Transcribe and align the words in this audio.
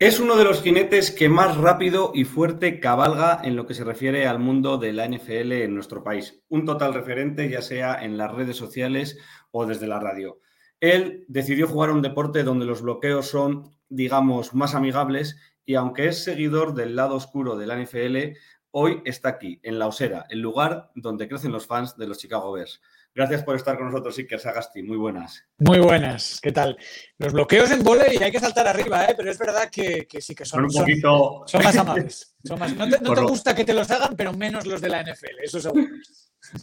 Es 0.00 0.20
uno 0.20 0.36
de 0.36 0.44
los 0.44 0.62
jinetes 0.62 1.10
que 1.10 1.28
más 1.28 1.56
rápido 1.56 2.12
y 2.14 2.22
fuerte 2.22 2.78
cabalga 2.78 3.40
en 3.42 3.56
lo 3.56 3.66
que 3.66 3.74
se 3.74 3.82
refiere 3.82 4.28
al 4.28 4.38
mundo 4.38 4.78
de 4.78 4.92
la 4.92 5.08
NFL 5.08 5.50
en 5.50 5.74
nuestro 5.74 6.04
país. 6.04 6.40
Un 6.48 6.64
total 6.64 6.94
referente, 6.94 7.50
ya 7.50 7.62
sea 7.62 8.00
en 8.00 8.16
las 8.16 8.32
redes 8.32 8.56
sociales 8.56 9.18
o 9.50 9.66
desde 9.66 9.88
la 9.88 9.98
radio. 9.98 10.38
Él 10.78 11.24
decidió 11.26 11.66
jugar 11.66 11.90
un 11.90 12.00
deporte 12.00 12.44
donde 12.44 12.64
los 12.64 12.80
bloqueos 12.80 13.26
son, 13.26 13.76
digamos, 13.88 14.54
más 14.54 14.76
amigables 14.76 15.36
y 15.64 15.74
aunque 15.74 16.06
es 16.06 16.22
seguidor 16.22 16.74
del 16.74 16.94
lado 16.94 17.16
oscuro 17.16 17.56
de 17.56 17.66
la 17.66 17.76
NFL, 17.76 18.38
hoy 18.70 19.02
está 19.04 19.30
aquí, 19.30 19.58
en 19.64 19.80
La 19.80 19.88
Osera, 19.88 20.26
el 20.28 20.38
lugar 20.38 20.92
donde 20.94 21.26
crecen 21.26 21.50
los 21.50 21.66
fans 21.66 21.96
de 21.96 22.06
los 22.06 22.18
Chicago 22.18 22.52
Bears. 22.52 22.80
Gracias 23.18 23.42
por 23.42 23.56
estar 23.56 23.76
con 23.76 23.86
nosotros, 23.86 24.16
Iker 24.16 24.38
Sagasti. 24.38 24.80
Muy 24.80 24.96
buenas. 24.96 25.42
Muy 25.58 25.80
buenas, 25.80 26.38
¿qué 26.40 26.52
tal? 26.52 26.78
Los 27.18 27.32
bloqueos 27.32 27.68
en 27.72 27.82
volei 27.82 28.16
hay 28.18 28.30
que 28.30 28.38
saltar 28.38 28.68
arriba, 28.68 29.06
¿eh? 29.06 29.14
pero 29.16 29.28
es 29.28 29.36
verdad 29.36 29.68
que, 29.72 30.06
que 30.06 30.20
sí 30.20 30.36
que 30.36 30.44
son, 30.44 30.66
un 30.66 30.70
poquito... 30.70 31.42
son 31.44 31.64
más 31.64 31.76
amables. 31.76 32.36
Son 32.44 32.56
más- 32.60 32.76
no 32.76 32.88
te, 32.88 33.00
no 33.00 33.14
te 33.14 33.20
gusta 33.22 33.56
que 33.56 33.64
te 33.64 33.74
los 33.74 33.90
hagan, 33.90 34.14
pero 34.14 34.32
menos 34.32 34.66
los 34.66 34.80
de 34.80 34.88
la 34.88 35.02
NFL, 35.02 35.40
eso 35.42 35.60
seguro. 35.60 35.84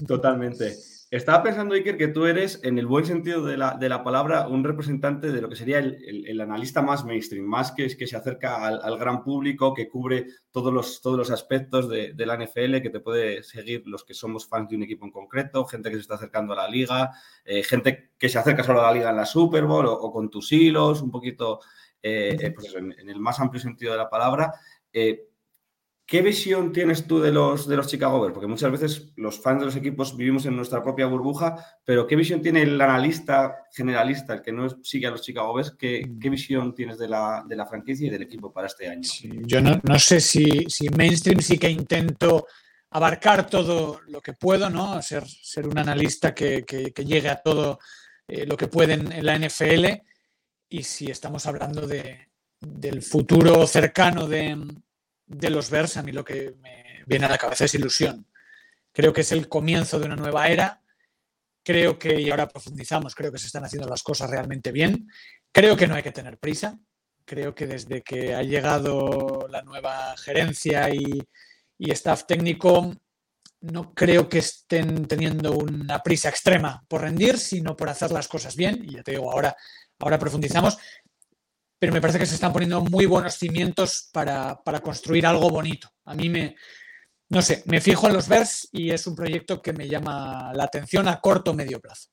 Totalmente. 0.08 0.78
Estaba 1.16 1.44
pensando, 1.44 1.76
Iker, 1.76 1.98
que 1.98 2.10
tú 2.10 2.26
eres, 2.26 2.60
en 2.64 2.78
el 2.78 2.88
buen 2.88 3.06
sentido 3.06 3.46
de 3.46 3.56
la, 3.56 3.76
de 3.76 3.88
la 3.88 4.04
palabra, 4.04 4.50
un 4.50 4.66
representante 4.66 5.32
de 5.32 5.42
lo 5.42 5.48
que 5.48 5.56
sería 5.56 5.80
el, 5.80 6.26
el- 6.28 6.42
analista 6.42 6.82
más 6.82 7.06
mainstream, 7.06 7.46
más 7.46 7.72
que, 7.72 7.88
que 7.96 8.06
se 8.06 8.18
acerca 8.18 8.66
al, 8.66 8.82
al 8.84 8.98
gran 8.98 9.24
público, 9.24 9.74
que 9.74 9.88
cubre 9.88 10.28
todos 10.52 10.74
los, 10.74 11.02
todos 11.02 11.18
los 11.18 11.32
aspectos 11.32 11.90
de, 11.90 12.14
la 12.18 12.36
NFL, 12.36 12.82
que 12.82 12.90
te 12.90 13.00
puede 13.00 13.44
seguir 13.44 13.84
los 13.86 14.04
que 14.04 14.14
somos 14.14 14.46
fans 14.46 14.68
de 14.70 14.76
un 14.76 14.84
equipo 14.84 15.06
en 15.06 15.12
concreto, 15.12 15.64
gente 15.64 15.90
que 15.90 15.96
se 15.96 16.02
está 16.02 16.16
acercando 16.16 16.52
a 16.52 16.58
la 16.58 16.68
liga, 16.68 17.12
eh, 17.46 17.64
gente 17.64 18.12
que 18.18 18.28
se 18.28 18.38
acerca 18.38 18.64
solo 18.64 18.82
a 18.82 18.88
la 18.88 18.94
liga 18.94 19.10
en 19.10 19.16
la 19.16 19.26
Super 19.26 19.64
Bowl 19.64 19.86
o, 19.88 20.12
con 20.12 20.30
tus 20.30 20.52
hilos, 20.52 21.02
un 21.02 21.12
poquito, 21.12 21.62
eh, 22.02 22.36
eh, 22.38 22.52
pues 22.52 22.76
en, 22.76 22.94
el 23.10 23.20
más 23.22 23.40
amplio 23.40 23.62
sentido 23.62 23.94
de 23.94 24.00
la 24.00 24.10
palabra. 24.10 24.52
¿Qué 26.08 26.22
visión 26.22 26.72
tienes 26.72 27.08
tú 27.08 27.20
de 27.20 27.32
los, 27.32 27.68
de 27.68 27.76
los 27.76 27.88
Chicago 27.88 28.22
Bears? 28.22 28.34
Porque 28.34 28.48
muchas 28.48 28.72
veces 28.72 29.12
los 29.16 29.42
fans 29.42 29.60
de 29.62 29.66
los 29.66 29.76
equipos 29.76 30.16
vivimos 30.16 30.46
en 30.46 30.56
nuestra 30.56 30.84
propia 30.84 31.08
burbuja, 31.08 31.56
pero 31.84 32.06
¿qué 32.06 32.16
visión 32.16 32.44
tiene 32.44 32.62
el 32.62 32.80
analista 32.80 33.56
generalista, 33.72 34.36
el 34.36 34.44
que 34.44 34.52
no 34.52 34.70
sigue 34.84 35.08
a 35.08 35.12
los 35.12 35.24
Chicago 35.24 35.56
Bears? 35.56 35.72
¿Qué, 35.80 36.08
qué 36.22 36.30
visión 36.30 36.76
tienes 36.76 37.00
de 37.00 37.08
la, 37.08 37.44
de 37.48 37.56
la 37.56 37.66
franquicia 37.66 38.06
y 38.06 38.12
del 38.12 38.22
equipo 38.22 38.54
para 38.54 38.68
este 38.68 38.88
año? 38.88 39.02
Sí, 39.04 39.32
yo 39.48 39.60
no, 39.62 39.82
no 39.84 39.98
sé 39.98 40.20
si, 40.20 40.66
si 40.68 40.90
mainstream 40.90 41.42
sí 41.42 41.58
que 41.58 41.70
intento 41.72 42.46
abarcar 42.92 43.50
todo 43.50 44.02
lo 44.08 44.22
que 44.22 44.34
puedo, 44.34 44.70
¿no? 44.70 45.02
Ser, 45.02 45.28
ser 45.28 45.68
un 45.68 45.78
analista 45.80 46.36
que, 46.36 46.64
que- 46.64 46.92
que 46.94 47.04
llegue 47.04 47.30
a 47.30 47.42
todo 47.42 47.80
eh, 48.28 48.46
lo 48.46 48.56
que 48.56 48.68
puede 48.68 48.94
en, 48.94 49.12
en 49.12 49.26
la 49.26 49.40
NFL. 49.40 49.86
Y 50.70 50.84
si 50.84 51.10
estamos 51.10 51.48
hablando 51.48 51.88
de, 51.88 52.30
del 52.62 53.02
futuro 53.02 53.66
cercano 53.68 54.28
de, 54.28 54.56
de 55.26 55.50
los 55.50 55.70
Bears, 55.70 55.98
a 55.98 56.04
mí 56.04 56.12
lo 56.12 56.24
que 56.24 56.56
me 56.62 57.04
viene 57.06 57.26
a 57.26 57.30
la 57.30 57.38
cabeza 57.38 57.66
es 57.66 57.76
ilusión. 57.76 58.28
Creo 58.92 59.12
que 59.14 59.22
es 59.22 59.32
el 59.32 59.50
comienzo 59.50 60.00
de 60.00 60.06
una 60.06 60.16
nueva 60.16 60.48
era. 60.48 60.82
Creo 61.64 61.98
que, 61.98 62.20
y 62.22 62.30
ahora 62.30 62.48
profundizamos, 62.48 63.16
creo 63.16 63.32
que 63.32 63.40
se 63.40 63.48
están 63.48 63.66
haciendo 63.66 63.90
las 63.90 64.04
cosas 64.04 64.30
realmente 64.30 64.72
bien. 64.72 65.10
Creo 65.52 65.76
que 65.76 65.88
no 65.88 65.96
hay 65.96 66.04
que 66.04 66.12
tener 66.12 66.38
prisa. 66.38 66.80
Creo 67.26 67.56
que 67.56 67.66
desde 67.66 68.04
que 68.04 68.36
ha 68.36 68.44
llegado 68.44 69.48
la 69.50 69.64
nueva 69.64 70.16
gerencia 70.18 70.94
y, 70.94 71.24
y 71.78 71.92
staff 71.92 72.26
técnico, 72.28 72.96
no 73.62 73.94
creo 73.94 74.30
que 74.30 74.40
estén 74.40 75.08
teniendo 75.08 75.54
una 75.54 76.04
prisa 76.04 76.30
extrema 76.30 76.86
por 76.88 77.02
rendir, 77.02 77.40
sino 77.40 77.76
por 77.76 77.90
hacer 77.90 78.12
las 78.12 78.28
cosas 78.28 78.56
bien. 78.56 78.84
Y 78.84 78.94
ya 78.94 79.04
te 79.04 79.12
digo, 79.12 79.32
ahora, 79.32 79.56
ahora 80.00 80.20
profundizamos. 80.20 80.78
Pero 81.80 81.94
me 81.94 82.02
parece 82.02 82.20
que 82.20 82.26
se 82.26 82.36
están 82.36 82.54
poniendo 82.54 82.82
muy 82.82 83.06
buenos 83.06 83.36
cimientos 83.36 84.10
para, 84.14 84.62
para 84.64 84.80
construir 84.80 85.26
algo 85.26 85.50
bonito. 85.50 85.90
A 86.06 86.14
mí 86.14 86.30
me, 86.30 86.56
no 87.30 87.42
sé, 87.42 87.64
me 87.66 87.82
fijo 87.82 88.08
en 88.08 88.14
los 88.14 88.28
Bears 88.28 88.70
y 88.72 88.92
es 88.92 89.08
un 89.08 89.16
proyecto 89.16 89.62
que 89.62 89.74
me 89.74 89.88
llama 89.88 90.54
la 90.54 90.64
atención 90.64 91.08
a 91.08 91.20
corto 91.20 91.52
o 91.52 91.54
medio 91.54 91.80
plazo. 91.80 92.10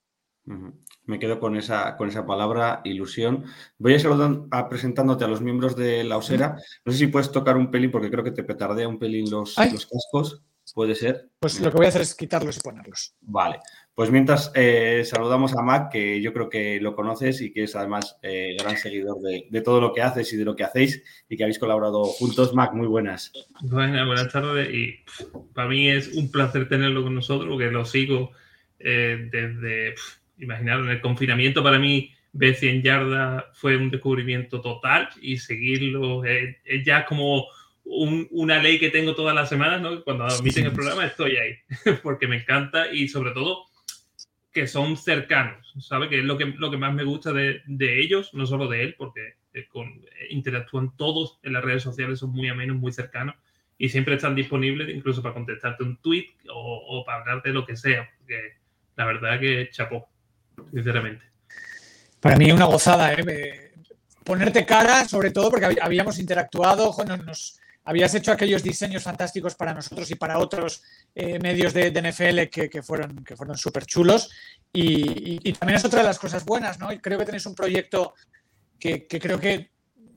Me 1.05 1.19
quedo 1.19 1.39
con 1.39 1.57
esa, 1.57 1.97
con 1.97 2.09
esa 2.09 2.27
palabra, 2.27 2.81
ilusión. 2.85 3.45
Voy 3.79 3.95
a 3.95 3.99
saludar 3.99 4.43
a 4.51 4.69
presentándote 4.69 5.25
a 5.25 5.29
los 5.29 5.41
miembros 5.41 5.77
de 5.77 6.03
la 6.03 6.17
Osera. 6.17 6.57
No 6.85 6.93
sé 6.93 6.99
si 6.99 7.07
puedes 7.09 7.31
tocar 7.31 7.57
un 7.57 7.71
pelín, 7.71 7.91
porque 7.91 8.11
creo 8.11 8.25
que 8.25 8.33
te 8.33 8.43
petardea 8.43 8.89
un 8.89 8.99
pelín 8.99 9.31
los, 9.31 9.57
los 9.57 9.87
cascos. 9.87 10.43
Puede 10.75 10.95
ser. 10.95 11.31
Pues 11.39 11.61
lo 11.61 11.71
que 11.71 11.77
voy 11.77 11.87
a 11.87 11.89
hacer 11.91 12.03
es 12.03 12.15
quitarlos 12.15 12.57
y 12.57 12.61
ponerlos. 12.61 13.15
Vale, 13.21 13.61
pues 13.95 14.11
mientras 14.11 14.51
eh, 14.55 15.03
saludamos 15.05 15.55
a 15.57 15.63
Mac, 15.63 15.91
que 15.93 16.21
yo 16.23 16.33
creo 16.33 16.49
que 16.49 16.81
lo 16.81 16.95
conoces 16.95 17.41
y 17.43 17.53
que 17.53 17.65
es 17.65 17.77
además 17.77 18.19
eh, 18.23 18.57
gran 18.59 18.77
seguidor 18.79 19.21
de, 19.21 19.47
de 19.51 19.61
todo 19.61 19.81
lo 19.81 19.93
que 19.93 20.01
haces 20.03 20.33
y 20.33 20.37
de 20.37 20.45
lo 20.47 20.57
que 20.57 20.65
hacéis 20.65 21.03
y 21.29 21.37
que 21.37 21.43
habéis 21.45 21.59
colaborado 21.59 22.05
juntos. 22.05 22.55
Mac, 22.55 22.73
muy 22.73 22.87
buenas. 22.87 23.33
Buenas, 23.61 24.07
buenas 24.07 24.33
tardes 24.33 24.69
y 24.73 24.93
pff, 25.05 25.23
para 25.55 25.69
mí 25.69 25.91
es 25.91 26.09
un 26.15 26.31
placer 26.31 26.69
tenerlo 26.69 27.03
con 27.03 27.15
nosotros 27.15 27.49
porque 27.51 27.71
lo 27.71 27.85
sigo 27.85 28.33
eh, 28.79 29.29
desde, 29.31 29.93
pff, 29.93 30.17
imaginaros, 30.39 30.87
en 30.87 30.93
el 30.93 31.01
confinamiento 31.01 31.63
para 31.63 31.79
mí 31.79 32.13
ver 32.33 32.55
100 32.55 32.83
yardas 32.83 33.45
fue 33.53 33.77
un 33.77 33.91
descubrimiento 33.91 34.63
total 34.63 35.11
y 35.21 35.37
seguirlo 35.37 36.25
es 36.25 36.57
ya 36.85 37.05
como 37.05 37.45
un- 37.85 38.27
una 38.31 38.63
ley 38.63 38.79
que 38.79 38.89
tengo 38.89 39.15
todas 39.15 39.35
las 39.35 39.51
semanas, 39.51 39.83
¿no? 39.83 40.03
Cuando 40.03 40.25
admiten 40.25 40.65
el 40.65 40.73
programa 40.73 41.05
estoy 41.05 41.37
ahí 41.37 41.57
porque 42.03 42.27
me 42.27 42.37
encanta 42.37 42.91
y 42.91 43.07
sobre 43.09 43.33
todo 43.33 43.67
que 44.53 44.67
son 44.67 44.97
cercanos, 44.97 45.73
¿sabes? 45.81 46.09
Que 46.11 46.19
es 46.19 46.25
lo 46.25 46.37
que, 46.37 46.45
lo 46.47 46.71
que 46.71 46.77
más 46.77 46.93
me 46.95 47.05
gusta 47.05 47.33
de, 47.33 47.63
de 47.67 48.01
ellos, 48.01 48.35
no 48.35 48.47
solo 48.47 48.69
de 48.69 48.83
él, 48.83 48.95
porque 48.99 49.37
eh, 49.55 49.67
eh, 49.75 50.27
interactúan 50.31 50.95
todos 50.97 51.39
en 51.43 51.55
las 51.55 51.65
redes 51.65 51.83
sociales, 51.83 52.19
son 52.19 52.31
muy 52.33 52.49
amenos, 52.49 52.77
muy 52.77 52.93
cercanos 52.93 53.35
y 53.79 53.89
siempre 53.89 54.15
están 54.15 54.35
disponibles 54.35 54.95
incluso 54.95 55.23
para 55.23 55.35
contestarte 55.35 55.83
un 55.83 55.97
tweet 55.97 56.27
o, 56.53 57.03
para 57.05 57.21
hablarte 57.23 57.49
de 57.49 57.55
lo 57.55 57.65
que 57.67 57.77
sea, 57.77 58.09
porque 58.19 58.55
la 58.97 59.07
verdad 59.07 59.41
que 59.41 59.69
chapó, 59.73 60.09
sinceramente. 60.73 61.25
Para 62.21 62.37
mí 62.37 62.53
una 62.53 62.67
gozada, 62.67 63.15
¿eh? 63.15 63.73
Ponerte 64.25 64.65
cara, 64.65 65.09
sobre 65.09 65.31
todo 65.33 65.51
porque 65.51 65.67
hab- 65.67 65.79
habíamos 65.83 66.19
interactuado, 66.19 66.95
nos- 67.27 67.59
habías 67.85 68.15
hecho 68.15 68.33
aquellos 68.33 68.63
diseños 68.63 69.03
fantásticos 69.03 69.55
para 69.55 69.75
nosotros 69.75 70.11
y 70.11 70.15
para 70.15 70.39
otros 70.39 70.83
eh, 71.15 71.39
medios 71.41 71.75
de, 71.75 71.91
de 71.91 72.11
NFL 72.11 72.43
que, 72.49 72.83
fueron, 72.83 73.25
que 73.25 73.37
fueron 73.37 73.57
súper 73.57 73.87
chulos. 73.87 74.31
Y, 74.73 75.53
también 75.55 75.77
es 75.77 75.85
otra 75.85 76.01
de 76.01 76.07
las 76.07 76.19
cosas 76.19 76.45
buenas, 76.45 76.79
¿no? 76.79 76.93
Y 76.93 76.99
creo 76.99 77.19
que 77.19 77.25
tenéis 77.25 77.47
un 77.47 77.55
proyecto 77.55 78.15
que, 78.79 79.07
creo 79.07 79.39
que 79.39 79.71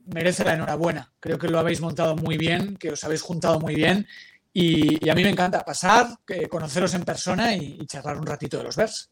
merece 0.06 0.44
la 0.44 0.54
enhorabuena. 0.54 1.12
Creo 1.18 1.38
que 1.38 1.48
lo 1.48 1.58
habéis 1.58 1.80
montado 1.80 2.16
muy 2.16 2.36
bien, 2.36 2.76
que 2.76 2.92
os 2.92 3.04
habéis 3.04 3.22
juntado 3.22 3.58
muy 3.58 3.74
bien. 3.74 4.06
Y, 4.52 5.08
a 5.08 5.14
mí 5.14 5.22
me 5.22 5.30
encanta 5.30 5.64
pasar, 5.64 6.06
eh, 6.28 6.48
conoceros 6.48 6.94
en 6.94 7.04
persona 7.04 7.54
y, 7.54 7.84
charlar 7.86 8.16
un 8.16 8.26
ratito 8.26 8.58
de 8.58 8.64
los 8.64 8.76
Bears. 8.76 9.10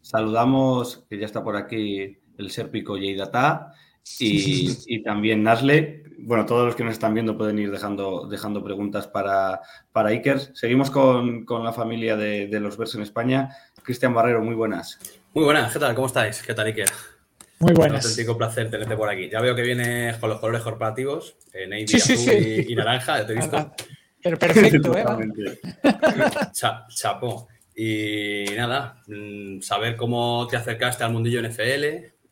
Saludamos, 0.00 1.04
que 1.08 1.18
ya 1.18 1.26
está 1.26 1.44
por 1.44 1.56
aquí 1.56 2.18
el 2.38 2.50
Serpico 2.50 2.98
Yeidata 2.98 3.72
y, 4.18 4.76
y 4.86 5.02
también 5.02 5.42
Nasle. 5.42 6.02
Bueno, 6.24 6.46
todos 6.46 6.66
los 6.66 6.76
que 6.76 6.84
nos 6.84 6.92
están 6.92 7.14
viendo 7.14 7.36
pueden 7.36 7.58
ir 7.58 7.70
dejando, 7.72 8.28
dejando 8.28 8.62
preguntas 8.62 9.08
para, 9.08 9.60
para 9.90 10.10
Iker. 10.10 10.38
Seguimos 10.54 10.90
con, 10.90 11.44
con 11.44 11.64
la 11.64 11.72
familia 11.72 12.16
de, 12.16 12.46
de 12.46 12.60
los 12.60 12.76
Bears 12.76 12.94
en 12.94 13.02
España. 13.02 13.48
Cristian 13.82 14.14
Barrero, 14.14 14.40
muy 14.42 14.54
buenas. 14.54 14.98
Muy 15.34 15.44
buenas, 15.44 15.72
¿qué 15.72 15.78
tal? 15.80 15.94
¿Cómo 15.96 16.06
estáis? 16.06 16.40
¿Qué 16.42 16.54
tal, 16.54 16.66
Iker? 16.66 16.88
Muy 17.58 17.70
Un 17.72 17.76
buenas. 17.76 18.04
auténtico 18.04 18.36
placer 18.38 18.70
tenerte 18.70 18.96
por 18.96 19.08
aquí. 19.08 19.28
Ya 19.30 19.40
veo 19.40 19.54
que 19.56 19.62
vienes 19.62 20.16
con 20.18 20.30
los 20.30 20.38
colores 20.38 20.62
corporativos, 20.62 21.36
eh, 21.52 21.66
navy, 21.66 21.88
Sí, 21.88 21.96
azul 21.96 22.16
sí. 22.16 22.64
Y, 22.68 22.72
y 22.72 22.76
naranja, 22.76 23.18
ya 23.18 23.26
te 23.26 23.32
he 23.32 23.36
visto. 23.36 23.72
Pero 24.22 24.38
perfecto, 24.38 24.96
¿eh? 24.96 25.04
Cha- 26.52 26.86
chapo. 26.88 27.48
Y 27.74 28.44
nada, 28.56 29.02
mm, 29.08 29.60
saber 29.60 29.96
cómo 29.96 30.46
te 30.48 30.56
acercaste 30.56 31.02
al 31.04 31.12
mundillo 31.12 31.40
NFL, 31.42 31.84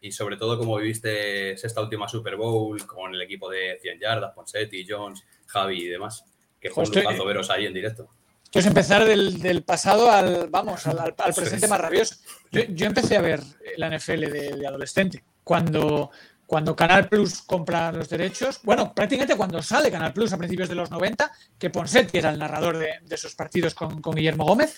y 0.03 0.13
sobre 0.13 0.37
todo 0.37 0.59
cómo 0.59 0.77
viviste 0.77 1.53
esta 1.53 1.81
última 1.83 2.09
Super 2.09 2.37
Bowl 2.37 2.87
con 2.87 3.15
el 3.15 3.21
equipo 3.23 3.51
de 3.51 3.79
100 3.83 4.01
yardas, 4.01 4.33
Ponsetti, 4.35 4.87
Jones, 4.89 5.25
Javi 5.47 5.85
y 5.85 5.89
demás. 5.89 6.25
Que 6.61 6.71
fue 6.71 6.83
un 6.83 6.87
Justo- 6.89 7.01
lujazo 7.03 7.25
veros 7.25 7.51
ahí 7.51 7.67
en 7.67 7.75
directo. 7.75 8.09
Entonces 8.47 8.67
empezar 8.67 9.05
del, 9.05 9.41
del 9.41 9.63
pasado 9.63 10.11
al, 10.11 10.49
vamos, 10.51 10.87
al, 10.87 10.99
al- 10.99 11.15
al 11.17 11.35
presente 11.35 11.69
más 11.69 11.81
rabioso. 11.81 12.17
Yo, 12.51 12.63
yo 12.65 12.87
empecé 12.87 13.17
a 13.17 13.21
ver 13.21 13.41
la 13.77 13.89
NFL 13.97 14.21
de, 14.31 14.57
de 14.57 14.67
adolescente. 14.67 15.23
Cuando, 15.45 16.11
cuando 16.47 16.75
Canal 16.75 17.09
Plus 17.09 17.43
compra 17.43 17.93
los 17.93 18.09
derechos, 18.09 18.61
bueno, 18.65 18.93
prácticamente 18.93 19.37
cuando 19.37 19.63
sale 19.63 19.91
Canal 19.91 20.13
Plus 20.13 20.33
a 20.33 20.37
principios 20.39 20.69
de 20.69 20.75
los 20.75 20.91
90, 20.91 21.31
que 21.59 21.71
Ponsetti 21.71 22.19
era 22.19 22.31
el 22.31 22.39
narrador 22.41 22.77
de, 22.77 22.89
de 23.05 23.15
esos 23.15 23.35
partidos 23.37 23.73
con, 23.75 24.03
con 24.03 24.17
Guillermo 24.17 24.45
Gómez, 24.45 24.77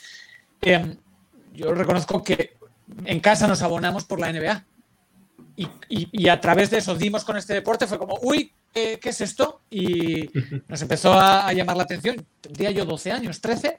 eh, 0.60 0.96
yo 1.54 1.72
reconozco 1.74 2.22
que 2.22 2.56
en 3.06 3.20
casa 3.20 3.46
nos 3.48 3.62
abonamos 3.62 4.04
por 4.04 4.20
la 4.20 4.30
NBA. 4.32 4.66
Y, 5.56 5.64
y- 5.88 6.08
y 6.12 6.28
a 6.28 6.40
través 6.40 6.70
de 6.70 6.78
eso 6.78 6.94
dimos 6.94 7.24
con 7.24 7.36
este 7.36 7.54
deporte, 7.54 7.86
fue 7.86 7.98
como, 7.98 8.18
uy, 8.22 8.52
¿qué, 8.72 8.98
qué 9.00 9.10
es 9.10 9.20
esto? 9.20 9.62
Y 9.70 10.28
nos 10.68 10.80
empezó 10.82 11.12
a, 11.12 11.46
a 11.46 11.52
llamar 11.52 11.76
la 11.76 11.82
atención. 11.84 12.26
Tendría 12.40 12.70
yo 12.70 12.84
12 12.84 13.12
años, 13.12 13.40
13, 13.40 13.78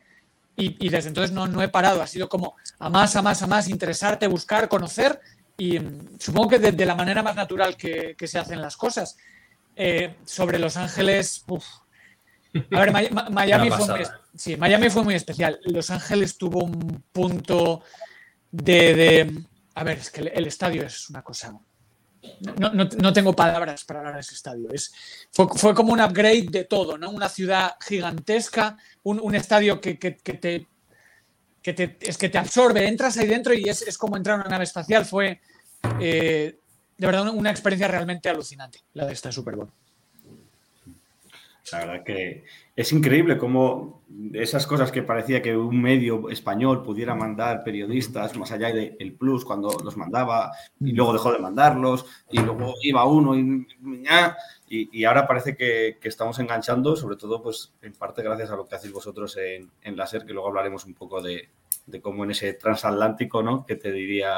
y, 0.55 0.85
y 0.85 0.89
desde 0.89 1.09
entonces 1.09 1.31
no, 1.31 1.47
no 1.47 1.61
he 1.61 1.67
parado. 1.69 2.01
Ha 2.01 2.07
sido 2.07 2.29
como 2.29 2.55
a 2.79 2.89
más, 2.89 3.15
a 3.15 3.21
más, 3.21 3.41
a 3.41 3.47
más, 3.47 3.67
interesarte, 3.67 4.27
buscar, 4.27 4.69
conocer, 4.69 5.19
y 5.57 5.79
mm, 5.79 6.17
supongo 6.19 6.49
que 6.49 6.59
de, 6.59 6.71
de 6.71 6.85
la 6.85 6.95
manera 6.95 7.21
más 7.23 7.35
natural 7.35 7.75
que, 7.75 8.15
que 8.17 8.27
se 8.27 8.39
hacen 8.39 8.61
las 8.61 8.77
cosas. 8.77 9.17
Eh, 9.75 10.15
sobre 10.25 10.59
Los 10.59 10.77
Ángeles, 10.77 11.43
uf. 11.47 11.65
A 12.71 12.79
ver, 12.81 12.91
Miami 13.31 13.69
fue, 13.71 13.87
muy, 13.97 14.05
sí, 14.35 14.57
Miami 14.57 14.89
fue 14.91 15.03
muy 15.03 15.15
especial. 15.15 15.59
Los 15.63 15.89
Ángeles 15.89 16.37
tuvo 16.37 16.63
un 16.63 17.03
punto 17.11 17.81
de, 18.51 18.93
de- 18.95 19.43
a 19.75 19.83
ver, 19.83 19.97
es 19.97 20.09
que 20.11 20.21
el, 20.21 20.47
estadio 20.47 20.83
es 20.85 21.09
una 21.09 21.21
cosa. 21.23 21.57
No, 22.59 22.69
no- 22.73 22.85
no 22.85 23.13
tengo 23.13 23.35
palabras 23.35 23.83
para 23.83 23.99
hablar 23.99 24.15
de 24.15 24.21
ese 24.21 24.35
estadio. 24.35 24.69
Es, 24.71 24.93
fue, 25.31 25.47
fue 25.55 25.73
como 25.73 25.91
un 25.91 26.01
upgrade 26.01 26.47
de 26.49 26.63
todo, 26.65 26.97
¿no? 26.97 27.09
Una 27.09 27.27
ciudad 27.27 27.75
gigantesca, 27.85 28.77
un, 29.03 29.35
estadio 29.35 29.81
que, 29.81 29.97
que- 29.99 30.11
te, 30.11 30.67
que 31.61 31.73
te- 31.73 31.97
es 32.01 32.17
que 32.17 32.29
te 32.29 32.37
absorbe, 32.37 32.87
entras 32.87 33.17
ahí 33.17 33.27
dentro 33.27 33.53
y 33.53 33.67
es, 33.67 33.81
es 33.81 33.97
como 33.97 34.15
entrar 34.15 34.35
en 34.35 34.41
una 34.41 34.49
nave 34.51 34.63
espacial. 34.63 35.05
Fue 35.05 35.41
eh, 35.99 36.57
de 36.97 37.05
verdad 37.07 37.23
una, 37.23 37.31
una 37.31 37.51
experiencia 37.51 37.87
realmente 37.87 38.29
alucinante, 38.29 38.79
la 38.93 39.05
de 39.05 39.13
esta 39.13 39.31
Super 39.31 39.55
Bowl. 39.55 39.71
La 41.71 41.79
verdad 41.79 42.03
que 42.03 42.43
es 42.75 42.91
increíble 42.91 43.37
cómo 43.37 44.03
esas 44.33 44.67
cosas 44.67 44.91
que 44.91 45.01
parecía 45.01 45.41
que 45.41 45.55
un 45.55 45.81
medio 45.81 46.29
español 46.29 46.83
pudiera 46.83 47.15
mandar 47.15 47.63
periodistas 47.63 48.35
más 48.37 48.51
allá 48.51 48.73
del 48.73 48.95
el 48.99 49.13
plus 49.13 49.45
cuando 49.45 49.69
los 49.83 49.95
mandaba 49.95 50.51
y 50.79 50.91
luego 50.91 51.13
dejó 51.13 51.31
de 51.31 51.39
mandarlos 51.39 52.05
y 52.29 52.39
luego 52.39 52.73
iba 52.81 53.05
uno 53.05 53.37
y, 53.37 53.65
y, 54.67 54.89
y 54.91 55.05
ahora 55.05 55.25
parece 55.25 55.55
que, 55.55 55.97
que 56.01 56.09
estamos 56.09 56.37
enganchando, 56.39 56.95
sobre 56.95 57.15
todo 57.15 57.41
pues 57.41 57.73
en 57.81 57.93
parte 57.93 58.23
gracias 58.23 58.51
a 58.51 58.57
lo 58.57 58.67
que 58.67 58.75
hacéis 58.75 58.93
vosotros 58.93 59.37
en, 59.37 59.71
en 59.83 59.95
la 59.95 60.05
SER, 60.05 60.25
que 60.25 60.33
luego 60.33 60.49
hablaremos 60.49 60.85
un 60.85 60.93
poco 60.95 61.21
de, 61.21 61.49
de 61.85 62.01
cómo 62.01 62.23
en 62.23 62.31
ese 62.31 62.53
transatlántico, 62.53 63.41
¿no? 63.41 63.65
Que 63.65 63.75
te 63.75 63.91
diría 63.91 64.35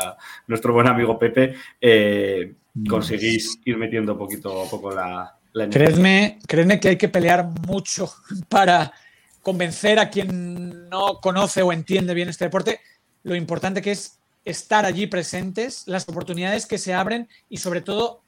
nuestro 0.48 0.74
buen 0.74 0.88
amigo 0.88 1.18
Pepe, 1.18 1.56
eh, 1.82 2.54
conseguís 2.88 3.60
ir 3.66 3.78
metiendo 3.78 4.18
poquito 4.18 4.64
a 4.64 4.70
poco 4.70 4.92
la... 4.92 5.35
la 5.56 5.70
Creedme, 5.70 6.40
creedme 6.48 6.80
que 6.82 6.90
hay 6.90 6.98
que 6.98 7.08
pelear 7.08 7.46
mucho 7.66 8.14
para 8.50 8.92
convencer 9.42 10.00
a 10.00 10.10
quien 10.10 10.90
no 10.90 11.20
conoce 11.22 11.62
o 11.62 11.72
entiende 11.72 12.14
bien 12.14 12.30
este 12.30 12.46
deporte 12.46 12.82
lo 13.24 13.36
importante 13.36 13.82
que 13.82 13.92
es 13.92 14.20
estar 14.44 14.86
allí 14.86 15.08
presentes, 15.08 15.84
las 15.88 16.08
oportunidades 16.08 16.66
que 16.68 16.78
se 16.78 16.94
abren 16.94 17.28
y 17.50 17.58
sobre 17.58 17.82
todo 17.82 18.22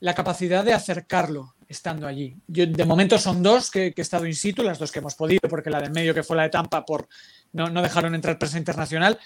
la 0.00 0.14
capacidad 0.14 0.64
de 0.64 0.72
acercarlo 0.72 1.54
estando 1.68 2.06
allí. 2.06 2.36
Yo, 2.46 2.66
de 2.66 2.84
momento 2.84 3.18
son 3.18 3.42
dos 3.42 3.70
que, 3.70 3.92
he 3.94 4.00
estado 4.00 4.24
in 4.26 4.34
situ, 4.34 4.62
las 4.62 4.78
dos 4.78 4.90
que 4.90 5.00
hemos 5.00 5.14
podido, 5.14 5.48
porque 5.50 5.68
la 5.68 5.80
de 5.80 5.86
en 5.86 5.92
medio 5.92 6.14
que 6.14 6.22
fue 6.22 6.36
la 6.36 6.44
de 6.44 6.48
Tampa 6.48 6.86
por 6.86 7.08
no, 7.52 7.68
no 7.68 7.82
dejaron 7.82 8.14
entrar 8.14 8.38
prensa 8.38 8.56
internacional. 8.56 9.18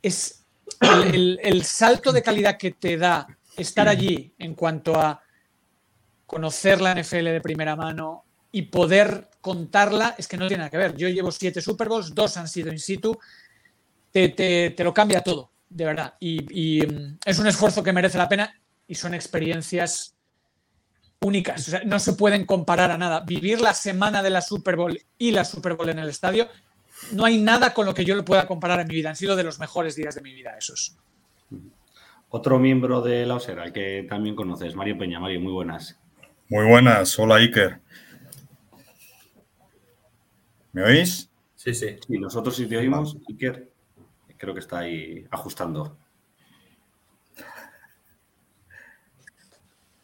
Es 0.00 0.44
el 0.80 1.64
salto 1.64 2.12
de 2.12 2.22
calidad 2.22 2.56
que 2.56 2.70
te 2.70 2.96
da 2.96 3.26
estar 3.56 3.88
allí 3.88 4.32
en 4.38 4.54
cuanto 4.54 4.98
a 4.98 5.22
conocer 6.28 6.80
la 6.82 6.92
NFL 6.94 7.24
de 7.24 7.40
primera 7.40 7.74
mano 7.74 8.22
y 8.52 8.62
poder 8.62 9.28
contarla, 9.40 10.14
es 10.18 10.28
que 10.28 10.36
no 10.36 10.46
tiene 10.46 10.58
nada 10.58 10.70
que 10.70 10.76
ver. 10.76 10.94
Yo 10.94 11.08
llevo 11.08 11.32
siete 11.32 11.60
Super 11.62 11.88
Bowls, 11.88 12.14
dos 12.14 12.36
han 12.36 12.46
sido 12.48 12.70
in 12.70 12.78
situ, 12.78 13.18
te, 14.12 14.28
te- 14.28 14.70
te 14.76 14.84
lo 14.84 14.92
cambia 14.92 15.22
todo, 15.22 15.50
de 15.70 15.84
verdad. 15.86 16.14
Y, 16.20 16.80
mm, 16.86 17.18
es 17.24 17.38
un 17.38 17.46
esfuerzo 17.46 17.82
que 17.82 17.92
merece 17.94 18.18
la 18.18 18.28
pena 18.28 18.54
y 18.86 18.94
son 18.94 19.14
experiencias 19.14 20.14
únicas. 21.20 21.66
O 21.66 21.70
sea, 21.70 21.82
no 21.84 21.98
se 21.98 22.12
pueden 22.12 22.44
comparar 22.44 22.90
a 22.90 22.98
nada. 22.98 23.20
Vivir 23.20 23.60
la 23.62 23.72
semana 23.72 24.22
de 24.22 24.30
la 24.30 24.42
Super 24.42 24.76
Bowl 24.76 25.00
y 25.18 25.30
la 25.30 25.44
Super 25.46 25.74
Bowl 25.76 25.88
en 25.88 25.98
el 25.98 26.10
estadio, 26.10 26.48
no 27.12 27.24
hay 27.24 27.38
nada 27.38 27.72
con 27.72 27.86
lo 27.86 27.94
que 27.94 28.04
yo 28.04 28.14
lo 28.14 28.24
pueda 28.24 28.46
comparar 28.46 28.80
en 28.80 28.88
mi 28.88 28.94
vida. 28.96 29.08
Han 29.08 29.16
sido 29.16 29.34
de 29.34 29.44
los 29.44 29.58
mejores 29.58 29.96
días 29.96 30.14
de 30.14 30.20
mi 30.20 30.34
vida 30.34 30.56
esos. 30.58 30.94
Otro 32.30 32.58
miembro 32.58 33.00
de 33.00 33.24
la 33.24 33.36
Osera, 33.36 33.62
al 33.62 33.72
que 33.72 34.04
también 34.08 34.36
conoces, 34.36 34.74
Mario 34.74 34.98
Peña. 34.98 35.18
Mario, 35.18 35.40
muy 35.40 35.52
buenas. 35.52 35.98
Muy 36.50 36.64
buenas, 36.64 37.18
hola 37.18 37.34
Iker. 37.34 37.78
¿Me 40.72 40.82
oís? 40.82 41.30
Sí, 41.54 41.74
sí. 41.74 41.98
Y 42.08 42.18
nosotros 42.18 42.56
si 42.56 42.66
te 42.66 42.78
oímos, 42.78 43.18
Iker, 43.28 43.70
creo 44.38 44.54
que 44.54 44.60
está 44.60 44.78
ahí 44.78 45.26
ajustando. 45.30 45.98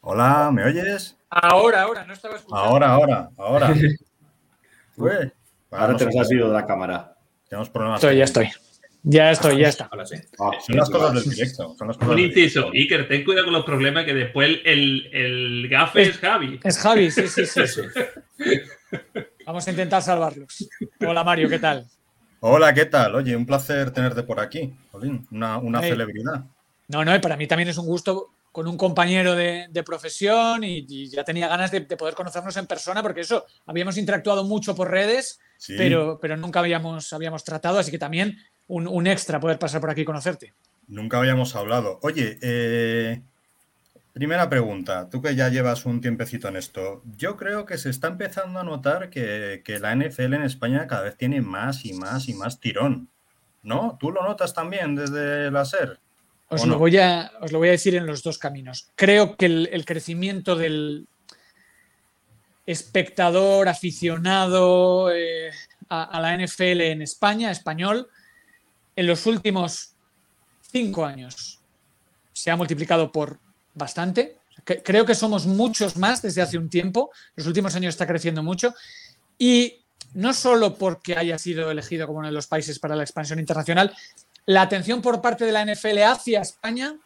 Hola, 0.02 0.50
¿me 0.52 0.64
oyes? 0.64 1.16
Ahora, 1.30 1.80
ahora, 1.80 2.04
no 2.04 2.12
estaba 2.12 2.36
escuchando. 2.36 2.62
Ahora, 2.62 2.92
ahora, 2.92 3.30
ahora. 3.38 3.74
Ué, 4.98 5.32
Ahora 5.70 5.92
no 5.92 5.96
te 5.96 6.04
nos 6.04 6.16
has 6.16 6.30
ido 6.30 6.48
de 6.48 6.54
la 6.54 6.66
cámara. 6.66 7.16
Tenemos 7.48 7.70
problemas. 7.70 8.04
Estoy, 8.04 8.18
ya 8.18 8.24
estoy. 8.24 8.50
Ya 9.06 9.30
estoy, 9.30 9.58
ya 9.58 9.68
está. 9.68 9.84
Ahora 9.92 10.06
sí. 10.06 10.16
Ah, 10.38 10.50
Son 10.66 10.76
las 10.76 10.88
cosas 10.88 11.12
del 11.14 11.24
directo. 11.34 11.74
Son 11.78 11.88
las 11.88 11.96
cosas 11.98 12.10
Un 12.10 12.16
del 12.16 12.24
inciso, 12.26 12.70
directo. 12.70 12.94
Iker, 12.96 13.08
ten 13.08 13.24
cuidado 13.24 13.44
con 13.44 13.52
los 13.54 13.64
problemas 13.64 14.04
que 14.06 14.14
después 14.14 14.48
el, 14.64 15.10
el, 15.12 15.68
gafe 15.68 16.02
es 16.02 16.16
Javi. 16.18 16.58
Es 16.64 16.78
Javi, 16.78 17.10
sí, 17.10 17.28
sí, 17.28 17.44
sí. 17.46 17.62
Sí. 17.66 17.82
Vamos 19.46 19.66
a 19.66 19.70
intentar 19.70 20.00
salvarlos. 20.02 20.68
Hola 21.06 21.22
Mario, 21.22 21.50
¿qué 21.50 21.58
tal? 21.58 21.86
Hola, 22.40 22.72
¿qué 22.72 22.86
tal? 22.86 23.14
Oye, 23.14 23.36
un 23.36 23.44
placer 23.44 23.90
tenerte 23.90 24.22
por 24.22 24.40
aquí, 24.40 24.74
Jolín, 24.90 25.26
una, 25.30 25.58
una 25.58 25.80
Hey. 25.82 25.90
celebridad. 25.90 26.44
No, 26.88 27.04
no, 27.04 27.14
y 27.14 27.18
para 27.18 27.36
mí 27.36 27.46
también 27.46 27.68
es 27.68 27.76
un 27.78 27.86
gusto 27.86 28.30
con 28.52 28.66
un 28.68 28.76
compañero 28.78 29.34
de, 29.34 29.66
de 29.68 29.82
profesión 29.82 30.62
y, 30.64 30.86
y 30.88 31.08
ya 31.10 31.24
tenía 31.24 31.48
ganas 31.48 31.70
de, 31.70 31.80
de 31.80 31.96
poder 31.96 32.14
conocernos 32.14 32.56
en 32.56 32.66
persona 32.66 33.02
porque 33.02 33.20
eso, 33.22 33.44
habíamos 33.66 33.98
interactuado 33.98 34.44
mucho 34.44 34.74
por 34.74 34.90
redes, 34.90 35.40
Sí. 35.56 35.74
pero, 35.78 36.18
pero 36.20 36.36
nunca 36.36 36.60
habíamos, 36.60 37.12
habíamos 37.12 37.42
tratado, 37.44 37.78
así 37.78 37.90
que 37.90 37.98
también 37.98 38.36
un, 38.68 38.86
un 38.86 39.06
extra 39.06 39.40
poder 39.40 39.58
pasar 39.58 39.80
por 39.80 39.90
aquí 39.90 40.02
y 40.02 40.04
conocerte. 40.04 40.54
Nunca 40.86 41.18
habíamos 41.18 41.54
hablado. 41.56 41.98
Oye, 42.02 42.38
eh, 42.42 43.22
primera 44.12 44.48
pregunta, 44.48 45.08
tú 45.10 45.22
que 45.22 45.34
ya 45.34 45.48
llevas 45.48 45.86
un 45.86 46.00
tiempecito 46.00 46.48
en 46.48 46.56
esto, 46.56 47.02
yo 47.16 47.36
creo 47.36 47.64
que 47.64 47.78
se 47.78 47.90
está 47.90 48.08
empezando 48.08 48.60
a 48.60 48.64
notar 48.64 49.10
que, 49.10 49.62
que 49.64 49.78
la 49.78 49.94
NFL 49.94 50.34
en 50.34 50.42
España 50.42 50.86
cada 50.86 51.02
vez 51.02 51.16
tiene 51.16 51.40
más 51.40 51.84
y 51.84 51.94
más 51.94 52.28
y 52.28 52.34
más 52.34 52.60
tirón, 52.60 53.08
¿no? 53.62 53.96
¿Tú 53.98 54.10
lo 54.10 54.22
notas 54.22 54.54
también 54.54 54.94
desde 54.94 55.50
la 55.50 55.64
SER? 55.64 55.98
Os 56.48 56.62
¿O 56.62 56.66
lo, 56.66 56.78
voy 56.78 56.98
a, 56.98 57.32
os 57.40 57.50
lo 57.50 57.58
voy 57.58 57.68
a 57.68 57.72
decir 57.72 57.94
en 57.94 58.06
los 58.06 58.22
dos 58.22 58.38
caminos. 58.38 58.90
Creo 58.94 59.36
que 59.36 59.46
el, 59.46 59.68
el 59.72 59.84
crecimiento 59.84 60.54
del 60.54 61.08
espectador, 62.66 63.68
aficionado 63.68 65.10
eh, 65.12 65.50
a, 65.88 66.04
a 66.04 66.20
la 66.20 66.36
NFL 66.36 66.82
en 66.82 67.02
España, 67.02 67.50
español, 67.50 68.08
en 68.96 69.06
los 69.06 69.26
últimos 69.26 69.94
cinco 70.70 71.04
años 71.04 71.60
se 72.32 72.50
ha 72.50 72.56
multiplicado 72.56 73.10
por 73.12 73.38
bastante. 73.74 74.38
Creo 74.64 75.04
que 75.04 75.14
somos 75.14 75.46
muchos 75.46 75.96
más 75.96 76.22
desde 76.22 76.42
hace 76.42 76.58
un 76.58 76.68
tiempo. 76.68 77.10
Los 77.36 77.46
últimos 77.46 77.74
años 77.74 77.94
está 77.94 78.06
creciendo 78.06 78.42
mucho. 78.42 78.74
Y 79.38 79.84
no 80.14 80.32
solo 80.32 80.74
porque 80.74 81.16
haya 81.16 81.38
sido 81.38 81.70
elegido 81.70 82.06
como 82.06 82.20
uno 82.20 82.28
de 82.28 82.34
los 82.34 82.46
países 82.46 82.78
para 82.78 82.96
la 82.96 83.02
expansión 83.02 83.38
internacional, 83.38 83.94
la 84.46 84.62
atención 84.62 85.02
por 85.02 85.20
parte 85.20 85.44
de 85.44 85.52
la 85.52 85.64
NFL 85.64 85.98
hacia 86.02 86.40
España 86.40 86.96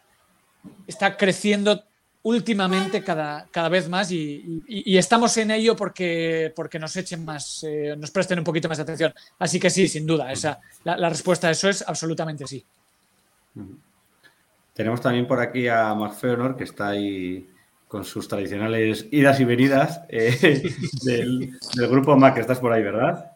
está 0.86 1.16
creciendo 1.16 1.84
últimamente 2.22 3.02
cada, 3.02 3.46
cada 3.50 3.68
vez 3.68 3.88
más 3.88 4.10
y, 4.12 4.62
y- 4.66 4.94
y 4.94 4.98
estamos 4.98 5.36
en 5.38 5.50
ello 5.50 5.74
porque, 5.76 6.52
porque 6.54 6.78
nos 6.78 6.96
echen 6.96 7.24
más, 7.24 7.64
eh, 7.64 7.94
nos 7.96 8.10
presten 8.10 8.38
un 8.38 8.44
poquito 8.44 8.68
más 8.68 8.78
de 8.78 8.82
atención. 8.82 9.14
Así 9.38 9.58
que 9.60 9.70
sí, 9.70 9.88
sin 9.88 10.06
duda, 10.06 10.30
esa, 10.32 10.58
la, 10.84 10.96
la 10.96 11.08
respuesta 11.08 11.48
a 11.48 11.50
eso 11.52 11.68
es 11.68 11.82
absolutamente 11.86 12.46
sí. 12.46 12.64
Tenemos 14.74 15.00
también 15.00 15.26
por 15.26 15.40
aquí 15.40 15.66
a 15.68 15.94
Mark 15.94 16.14
Feonor, 16.14 16.56
que 16.56 16.64
está 16.64 16.88
ahí 16.88 17.48
con 17.88 18.04
sus 18.04 18.28
tradicionales 18.28 19.06
idas 19.10 19.40
y 19.40 19.44
venidas 19.44 20.02
eh, 20.08 20.62
del, 21.02 21.58
del 21.74 21.88
grupo 21.88 22.16
Mac. 22.16 22.36
Estás 22.38 22.58
por 22.60 22.72
ahí, 22.72 22.82
¿verdad? 22.82 23.32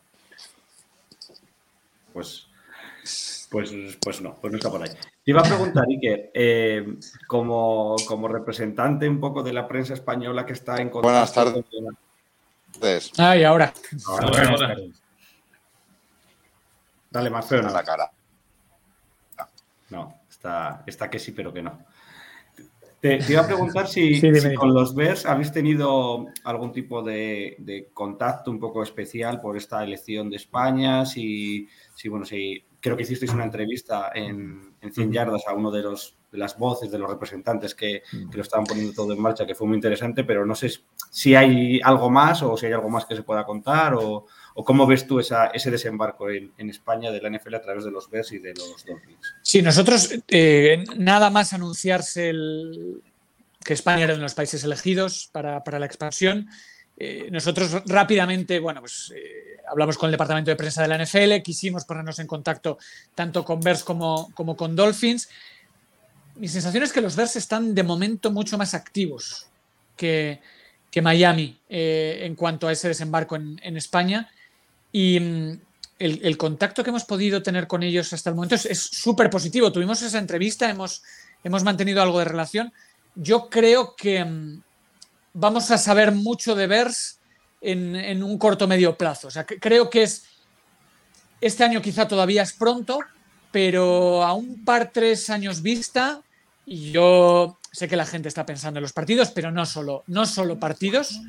Pues 2.12 2.46
Pues, 3.52 3.70
pues 4.02 4.22
no, 4.22 4.34
pues 4.40 4.50
no 4.50 4.56
está 4.56 4.70
por 4.70 4.82
ahí. 4.82 4.88
Te 4.88 5.30
iba 5.30 5.40
a 5.40 5.44
preguntar, 5.44 5.84
Iker, 5.86 6.30
eh, 6.32 6.86
como, 7.28 7.96
como 8.08 8.26
representante 8.26 9.06
un 9.06 9.20
poco 9.20 9.42
de 9.42 9.52
la 9.52 9.68
prensa 9.68 9.92
española 9.92 10.46
que 10.46 10.54
está 10.54 10.80
en 10.80 10.88
Buenas 10.90 11.30
contacto 11.34 11.62
tardes. 11.62 11.70
con- 11.70 13.12
Ah, 13.18 13.36
y 13.36 13.44
ahora. 13.44 13.72
Ahora, 14.06 14.24
Ahora, 14.26 14.30
buenas 14.40 14.50
ahora. 14.62 14.68
tardes. 14.74 15.02
Dale 17.10 17.28
más 17.30 17.46
feo, 17.46 17.58
En 17.60 17.66
no. 17.66 17.72
la 17.72 17.84
cara. 17.84 18.10
No, 19.90 20.14
está, 20.30 20.82
está 20.86 21.10
que 21.10 21.18
sí, 21.18 21.32
pero 21.32 21.52
que 21.52 21.60
no. 21.62 21.78
Te, 23.02 23.18
te 23.18 23.32
iba 23.32 23.42
a 23.42 23.46
preguntar 23.46 23.86
si, 23.86 24.14
Sí, 24.18 24.54
con 24.54 24.72
los 24.72 24.94
Bears 24.94 25.26
habéis 25.26 25.52
tenido 25.52 26.24
algún 26.44 26.72
tipo 26.72 27.02
de, 27.02 27.56
de 27.58 27.90
contacto 27.92 28.50
un 28.50 28.58
poco 28.58 28.82
especial 28.82 29.40
por 29.42 29.58
esta 29.58 29.84
elección 29.84 30.30
de 30.30 30.36
España, 30.36 31.04
si, 31.04 31.68
si 31.94 32.08
bueno, 32.08 32.24
si 32.24 32.64
creo 32.82 32.96
que 32.96 33.04
hicisteis 33.04 33.32
una 33.32 33.44
entrevista 33.44 34.10
en, 34.14 34.74
en 34.82 34.92
100 34.92 35.12
yardas 35.12 35.42
a 35.46 35.54
uno 35.54 35.70
de 35.70 35.82
los 35.82 36.16
de 36.30 36.38
las 36.38 36.56
voces 36.58 36.90
de 36.90 36.98
los 36.98 37.10
representantes 37.10 37.74
que, 37.74 38.02
que 38.10 38.36
lo 38.38 38.42
estaban 38.42 38.64
poniendo 38.64 38.94
todo 38.94 39.12
en 39.12 39.20
marcha, 39.20 39.44
que 39.46 39.54
fue 39.54 39.66
muy 39.66 39.76
interesante, 39.76 40.24
pero 40.24 40.46
no 40.46 40.54
sé 40.54 40.70
si 41.10 41.34
hay 41.34 41.78
algo 41.84 42.08
más 42.08 42.42
o 42.42 42.56
si 42.56 42.64
hay 42.64 42.72
algo 42.72 42.88
más 42.88 43.04
que 43.04 43.14
se 43.14 43.22
pueda 43.22 43.44
contar 43.44 43.92
o, 43.92 44.24
o 44.54 44.64
cómo 44.64 44.86
ves 44.86 45.06
tú 45.06 45.20
esa- 45.20 45.48
ese 45.48 45.70
desembarco 45.70 46.30
en, 46.30 46.50
en 46.56 46.70
España 46.70 47.10
de 47.10 47.20
la 47.20 47.28
NFL 47.28 47.54
a 47.56 47.60
través 47.60 47.84
de 47.84 47.90
los 47.90 48.08
Bears 48.08 48.32
y 48.32 48.38
de 48.38 48.54
los 48.54 48.82
Dolphins. 48.86 49.34
Sí, 49.42 49.60
nosotros, 49.60 50.08
eh, 50.28 50.82
nada 50.96 51.28
más 51.28 51.52
anunciarse 51.52 52.30
el- 52.30 53.02
que 53.62 53.74
España 53.74 54.04
era 54.04 54.14
uno 54.14 54.20
de 54.20 54.24
los 54.24 54.34
países 54.34 54.64
elegidos 54.64 55.28
para, 55.32 55.62
para 55.62 55.78
la 55.78 55.84
expansión, 55.86 56.48
eh, 56.96 57.28
nosotros 57.30 57.82
rápidamente, 57.86 58.58
bueno, 58.58 58.80
pues 58.80 59.12
eh, 59.16 59.56
hablamos 59.68 59.96
con 59.96 60.08
el 60.08 60.12
departamento 60.12 60.50
de 60.50 60.56
prensa 60.56 60.82
de 60.82 60.88
la 60.88 61.02
NFL, 61.02 61.42
quisimos 61.42 61.84
ponernos 61.84 62.18
en 62.18 62.26
contacto 62.26 62.78
tanto 63.14 63.44
con 63.44 63.60
Bears 63.60 63.82
como, 63.82 64.30
como 64.34 64.56
con 64.56 64.76
Dolphins. 64.76 65.28
Mi 66.36 66.48
sensación 66.48 66.84
es 66.84 66.92
que 66.92 67.00
los 67.00 67.16
Bears 67.16 67.36
están 67.36 67.74
de 67.74 67.82
momento 67.82 68.30
mucho 68.30 68.58
más 68.58 68.74
activos 68.74 69.46
que, 69.96 70.40
que 70.90 71.02
Miami 71.02 71.58
eh, 71.68 72.20
en 72.22 72.34
cuanto 72.34 72.68
a 72.68 72.72
ese 72.72 72.88
desembarco 72.88 73.36
en, 73.36 73.58
en 73.62 73.76
España. 73.76 74.30
Y 74.92 75.18
mm, 75.18 75.60
el, 75.98 76.20
el 76.22 76.36
contacto 76.36 76.84
que 76.84 76.90
hemos 76.90 77.04
podido 77.04 77.42
tener 77.42 77.66
con 77.66 77.82
ellos 77.82 78.12
hasta 78.12 78.30
el 78.30 78.36
momento 78.36 78.54
es 78.54 78.78
súper 78.78 79.30
positivo. 79.30 79.72
Tuvimos 79.72 80.02
esa 80.02 80.18
entrevista, 80.18 80.68
hemos, 80.68 81.02
hemos 81.42 81.64
mantenido 81.64 82.02
algo 82.02 82.18
de 82.18 82.26
relación. 82.26 82.72
Yo 83.14 83.48
creo 83.48 83.94
que 83.96 84.24
mm, 84.24 84.62
vamos 85.32 85.70
a 85.70 85.78
saber 85.78 86.12
mucho 86.12 86.54
de 86.54 86.66
Bears 86.66 87.18
en, 87.60 88.22
un 88.22 88.38
corto 88.38 88.66
medio 88.66 88.96
plazo. 88.96 89.28
O 89.28 89.30
sea, 89.30 89.44
creo 89.44 89.88
que 89.88 90.02
es 90.02 90.24
este 91.40 91.64
año 91.64 91.82
quizá 91.82 92.06
todavía 92.06 92.42
es 92.42 92.52
pronto, 92.52 93.00
pero 93.50 94.22
a 94.22 94.32
un 94.32 94.64
par, 94.64 94.90
tres 94.92 95.30
años 95.30 95.62
vista, 95.62 96.22
y 96.66 96.92
yo 96.92 97.58
sé 97.72 97.88
que 97.88 97.96
la 97.96 98.06
gente 98.06 98.28
está 98.28 98.46
pensando 98.46 98.78
en 98.78 98.82
los 98.82 98.92
partidos, 98.92 99.30
pero 99.30 99.50
no 99.50 99.66
solo, 99.66 100.04
no 100.06 100.26
solo 100.26 100.58
partidos. 100.58 101.20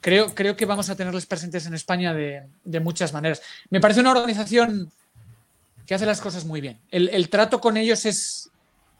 Creo, 0.00 0.34
creo 0.34 0.56
que 0.56 0.66
vamos 0.66 0.90
a 0.90 0.96
tenerles 0.96 1.26
presentes 1.26 1.66
en 1.66 1.74
España 1.74 2.14
de, 2.14 2.80
muchas 2.80 3.12
maneras. 3.12 3.42
Me 3.70 3.80
parece 3.80 4.00
una 4.00 4.12
organización 4.12 4.92
que 5.86 5.94
hace 5.94 6.06
las 6.06 6.20
cosas 6.20 6.44
muy 6.44 6.60
bien. 6.60 6.78
El 6.90 7.28
trato 7.28 7.60
con 7.60 7.76
ellos 7.76 8.04
es 8.04 8.50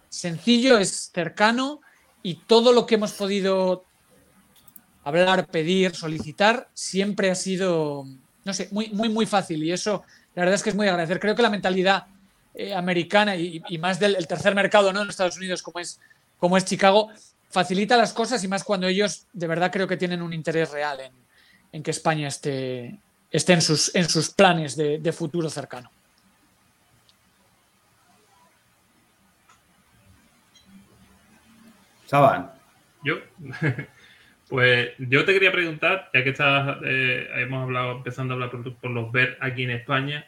sencillo, 0.09 0.79
es 0.79 1.11
cercano 1.13 1.81
y 2.23 2.37
todo 2.47 2.73
lo 2.73 2.87
que 2.87 2.95
hemos 2.95 3.13
podido 3.13 3.85
hablar, 5.07 5.47
pedir, 5.47 5.95
solicitar, 5.95 6.69
siempre 6.75 7.31
ha 7.31 7.37
sido, 7.37 8.05
no 8.45 8.53
sé, 8.53 8.69
muy, 8.73 8.89
muy, 8.89 9.09
muy 9.09 9.25
fácil. 9.25 9.63
Y 9.63 9.71
eso, 9.71 10.03
la 10.35 10.43
verdad 10.43 10.57
es 10.57 10.65
que 10.65 10.71
es 10.71 10.75
muy 10.75 10.89
agradecer. 10.89 11.21
Creo 11.21 11.37
que 11.37 11.43
la 11.43 11.51
mentalidad 11.51 12.07
eh, 12.53 12.75
americana 12.75 13.37
y, 13.37 13.63
y 13.69 13.79
más 13.79 14.01
del 14.01 14.17
el 14.17 14.27
tercer 14.27 14.57
mercado 14.57 14.93
¿no? 14.93 15.03
en 15.03 15.09
Estados 15.09 15.37
Unidos, 15.37 15.63
como 15.63 15.79
es, 15.79 16.01
como 16.41 16.57
es 16.57 16.65
Chicago, 16.65 17.11
facilita 17.51 17.97
las 17.97 18.13
cosas 18.13 18.43
y 18.43 18.49
más 18.49 18.65
cuando 18.65 18.89
ellos 18.89 19.29
de 19.33 19.47
verdad 19.47 19.71
creo 19.71 19.87
que 19.87 19.97
tienen 19.97 20.23
un 20.23 20.33
interés 20.33 20.73
real 20.73 20.99
en, 20.99 21.13
en 21.71 21.85
que 21.85 21.93
España 21.93 22.27
esté, 22.27 22.99
esté 23.31 23.53
en, 23.53 23.63
sus, 23.63 23.95
en 23.95 24.09
sus 24.09 24.31
planes 24.31 24.75
de, 24.75 24.99
de 24.99 25.13
futuro 25.13 25.49
cercano. 25.49 25.89
Saban. 32.07 32.51
Yo, 33.05 33.15
pues 34.49 34.91
yo 34.99 35.25
te 35.25 35.33
quería 35.33 35.53
preguntar, 35.53 36.11
ya 36.15 36.23
que 36.23 36.31
estás, 36.31 36.79
eh, 36.85 37.29
hemos 37.37 37.65
hablado, 37.65 37.93
empezando 37.97 38.33
a 38.33 38.35
hablar 38.35 38.51
por, 38.51 38.91
los 38.91 39.11
ver 39.11 39.37
aquí 39.41 39.65
en 39.65 39.71
España, 39.71 40.27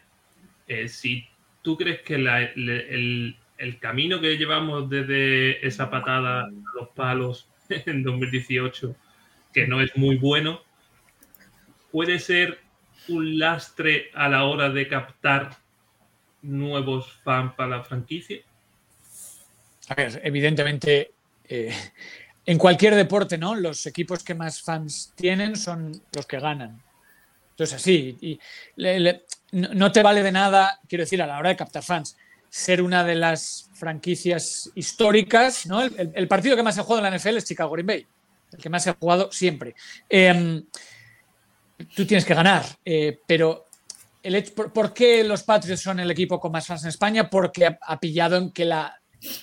eh, 0.67 0.89
si 0.89 1.27
tú 1.63 1.77
crees 1.77 2.03
que 2.03 2.15
el 2.15 3.79
camino 3.81 4.21
que 4.21 4.37
llevamos 4.37 4.91
desde 4.91 5.67
esa 5.67 5.91
patada 5.91 6.45
a 6.45 6.51
los 6.75 6.89
palos 6.95 7.49
en 7.69 8.03
2018, 8.03 8.95
que 9.53 9.67
no 9.67 9.81
es 9.81 9.97
muy 9.97 10.17
bueno, 10.17 10.63
puede 11.93 12.19
ser 12.19 12.59
un 13.09 13.39
lastre 13.39 14.11
a 14.15 14.29
la 14.29 14.45
hora 14.45 14.71
de 14.71 14.87
captar 14.89 15.57
nuevos 16.43 17.13
fans 17.25 17.55
para 17.55 17.79
la 17.79 17.85
franquicia. 17.85 18.39
A 19.89 19.95
ver, 19.95 20.21
evidentemente, 20.23 21.13
eh, 21.49 21.75
en 22.49 22.57
cualquier 22.57 22.95
deporte, 22.95 23.37
¿no? 23.37 23.55
Los 23.55 23.85
equipos 23.85 24.25
que 24.25 24.35
más 24.35 24.63
fans 24.63 25.13
tienen 25.15 25.55
son 25.55 26.01
los 26.17 26.25
que 26.25 26.41
ganan. 26.41 26.81
Entonces, 27.51 27.77
así, 27.77 28.17
y 28.23 28.41
no, 29.53 29.93
te 29.93 30.03
vale 30.03 30.23
de 30.23 30.33
nada, 30.33 30.81
quiero 30.89 31.05
decir, 31.05 31.21
a 31.21 31.27
la 31.27 31.39
hora 31.39 31.51
de 31.51 31.57
captar 31.57 31.83
fans, 31.83 32.17
ser 32.49 32.81
una 32.81 33.05
de 33.05 33.17
las 33.17 33.69
franquicias 33.75 34.71
históricas, 34.75 35.67
¿no? 35.67 35.83
El, 35.83 36.27
partido 36.27 36.57
que 36.57 36.63
más 36.63 36.77
se 36.77 36.81
ha 36.81 36.85
jugado 36.85 37.05
en 37.05 37.13
la 37.13 37.19
NFL 37.19 37.37
es 37.37 37.45
Chicago 37.45 37.71
Green 37.73 37.87
Bay, 37.87 38.07
el 38.53 38.59
que 38.59 38.71
más 38.71 38.83
se 38.83 38.91
ha 38.91 38.97
jugado 38.99 39.31
siempre. 39.31 39.75
Em, 40.09 40.65
tú 41.95 42.07
tienes 42.07 42.25
que 42.25 42.33
ganar, 42.33 42.65
eh, 42.83 43.21
pero 43.27 43.67
el 44.23 44.43
por, 44.55 44.95
qué 44.95 45.23
los 45.23 45.43
Patriots 45.43 45.83
son 45.83 46.01
el 46.01 46.11
equipo 46.11 46.41
con 46.41 46.51
más 46.51 46.67
fans 46.67 46.85
en 46.85 46.89
España? 46.89 47.29
Porque 47.29 47.77
ha 47.79 48.01
pillado 48.01 48.39
en 48.39 48.53
que 48.53 48.65
la 48.65 48.99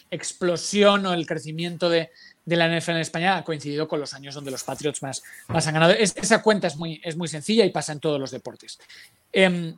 explosión 0.09 1.05
o 1.05 1.13
el 1.13 1.27
crecimiento 1.27 1.89
de, 1.89 2.09
de 2.45 2.55
la 2.55 2.67
NFL 2.67 2.91
en 2.91 2.97
España 2.97 3.37
ha 3.37 3.43
coincidido 3.43 3.87
con 3.87 3.99
los 3.99 4.13
años 4.13 4.35
donde 4.35 4.51
los 4.51 4.63
Patriots 4.63 5.01
más, 5.01 5.23
más 5.47 5.65
han 5.67 5.73
ganado. 5.73 5.93
Es- 5.93 6.15
esa 6.15 6.41
cuenta 6.43 6.67
es 6.67 6.75
muy, 6.75 7.01
es 7.03 7.17
muy 7.17 7.27
sencilla 7.27 7.65
y 7.65 7.71
pasa 7.71 7.91
en 7.91 7.99
todos 7.99 8.19
los 8.19 8.31
deportes. 8.31 8.77
Em, 9.33 9.75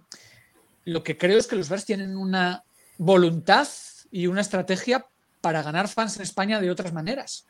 lo 0.86 1.04
que 1.04 1.18
creo 1.18 1.38
es 1.38 1.48
que 1.48 1.56
los 1.56 1.70
Bears 1.70 1.86
tienen 1.86 2.18
una 2.18 2.64
voluntad 2.98 3.68
y 4.12 4.28
una 4.28 4.42
estrategia 4.42 5.06
para 5.42 5.62
ganar 5.64 5.88
fans 5.88 6.18
en 6.18 6.24
España 6.24 6.60
de 6.60 6.70
otras 6.72 6.92
maneras. 6.94 7.46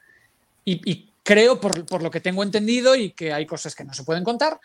Y, 0.66 0.82
y 0.90 1.12
creo, 1.24 1.60
por, 1.60 1.86
por 1.86 2.04
lo 2.04 2.12
que 2.12 2.20
tengo 2.22 2.44
entendido, 2.44 2.96
y 2.96 3.12
que 3.12 3.34
hay 3.34 3.46
cosas 3.46 3.74
que 3.76 3.84
no 3.86 3.94
se 3.94 4.04
pueden 4.04 4.24
contar, 4.24 4.60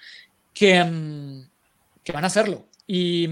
que, 0.52 0.74
em, 0.76 1.48
que 2.04 2.12
van 2.12 2.24
a 2.24 2.26
hacerlo. 2.26 2.66
Y, 2.86 3.28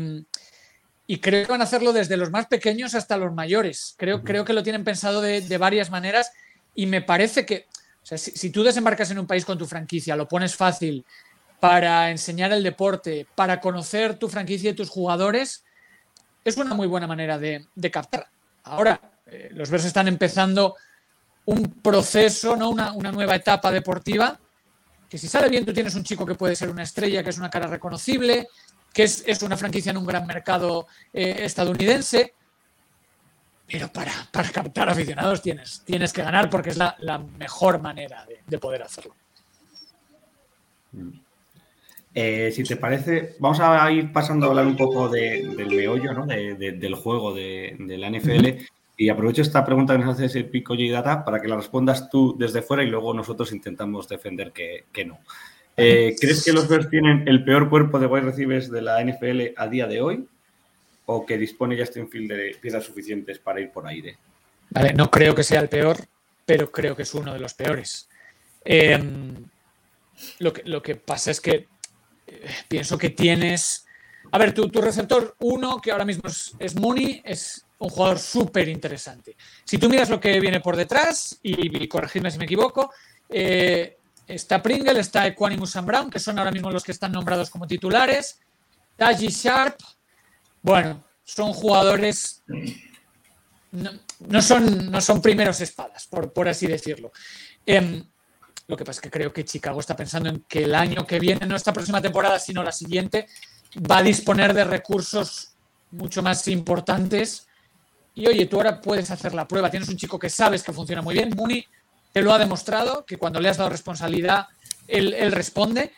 y 1.07 1.19
creo 1.19 1.45
que 1.45 1.53
van 1.53 1.61
a 1.61 1.65
hacerlo 1.65 1.93
desde 1.93 2.17
los 2.17 2.31
más 2.31 2.47
pequeños 2.47 2.95
hasta 2.95 3.17
los 3.17 3.33
mayores. 3.35 3.95
Creo, 3.99 4.23
creo 4.23 4.45
que 4.45 4.53
lo 4.53 4.63
tienen 4.63 4.85
pensado 4.85 5.21
de, 5.21 5.41
de 5.41 5.59
varias 5.59 5.91
maneras 5.91 6.31
y 6.75 6.87
me 6.87 7.03
parece 7.03 7.45
que, 7.45 7.67
o 8.03 8.07
sea, 8.07 8.19
si, 8.19 8.51
tú 8.51 8.63
desembarcas 8.63 9.11
en 9.11 9.19
un 9.19 9.27
país 9.27 9.45
con 9.45 9.59
tu 9.59 9.67
franquicia, 9.67 10.17
lo 10.17 10.29
pones 10.29 10.55
fácil 10.55 11.05
para 11.59 12.11
enseñar 12.11 12.53
el 12.53 12.63
deporte, 12.63 13.27
para 13.35 13.61
conocer 13.61 14.19
tu 14.19 14.29
franquicia 14.29 14.71
y 14.71 14.75
tus 14.75 14.89
jugadores, 14.89 15.65
es 16.45 16.57
una 16.57 16.75
muy 16.75 16.87
buena 16.87 17.07
manera 17.07 17.39
de, 17.39 17.67
de 17.75 17.91
captar. 17.91 18.29
Ahora, 18.65 19.01
eh, 19.27 19.51
los 19.53 19.71
Bears 19.71 19.85
están 19.85 20.09
empezando 20.09 20.77
un 21.45 21.81
proceso, 21.83 22.57
¿no? 22.57 22.71
una, 22.71 22.93
una 22.93 23.13
nueva 23.13 23.35
etapa 23.35 23.71
deportiva, 23.71 24.39
que 25.09 25.19
si 25.19 25.29
sale 25.29 25.49
bien 25.49 25.67
tú 25.67 25.73
tienes 25.73 25.95
un 25.95 26.05
chico 26.05 26.25
que 26.25 26.35
puede 26.35 26.55
ser 26.55 26.71
una 26.71 26.85
estrella, 26.85 27.23
que 27.23 27.31
es 27.31 27.39
una 27.39 27.51
cara 27.51 27.67
reconocible, 27.67 28.49
que 28.93 29.05
es, 29.05 29.25
es 29.27 29.43
una 29.43 29.57
franquicia 29.57 29.91
en 29.91 29.97
un 29.97 30.07
gran 30.07 30.27
mercado 30.27 30.87
eh, 31.13 31.41
estadounidense, 31.41 32.35
pero 33.71 33.89
para, 33.89 34.13
para 34.33 34.49
captar 34.51 34.89
aficionados 34.89 35.43
tienes, 35.43 35.83
tienes 35.85 36.13
que 36.13 36.23
ganar 36.23 36.49
porque 36.51 36.71
es 36.71 36.77
la, 36.77 36.97
mejor 37.39 37.81
manera 37.81 38.25
de, 38.27 38.41
de 38.47 38.59
poder 38.59 38.83
hacerlo. 38.83 39.15
Eh, 42.13 42.51
si 42.53 42.65
te 42.65 42.77
parece, 42.77 43.37
vamos 43.39 43.61
a 43.61 43.91
ir 43.93 44.13
pasando 44.13 44.47
a 44.47 44.49
hablar 44.51 44.67
un 44.67 44.77
poco 44.77 45.09
de- 45.09 45.47
del 45.57 45.69
meollo, 45.69 46.13
¿no? 46.13 46.27
De- 46.27 46.55
de- 46.57 46.73
del 46.73 46.95
juego 46.97 47.33
de, 47.33 47.77
la 47.79 48.09
NFL. 48.11 48.67
Y 48.97 49.09
aprovecho 49.09 49.43
esta 49.43 49.65
pregunta 49.65 49.95
que 49.95 50.01
nos 50.05 50.15
hace 50.17 50.27
ese 50.27 50.45
Pico 50.45 50.75
J 50.75 50.91
Data 50.93 51.25
para 51.25 51.41
que 51.41 51.49
la 51.49 51.57
respondas 51.57 52.11
tú 52.11 52.37
desde 52.39 52.63
fuera 52.63 52.83
y 52.83 52.89
luego 52.89 53.15
nosotros 53.15 53.53
intentamos 53.53 54.09
defender 54.09 54.53
que, 54.53 54.85
que 54.93 55.05
no. 55.05 55.21
Eh, 55.77 56.15
¿Crees 56.21 56.45
que 56.45 56.53
los 56.53 56.69
Bears 56.69 56.91
tienen 56.91 57.27
el 57.27 57.45
peor 57.45 57.71
cuerpo 57.71 57.99
de 57.99 58.07
wide 58.07 58.27
receivers 58.27 58.71
de 58.71 58.83
la 58.83 59.01
NFL 59.03 59.55
a 59.57 59.69
día 59.69 59.87
de 59.87 60.03
hoy? 60.03 60.29
¿O 61.07 61.27
que 61.27 61.37
dispone 61.37 61.79
Justin 61.79 62.09
Field 62.09 62.33
de 62.33 62.57
piezas 62.61 62.85
suficientes 62.85 63.39
para 63.39 63.61
ir 63.61 63.71
por 63.71 63.87
aire? 63.87 64.17
Vale, 64.71 64.93
no 64.93 65.11
creo 65.11 65.35
que 65.35 65.43
sea 65.43 65.61
el 65.61 65.69
peor, 65.69 65.99
pero 66.47 66.71
creo 66.71 66.95
que 66.95 67.03
es 67.03 67.15
uno 67.15 67.33
de 67.33 67.41
los 67.41 67.55
peores. 67.55 68.09
Eh, 68.65 68.99
lo, 70.39 70.53
que, 70.53 70.63
lo 70.65 70.83
que 70.83 70.97
pasa 70.97 71.31
es 71.31 71.41
que 71.41 71.69
eh, 72.27 72.49
pienso 72.69 72.99
que 72.99 73.11
tienes 73.11 73.87
A 74.33 74.39
ver, 74.39 74.53
tu, 74.53 74.69
tu 74.69 74.81
receptor 74.81 75.35
1, 75.41 75.81
que 75.81 75.91
ahora 75.91 76.05
mismo 76.05 76.29
es, 76.29 76.55
es 76.59 76.77
Mooney, 76.77 77.23
es 77.25 77.65
un 77.79 77.89
jugador 77.89 78.19
súper 78.19 78.69
interesante. 78.69 79.37
Si 79.65 79.79
tú 79.79 79.89
miras 79.89 80.11
lo 80.11 80.21
que 80.21 80.39
viene 80.39 80.61
por 80.61 80.77
detrás, 80.77 81.39
y, 81.43 81.83
y 81.83 81.89
corregidme 81.89 82.31
si 82.31 82.39
me 82.39 82.45
equivoco, 82.45 82.93
eh, 83.29 83.97
está 84.27 84.63
Pringle, 84.63 85.01
está 85.01 85.27
Equanimus 85.27 85.77
and 85.77 85.87
Brown, 85.87 86.11
que 86.11 86.19
son 86.19 86.39
ahora 86.39 86.53
mismo 86.53 86.71
los 86.71 86.85
que 86.85 86.93
están 86.93 87.13
nombrados 87.13 87.51
como 87.51 87.67
titulares, 87.67 88.41
Taji 88.97 89.29
Sharp, 89.29 89.81
bueno, 90.63 91.05
son 91.25 91.53
jugadores, 91.53 92.43
no, 93.73 93.91
no 94.21 94.43
son, 94.43 94.91
no 94.91 95.01
son 95.01 95.23
primeros 95.23 95.61
espadas, 95.61 96.07
por, 96.07 96.33
por 96.33 96.49
así 96.49 96.67
decirlo. 96.67 97.13
Em, 97.65 98.05
lo 98.67 98.77
que 98.77 98.85
pasa 98.85 98.99
es 98.99 99.03
que 99.03 99.11
creo 99.11 99.33
que 99.33 99.45
Chicago 99.45 99.81
está 99.81 99.97
pensando 99.97 100.29
en 100.29 100.45
que 100.49 100.65
el 100.65 100.75
año 100.75 101.07
que 101.07 101.19
viene, 101.19 101.47
no 101.47 101.57
esta 101.57 101.73
próxima 101.73 102.01
temporada, 102.01 102.39
sino 102.39 102.63
la 102.63 102.73
siguiente, 102.73 103.27
va 103.91 103.99
a 103.99 104.03
disponer 104.03 104.55
de 104.55 104.65
recursos 104.65 105.55
mucho 105.91 106.23
más 106.23 106.47
importantes. 106.49 107.49
Y 108.15 108.29
oye, 108.29 108.47
tú 108.47 108.57
ahora 108.57 108.81
puedes 108.81 109.11
hacer 109.11 109.35
la 109.35 109.49
prueba. 109.49 109.71
Tienes 109.71 109.89
un 109.89 109.97
chico 109.97 110.19
que 110.19 110.31
sabes 110.31 110.63
que 110.63 110.73
funciona 110.73 111.03
muy 111.03 111.15
bien. 111.15 111.31
Mooney 111.37 111.67
te 112.13 112.23
lo 112.23 112.33
ha 112.33 112.39
demostrado, 112.39 113.05
que 113.05 113.17
cuando 113.17 113.41
le 113.41 113.49
has 113.49 113.57
dado 113.57 113.71
responsabilidad, 113.71 114.47
él, 114.87 115.15
él 115.15 115.33
responde. 115.33 115.93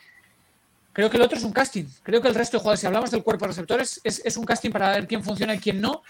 Creo 0.92 1.08
que 1.08 1.16
el 1.16 1.22
otro 1.22 1.38
es 1.38 1.44
un 1.44 1.52
casting. 1.52 1.84
Creo 2.02 2.20
que 2.20 2.28
el 2.28 2.34
resto 2.34 2.56
de 2.56 2.60
jugadores, 2.60 2.80
si 2.80 2.86
hablamos 2.86 3.10
del 3.10 3.22
cuerpo 3.22 3.44
de 3.44 3.48
receptores, 3.50 4.00
es, 4.04 4.20
es 4.24 4.36
un 4.36 4.44
casting 4.44 4.70
para 4.70 4.90
ver 4.90 5.06
quién 5.06 5.24
funciona 5.24 5.54
y 5.54 5.58
quién 5.58 5.80
no. 5.80 6.02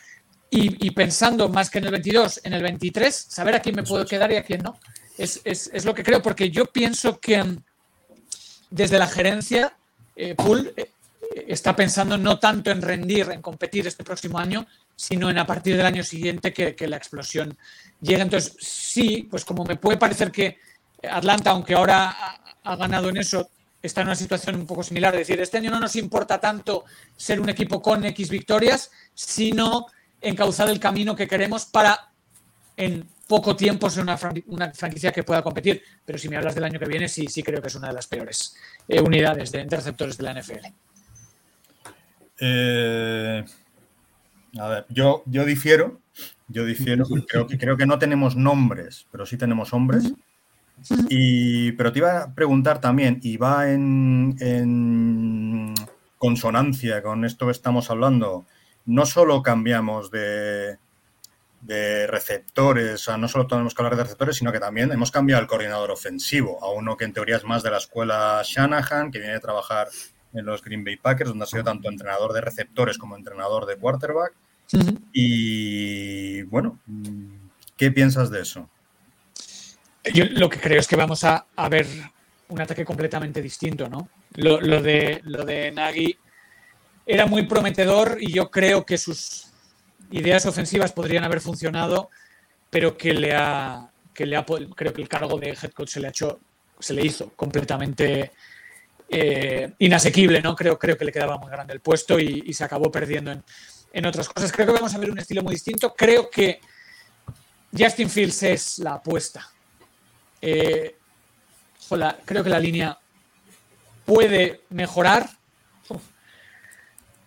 Y, 0.51 0.87
y, 0.87 0.91
pensando 0.91 1.49
más 1.49 1.71
que 1.71 1.79
en 1.79 1.85
el 1.85 1.93
22, 1.93 2.41
en 2.45 2.53
el 2.53 2.63
23, 2.63 3.15
saber 3.15 3.55
a 3.55 3.61
quién 3.61 3.75
me 3.75 3.85
puedo 3.85 4.05
quedar 4.05 4.31
y 4.33 4.37
a 4.37 4.45
quién 4.45 4.63
no. 4.63 4.79
Es, 5.17 5.41
es, 5.45 5.71
es 5.73 5.85
lo 5.87 5.95
que 5.95 6.03
creo, 6.03 6.21
porque 6.21 6.51
yo 6.51 6.67
pienso 6.67 7.19
que 7.19 7.43
mm, 7.43 7.57
desde 8.69 8.99
la 8.99 9.07
gerencia, 9.07 9.75
eh, 10.15 10.35
Pool 10.35 10.75
eh, 10.77 10.91
está 11.47 11.75
pensando 11.75 12.19
no 12.19 12.39
tanto 12.39 12.71
en 12.71 12.83
rendir, 12.83 13.31
en 13.31 13.41
competir 13.41 13.87
este 13.87 14.05
próximo 14.05 14.39
año, 14.39 14.67
sino 14.95 15.31
en 15.31 15.39
a 15.39 15.47
partir 15.47 15.77
del 15.77 15.87
año 15.87 16.05
siguiente 16.05 16.53
que, 16.53 16.75
que 16.75 16.87
la 16.87 16.99
explosión 16.99 17.57
llegue. 18.01 18.21
Entonces, 18.21 18.55
sí, 18.61 19.27
pues 19.31 19.45
como 19.47 19.65
me 19.65 19.77
puede 19.77 19.97
parecer 19.97 20.31
que 20.31 20.59
Atlanta, 21.11 21.51
aunque 21.51 21.75
ahora 21.75 22.11
ha, 22.11 22.57
ha 22.65 22.77
ganado 22.77 23.09
en 23.09 23.17
eso, 23.17 23.49
está 23.83 24.03
en 24.03 24.09
una 24.09 24.17
situación 24.17 24.57
un 24.57 24.67
poco 24.67 24.83
similar. 24.83 25.15
Es 25.15 25.27
decir, 25.27 25.41
este 25.41 25.59
año 25.59 25.71
no 25.71 25.81
nos 25.81 25.97
importa 25.97 26.39
tanto 26.39 26.85
ser 27.17 27.41
un 27.41 27.49
equipo 27.49 27.83
con 27.83 28.05
X 28.05 28.31
victorias, 28.31 28.91
sino 29.15 29.87
encauzar 30.21 30.69
el 30.69 30.79
camino 30.79 31.17
que 31.17 31.27
queremos 31.27 31.67
para 31.67 32.13
en 32.77 33.07
poco 33.27 33.57
tiempo 33.57 33.89
ser 33.91 34.03
una, 34.03 34.17
fran 34.17 34.43
una, 34.47 34.73
franquicia 34.73 35.13
que 35.13 35.25
pueda 35.25 35.43
competir. 35.43 35.83
Pero 36.05 36.19
si 36.19 36.29
me 36.29 36.37
hablas 36.37 36.55
del 36.55 36.65
año 36.65 36.79
que 36.79 36.87
viene, 36.87 37.09
sí, 37.09 37.27
sí 37.27 37.43
creo 37.43 37.61
que 37.61 37.69
es 37.69 37.75
una 37.75 37.89
de 37.89 37.95
las 37.95 38.07
peores 38.07 38.57
eh, 38.89 39.01
unidades 39.01 39.51
de 39.53 39.65
receptores 39.65 40.17
de 40.17 40.23
la 40.23 40.41
NFL. 40.41 40.67
Eh, 42.41 43.45
a 44.59 44.69
ver, 44.69 44.87
yo, 44.89 45.23
yo 45.27 45.45
difiero. 45.45 46.01
Yo 46.49 46.67
difiero. 46.67 47.07
Creo 47.29 47.47
que, 47.47 47.57
creo 47.57 47.77
que 47.79 47.87
no 47.87 47.99
tenemos 47.99 48.37
nombres, 48.37 49.07
pero 49.11 49.25
sí 49.25 49.39
tenemos 49.39 49.73
hombres. 49.73 50.13
Y, 51.09 51.73
pero 51.73 51.93
te 51.93 52.01
iba 52.01 52.23
a 52.23 52.35
preguntar 52.35 52.81
también, 52.81 53.21
y 53.23 53.37
va 53.37 53.71
en, 53.71 54.37
en 54.41 55.75
consonancia 56.19 57.03
con 57.03 57.25
esto 57.25 57.47
que 57.47 57.53
estamos 57.53 57.91
hablando, 57.91 58.47
no 58.87 59.07
solo 59.07 59.43
cambiamos 59.43 60.11
de, 60.11 60.79
de, 61.61 62.07
receptores, 62.07 62.95
o 62.95 62.99
sea, 62.99 63.17
no 63.17 63.29
solo 63.29 63.47
tenemos 63.47 63.75
que 63.75 63.83
hablar 63.83 63.97
de 63.97 64.05
receptores, 64.05 64.37
sino 64.37 64.53
que 64.53 64.61
también 64.61 64.93
hemos 64.93 65.11
cambiado 65.11 65.43
el 65.43 65.49
coordinador 65.49 65.91
ofensivo 65.91 66.63
a 66.63 66.73
uno 66.73 66.97
que 66.97 67.05
en 67.05 67.13
teoría 67.13 67.37
es 67.37 67.45
más 67.45 67.63
de 67.63 67.71
la 67.71 67.79
escuela 67.79 68.41
Shanahan, 68.45 69.11
que 69.11 69.19
viene 69.19 69.35
a 69.35 69.41
trabajar 69.41 69.89
en 70.33 70.47
los 70.47 70.63
Green 70.63 70.85
Bay 70.85 70.97
Packers, 70.97 71.31
donde 71.31 71.45
ha 71.45 71.47
sido 71.47 71.65
tanto 71.65 71.89
entrenador 71.89 72.33
de 72.33 72.41
receptores 72.41 72.99
como 72.99 73.17
entrenador 73.17 73.67
de 73.67 73.77
quarterback. 73.77 74.33
Uh 74.73 74.79
-huh. 74.79 75.01
Y 75.13 76.43
bueno, 76.45 76.79
¿qué 77.77 77.91
piensas 77.91 78.31
de 78.31 78.41
eso? 78.41 78.69
Yo 80.13 80.25
lo 80.31 80.49
que 80.49 80.59
creo 80.59 80.81
es 80.81 80.89
que 80.89 80.97
vamos 80.97 81.25
a, 81.25 81.47
a 81.55 81.69
ver 81.69 81.87
un 82.49 82.61
ataque 82.61 82.85
completamente 82.85 83.41
distinto, 83.41 83.89
¿no? 83.89 84.09
Lo, 84.35 84.61
lo, 84.61 84.83
de, 84.83 85.21
lo 85.25 85.45
de 85.45 85.71
Nagy 85.71 86.17
era 87.07 87.27
muy 87.27 87.45
prometedor 87.47 88.19
y 88.21 88.33
yo 88.33 88.51
creo 88.51 88.85
que 88.85 88.99
sus 88.99 89.47
ideas 90.11 90.47
ofensivas 90.47 90.93
podrían 90.93 91.25
haber 91.25 91.41
funcionado, 91.41 92.11
pero 92.71 92.97
que 92.97 93.15
le 93.15 93.35
ha, 93.35 93.91
que 94.15 94.27
le 94.27 94.37
ha 94.37 94.45
creo 94.45 94.93
que 94.93 95.03
el 95.03 95.09
cargo 95.09 95.39
de 95.39 95.51
head 95.51 95.73
coach 95.73 95.91
se 95.91 96.01
le 96.01 96.09
ha 96.09 96.11
hecho, 96.11 96.41
se 96.79 96.95
le 96.95 97.05
hizo 97.05 97.31
completamente 97.31 98.33
eh, 99.09 99.73
inasequible, 99.79 100.41
¿no? 100.41 100.55
Creo, 100.55 100.79
creo 100.79 100.97
que 100.97 101.05
le 101.05 101.13
quedaba 101.13 101.39
muy 101.39 101.51
grande 101.51 101.75
el 101.75 101.81
puesto 101.81 102.19
y, 102.19 102.45
y 102.47 102.53
se 102.53 102.65
acabó 102.65 102.91
perdiendo 102.91 103.33
en, 103.33 103.43
en, 103.93 104.07
otras 104.07 104.29
cosas. 104.29 104.53
Creo 104.53 104.67
que 104.67 104.73
vamos 104.73 104.95
a 104.95 104.99
ver 104.99 105.11
un 105.11 105.19
estilo 105.19 105.43
muy 105.43 105.55
distinto. 105.55 105.95
Creo 105.95 106.31
que 106.31 106.61
Justin 107.77 108.09
Fields 108.09 108.43
es 108.43 108.79
la 108.79 108.95
apuesta. 108.95 109.52
Eh, 110.43 110.97
creo 112.25 112.43
que 112.43 112.51
la 112.51 112.59
línea 112.59 112.99
puede 114.05 114.63
mejorar. 114.71 115.31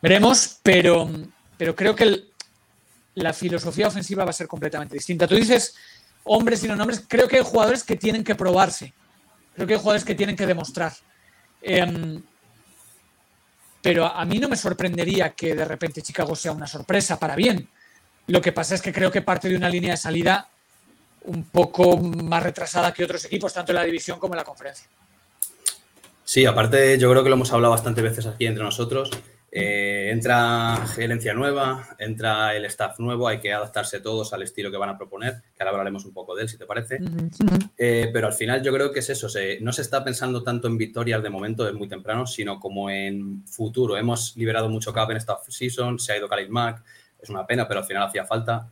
Veremos, 0.01 0.59
pero, 0.61 1.09
pero 1.57 1.75
creo 1.75 1.95
que 1.95 2.25
la 3.15 3.33
filosofía 3.33 3.87
ofensiva 3.87 4.25
va 4.25 4.29
a 4.29 4.33
ser 4.33 4.47
completamente 4.47 4.95
distinta. 4.95 5.27
Tú 5.27 5.35
dices 5.35 5.75
hombres 6.25 6.63
y 6.63 6.67
no 6.67 6.75
nombres, 6.75 7.03
creo 7.07 7.27
que 7.27 7.37
hay 7.37 7.43
jugadores 7.43 7.83
que 7.83 7.95
tienen 7.95 8.23
que 8.23 8.35
probarse. 8.35 8.93
Creo 9.55 9.65
que 9.65 9.73
hay 9.73 9.79
jugadores 9.79 10.05
que 10.05 10.15
tienen 10.15 10.35
que 10.35 10.45
demostrar. 10.45 10.93
Eh, 11.61 12.21
pero 13.81 14.05
a 14.05 14.25
mí 14.25 14.39
no 14.39 14.49
me 14.49 14.57
sorprendería 14.57 15.29
que 15.33 15.53
de 15.53 15.63
repente 15.63 16.01
Chicago 16.01 16.35
sea 16.35 16.51
una 16.51 16.67
sorpresa 16.67 17.19
para 17.19 17.35
bien. 17.35 17.69
Lo 18.27 18.41
que 18.41 18.51
pasa 18.51 18.73
es 18.73 18.81
que 18.81 18.91
creo 18.91 19.11
que 19.11 19.21
parte 19.21 19.47
de 19.47 19.55
una 19.55 19.69
línea 19.69 19.91
de 19.91 19.97
salida 19.97 20.49
un 21.25 21.43
poco 21.45 21.97
más 21.97 22.43
retrasada 22.43 22.93
que 22.93 23.03
otros 23.03 23.25
equipos, 23.25 23.53
tanto 23.53 23.71
en 23.71 23.77
la 23.77 23.83
división 23.83 24.19
como 24.19 24.33
en 24.33 24.37
la 24.37 24.43
conferencia. 24.43 24.87
Sí, 26.23 26.45
aparte 26.45 26.97
yo 26.97 27.09
creo 27.11 27.23
que 27.23 27.29
lo 27.29 27.35
hemos 27.35 27.53
hablado 27.53 27.71
bastantes 27.73 28.03
veces 28.03 28.25
aquí 28.25 28.45
entre 28.45 28.63
nosotros. 28.63 29.11
Eh, 29.57 30.09
entra 30.11 30.85
gerencia 30.87 31.33
nueva, 31.33 31.95
entra 31.97 32.53
el 32.57 32.65
staff 32.65 32.99
nuevo, 32.99 33.25
hay 33.25 33.39
que 33.39 33.53
adaptarse 33.53 34.01
todos 34.01 34.33
al 34.33 34.41
estilo 34.41 34.69
que 34.69 34.75
van 34.75 34.89
a 34.89 34.97
proponer, 34.97 35.43
que 35.55 35.63
ahora 35.63 35.69
hablaremos 35.69 36.03
un 36.03 36.13
poco 36.13 36.35
de 36.35 36.41
él, 36.41 36.49
si 36.49 36.57
te 36.57 36.65
parece. 36.65 36.95
Uh 36.95 37.05
-huh. 37.05 37.69
eh, 37.77 38.09
pero 38.11 38.27
al 38.27 38.33
final 38.33 38.61
yo 38.61 38.73
creo 38.73 38.91
que 38.91 38.99
es 38.99 39.09
eso, 39.09 39.29
se, 39.29 39.61
no 39.61 39.71
se 39.71 39.83
está 39.83 40.03
pensando 40.03 40.43
tanto 40.43 40.67
en 40.67 40.77
victorias 40.77 41.23
de 41.23 41.29
momento, 41.29 41.65
es 41.65 41.73
muy 41.73 41.87
temprano, 41.87 42.27
sino 42.27 42.59
como 42.59 42.89
en 42.89 43.45
futuro. 43.45 43.95
Hemos 43.95 44.35
liberado 44.35 44.67
mucho 44.67 44.91
cap 44.91 45.09
en 45.11 45.17
esta 45.17 45.37
season, 45.47 45.99
se 45.99 46.11
ha 46.11 46.17
ido 46.17 46.27
Khalid 46.27 46.49
Mack, 46.49 46.83
es 47.21 47.29
una 47.29 47.47
pena, 47.47 47.65
pero 47.65 47.79
al 47.79 47.85
final 47.85 48.03
hacía 48.03 48.25
falta. 48.25 48.67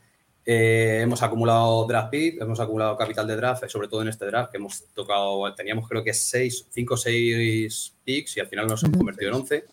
Eh, 0.46 1.00
hemos 1.02 1.24
acumulado 1.24 1.86
draft 1.88 2.10
pick, 2.10 2.42
hemos 2.42 2.60
acumulado 2.60 2.98
capital 2.98 3.26
de 3.28 3.36
draft, 3.38 3.68
sobre 3.70 3.88
todo 3.88 4.02
en 4.02 4.10
este 4.10 4.26
draft, 4.26 4.52
que 4.52 4.58
hemos 4.58 4.84
tocado, 4.94 5.54
teníamos 5.56 5.88
creo 5.88 6.04
que 6.04 6.14
5 6.14 6.94
o 6.94 6.98
6 6.98 7.94
picks 8.04 8.38
y 8.38 8.40
al 8.42 8.48
final 8.48 8.68
nos 8.68 8.84
hemos 8.84 8.98
convertido 8.98 9.30
en 9.30 9.36
11. 9.36 9.66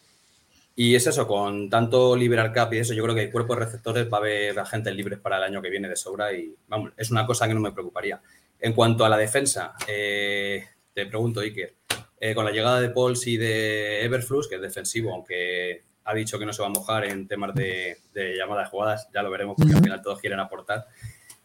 Y 0.77 0.95
es 0.95 1.07
eso, 1.07 1.27
con 1.27 1.69
tanto 1.69 2.17
liberar 2.17 2.53
cap 2.53 2.73
y 2.73 2.79
eso, 2.79 2.95
yo 2.95 3.03
creo 3.03 3.15
que 3.15 3.25
el 3.25 3.33
cuerpo 3.33 3.55
de 3.55 3.65
receptores 3.65 4.11
va 4.11 4.19
a 4.19 4.21
haber 4.21 4.59
agentes 4.59 4.95
libres 4.95 5.19
para 5.19 5.37
el 5.39 5.43
año 5.43 5.61
que 5.61 5.69
viene 5.69 5.89
de 5.89 5.97
sobra 5.97 6.33
y 6.33 6.55
vamos, 6.69 6.93
es 6.97 7.11
una 7.11 7.27
cosa 7.27 7.49
que 7.49 7.55
no 7.55 7.61
me 7.61 7.73
preocuparía. 7.73 8.21
En 8.61 8.73
cuanto 8.73 9.05
a 9.05 9.09
la 9.09 9.19
defensa, 9.19 9.75
eh, 9.89 10.65
te 10.95 11.07
pregunto, 11.07 11.41
Iker, 11.41 11.75
eh, 12.21 12.35
con 12.35 12.45
la 12.45 12.53
llegada 12.53 12.81
de 12.81 12.91
Pauls 12.91 13.27
y 13.27 13.37
de 13.37 14.05
Everflux, 14.05 14.47
que 14.49 14.55
es 14.55 14.63
defensivo, 14.63 15.13
aunque 15.13 15.83
ha 16.05 16.15
dicho 16.15 16.39
que 16.39 16.47
no 16.47 16.53
se 16.53 16.63
va 16.63 16.69
a 16.69 16.73
mojar 16.73 17.05
en 17.05 17.29
temas 17.29 17.55
de, 17.55 17.99
de 18.13 18.37
llamadas 18.37 18.69
jugadas, 18.71 19.09
ya 19.15 19.23
lo 19.23 19.31
veremos 19.31 19.57
porque 19.57 19.75
al 19.75 19.83
final 19.83 20.03
todos 20.03 20.21
quieren 20.21 20.41
aportar. 20.41 20.87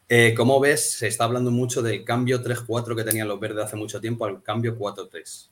Eh, 0.08 0.34
como 0.36 0.60
ves, 0.60 0.92
se 0.92 1.08
está 1.08 1.24
hablando 1.24 1.50
mucho 1.50 1.82
del 1.82 2.04
cambio 2.04 2.44
3-4 2.44 2.96
que 2.96 3.04
tenían 3.04 3.28
los 3.28 3.40
verdes 3.40 3.66
hace 3.66 3.76
mucho 3.76 4.00
tiempo 4.00 4.26
al 4.26 4.44
cambio 4.44 4.78
4-3. 4.78 5.50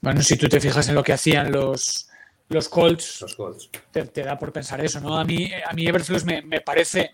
Bueno, 0.00 0.22
si 0.22 0.36
tú 0.36 0.48
te 0.48 0.60
fijas 0.60 0.88
en 0.88 0.96
lo 0.96 1.04
que 1.04 1.12
hacían 1.12 1.52
los, 1.52 2.08
los 2.48 2.68
Colts, 2.68 3.20
los 3.20 3.34
Colts. 3.34 3.70
Te, 3.92 4.04
te, 4.06 4.22
da 4.22 4.38
por 4.38 4.52
pensar 4.52 4.84
eso, 4.84 5.00
¿no? 5.00 5.18
A 5.18 5.24
mí, 5.24 5.50
a 5.52 5.72
mí 5.72 5.86
Everflux 5.86 6.24
me, 6.24 6.42
me 6.42 6.60
parece, 6.60 7.12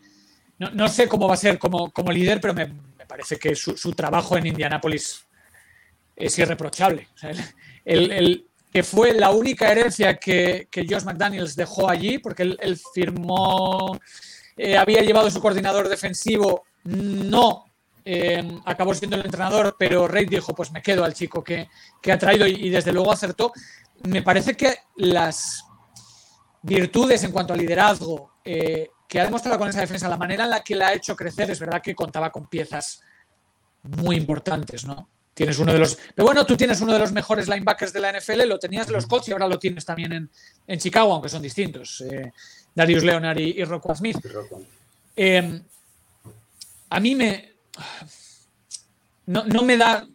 no, 0.58 0.70
no, 0.70 0.88
sé 0.88 1.08
cómo 1.08 1.28
va 1.28 1.34
a 1.34 1.38
ser 1.38 1.58
como, 1.58 1.90
como 1.90 2.10
líder, 2.10 2.40
pero 2.40 2.54
me, 2.54 2.66
me 2.66 3.06
parece 3.06 3.38
que 3.38 3.54
su, 3.54 3.76
su, 3.76 3.92
trabajo 3.92 4.36
en 4.36 4.46
Indianápolis 4.46 5.26
es 6.16 6.38
irreprochable. 6.38 7.08
O 7.14 7.18
sea, 7.18 7.30
el, 7.30 7.40
el, 7.84 8.12
el, 8.12 8.46
que 8.74 8.82
fue 8.82 9.14
la 9.14 9.30
única 9.30 9.70
herencia 9.70 10.16
que, 10.16 10.66
que 10.68 10.84
Josh 10.84 11.04
McDaniels 11.04 11.54
dejó 11.54 11.88
allí, 11.88 12.18
porque 12.18 12.42
él, 12.42 12.80
firmó, 12.92 14.00
eh, 14.56 14.76
había 14.76 15.00
llevado 15.00 15.30
su 15.30 15.40
coordinador 15.40 15.88
defensivo, 15.88 16.64
no 16.82 17.66
eh, 18.04 18.42
acabó 18.64 18.92
siendo 18.92 19.14
el 19.14 19.26
entrenador, 19.26 19.76
pero 19.78 20.08
Reid 20.08 20.28
dijo, 20.28 20.56
pues 20.56 20.72
me 20.72 20.82
quedo 20.82 21.04
al 21.04 21.14
chico 21.14 21.44
que, 21.44 21.68
que 22.02 22.10
ha 22.10 22.18
traído 22.18 22.48
y, 22.48 22.66
y, 22.66 22.68
desde 22.68 22.92
luego 22.92 23.12
acertó. 23.12 23.52
Me 24.08 24.22
parece 24.22 24.56
que 24.56 24.76
las 24.96 25.64
virtudes 26.60 27.22
en 27.22 27.30
cuanto 27.30 27.52
a 27.52 27.56
liderazgo 27.56 28.32
eh, 28.44 28.90
que 29.06 29.20
ha 29.20 29.24
demostrado 29.24 29.56
con 29.56 29.68
esa 29.68 29.82
defensa, 29.82 30.08
la 30.08 30.16
manera 30.16 30.42
en 30.42 30.50
la 30.50 30.64
que 30.64 30.74
la 30.74 30.88
ha 30.88 30.94
hecho 30.94 31.14
crecer, 31.14 31.48
es 31.48 31.60
verdad 31.60 31.80
que 31.80 31.94
contaba 31.94 32.32
con 32.32 32.48
piezas 32.48 33.02
muy 33.84 34.16
importantes, 34.16 34.84
¿no? 34.84 35.10
Tienes 35.34 35.58
uno 35.58 35.72
de 35.72 35.80
los. 35.80 35.98
Pero 36.14 36.24
bueno, 36.26 36.46
tú 36.46 36.56
tienes 36.56 36.80
uno 36.80 36.92
de 36.92 36.98
los 37.00 37.12
mejores 37.12 37.48
linebackers 37.48 37.92
de 37.92 38.00
la 38.00 38.12
NFL, 38.18 38.46
lo 38.46 38.58
tenías 38.58 38.86
de 38.86 38.92
los 38.92 39.06
Colts 39.06 39.28
y 39.28 39.32
ahora 39.32 39.48
lo 39.48 39.58
tienes 39.58 39.84
también 39.84 40.12
en, 40.12 40.30
en 40.66 40.78
Chicago, 40.78 41.12
aunque 41.12 41.28
son 41.28 41.42
distintos. 41.42 42.00
eh, 42.02 42.32
Darius 42.74 43.02
Leonard 43.04 43.38
y, 43.38 43.60
y 43.60 43.64
Roquan 43.64 43.96
Smith. 43.96 44.18
Eh, 45.16 45.60
a 46.90 47.00
mí 47.00 47.14
me. 47.14 47.52
No, 49.26 49.44
no 49.44 49.62
me 49.62 49.76
da 49.76 50.06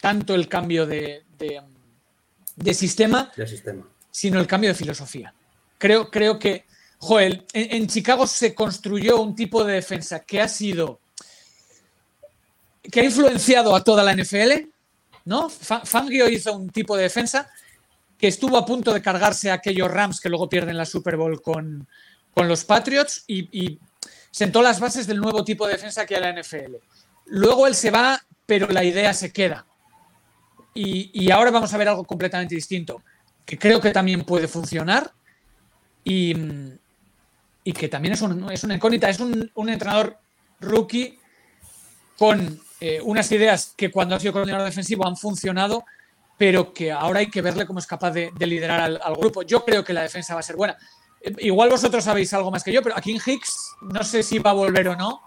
tanto 0.00 0.34
el 0.34 0.48
cambio 0.48 0.86
de, 0.86 1.24
de- 1.38 1.62
de 2.56 2.74
sistema, 2.74 3.30
sistema. 3.46 3.86
sino 4.10 4.40
el 4.40 4.46
cambio 4.46 4.70
de 4.70 4.74
filosofía. 4.74 5.32
Creo, 5.78 6.10
creo 6.10 6.38
que, 6.38 6.64
Joel, 6.98 7.44
en, 7.52 7.82
en 7.82 7.86
Chicago 7.86 8.26
se 8.26 8.54
construyó 8.54 9.20
un 9.20 9.34
tipo 9.36 9.62
de 9.62 9.74
defensa 9.74 10.20
que 10.20 10.40
ha 10.40 10.48
sido, 10.48 11.00
que 12.90 13.00
ha 13.00 13.04
influenciado 13.04 13.74
a 13.74 13.82
toda 13.82 14.02
la 14.02 14.14
NFL, 14.14 14.68
¿no? 15.24 15.48
Fa- 15.48 15.84
Fangio 15.84 16.28
hizo 16.28 16.56
un 16.56 16.70
tipo 16.70 16.96
de 16.96 17.04
defensa 17.04 17.48
que 18.18 18.28
estuvo 18.28 18.56
a 18.56 18.64
punto 18.64 18.94
de 18.94 19.02
cargarse 19.02 19.50
a 19.50 19.54
aquellos 19.54 19.90
Rams 19.90 20.20
que 20.20 20.28
luego 20.28 20.48
pierden 20.48 20.76
la 20.76 20.86
Super 20.86 21.16
Bowl 21.16 21.42
con, 21.42 21.86
con 22.32 22.48
los 22.48 22.64
Patriots 22.64 23.24
y, 23.26 23.78
sentó 24.30 24.60
las 24.60 24.80
bases 24.80 25.06
del 25.06 25.18
nuevo 25.18 25.42
tipo 25.44 25.66
de 25.66 25.72
defensa 25.72 26.04
que 26.04 26.14
hay 26.14 26.22
en 26.22 26.34
la 26.34 26.42
NFL. 26.42 26.74
Luego 27.26 27.66
él 27.66 27.74
se 27.74 27.90
va, 27.90 28.22
pero 28.44 28.68
la 28.68 28.84
idea 28.84 29.14
se 29.14 29.32
queda. 29.32 29.64
Y, 30.74 31.10
y 31.14 31.30
ahora 31.30 31.50
vamos 31.50 31.72
a 31.72 31.78
ver 31.78 31.88
algo 31.88 32.04
completamente 32.04 32.54
distinto, 32.54 33.02
que 33.46 33.56
creo 33.58 33.80
que 33.80 33.92
también 33.92 34.24
puede 34.24 34.46
funcionar 34.46 35.10
y, 36.04 36.34
y 37.64 37.72
que 37.72 37.88
también 37.88 38.12
es, 38.12 38.20
un, 38.20 38.52
es 38.52 38.62
una 38.62 38.74
incógnita. 38.74 39.08
Es 39.08 39.20
un, 39.20 39.50
un 39.54 39.68
entrenador 39.70 40.18
rookie 40.60 41.18
con 42.18 42.60
eh, 42.80 43.00
unas 43.02 43.30
ideas 43.32 43.72
que 43.76 43.90
cuando 43.90 44.14
ha 44.14 44.20
sido 44.20 44.32
coordinador 44.34 44.66
defensivo 44.66 45.06
han 45.06 45.16
funcionado, 45.16 45.84
pero 46.36 46.74
que 46.74 46.92
ahora 46.92 47.20
hay 47.20 47.30
que 47.30 47.40
verle 47.40 47.66
cómo 47.66 47.78
es 47.78 47.86
capaz 47.86 48.10
de, 48.10 48.30
de 48.36 48.46
liderar 48.46 48.80
al, 48.80 49.16
grupo. 49.16 49.42
Yo 49.42 49.64
creo 49.64 49.82
que 49.82 49.94
la 49.94 50.02
defensa 50.02 50.34
va 50.34 50.40
a 50.40 50.42
ser 50.42 50.56
buena. 50.56 50.76
Eh, 51.20 51.34
Igual 51.38 51.70
vosotros 51.70 52.04
sabéis 52.04 52.32
algo 52.34 52.50
más 52.50 52.62
que 52.62 52.72
yo, 52.72 52.82
pero 52.82 52.96
aquí 52.96 53.12
en 53.12 53.20
Hicks 53.24 53.76
no 53.82 54.04
sé 54.04 54.22
si 54.22 54.38
va 54.38 54.50
a 54.50 54.54
volver 54.54 54.88
o 54.88 54.96
no, 54.96 55.22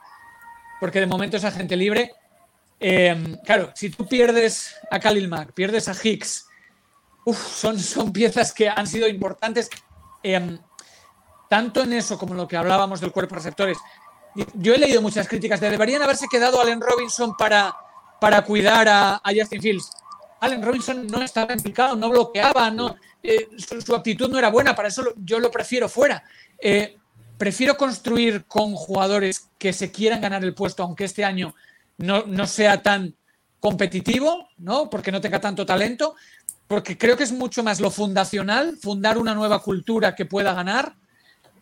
porque 0.79 0.99
de 0.99 1.07
momento 1.07 1.37
es 1.37 1.43
agente 1.43 1.75
libre. 1.75 2.13
Eh, 2.79 3.37
claro, 3.43 3.71
si 3.73 3.89
tú 3.89 4.07
pierdes 4.07 4.75
a 4.91 4.99
Khalil 4.99 5.27
Mack, 5.27 5.53
pierdes 5.53 5.89
a 5.89 5.95
Hicks, 6.01 6.47
uf, 7.25 7.37
son, 7.37 7.79
son 7.79 8.13
piezas 8.13 8.53
que 8.53 8.69
han 8.69 8.85
sido 8.85 9.07
importantes, 9.07 9.69
tanto 11.49 11.81
en 11.81 11.93
eso 11.93 12.17
como 12.19 12.33
en 12.33 12.37
lo 12.37 12.47
que 12.47 12.57
hablábamos 12.57 13.01
del 13.01 13.11
cuerpo 13.11 13.35
receptores. 13.35 13.77
Yo 14.53 14.73
he 14.73 14.77
leído 14.77 15.01
muchas 15.01 15.27
críticas 15.27 15.59
de 15.59 15.69
deberían 15.69 16.01
haberse 16.01 16.27
quedado 16.29 16.61
Allen 16.61 16.81
Robinson 16.81 17.35
para, 17.37 17.75
para 18.21 18.43
cuidar 18.43 18.87
a, 18.87 19.21
Justin 19.35 19.61
Fields. 19.61 19.91
Allen 20.39 20.63
Robinson 20.63 21.07
no 21.07 21.21
estaba 21.21 21.53
implicado, 21.53 21.95
no 21.95 22.09
bloqueaba, 22.09 22.69
no, 22.71 22.95
eh, 23.21 23.49
su, 23.57 23.81
su 23.81 23.95
actitud 23.95 24.29
no 24.29 24.37
era 24.37 24.49
buena, 24.49 24.75
para 24.75 24.87
eso 24.87 25.13
yo 25.17 25.39
lo 25.39 25.51
prefiero 25.51 25.89
fuera. 25.89 26.23
Eh, 26.59 26.97
prefiero 27.37 27.77
construir 27.77 28.45
con 28.45 28.73
jugadores 28.75 29.49
que 29.57 29.73
se 29.73 29.91
quieran 29.91 30.21
ganar 30.21 30.43
el 30.43 30.53
puesto, 30.53 30.83
aunque 30.83 31.05
este 31.05 31.25
año 31.25 31.55
no, 31.97 32.25
no 32.25 32.47
sea 32.47 32.81
tan 32.81 33.15
competitivo, 33.59 34.49
¿no? 34.57 34.89
Porque 34.89 35.11
no 35.11 35.21
tenga 35.21 35.39
tanto 35.39 35.65
talento, 35.65 36.15
porque 36.67 36.97
creo 36.97 37.17
que 37.17 37.23
es 37.23 37.31
mucho 37.31 37.63
más 37.63 37.79
lo 37.79 37.91
fundacional, 37.91 38.77
fundar 38.77 39.17
una 39.17 39.33
nueva 39.33 39.61
cultura 39.61 40.15
que 40.15 40.25
pueda 40.25 40.53
ganar, 40.53 40.95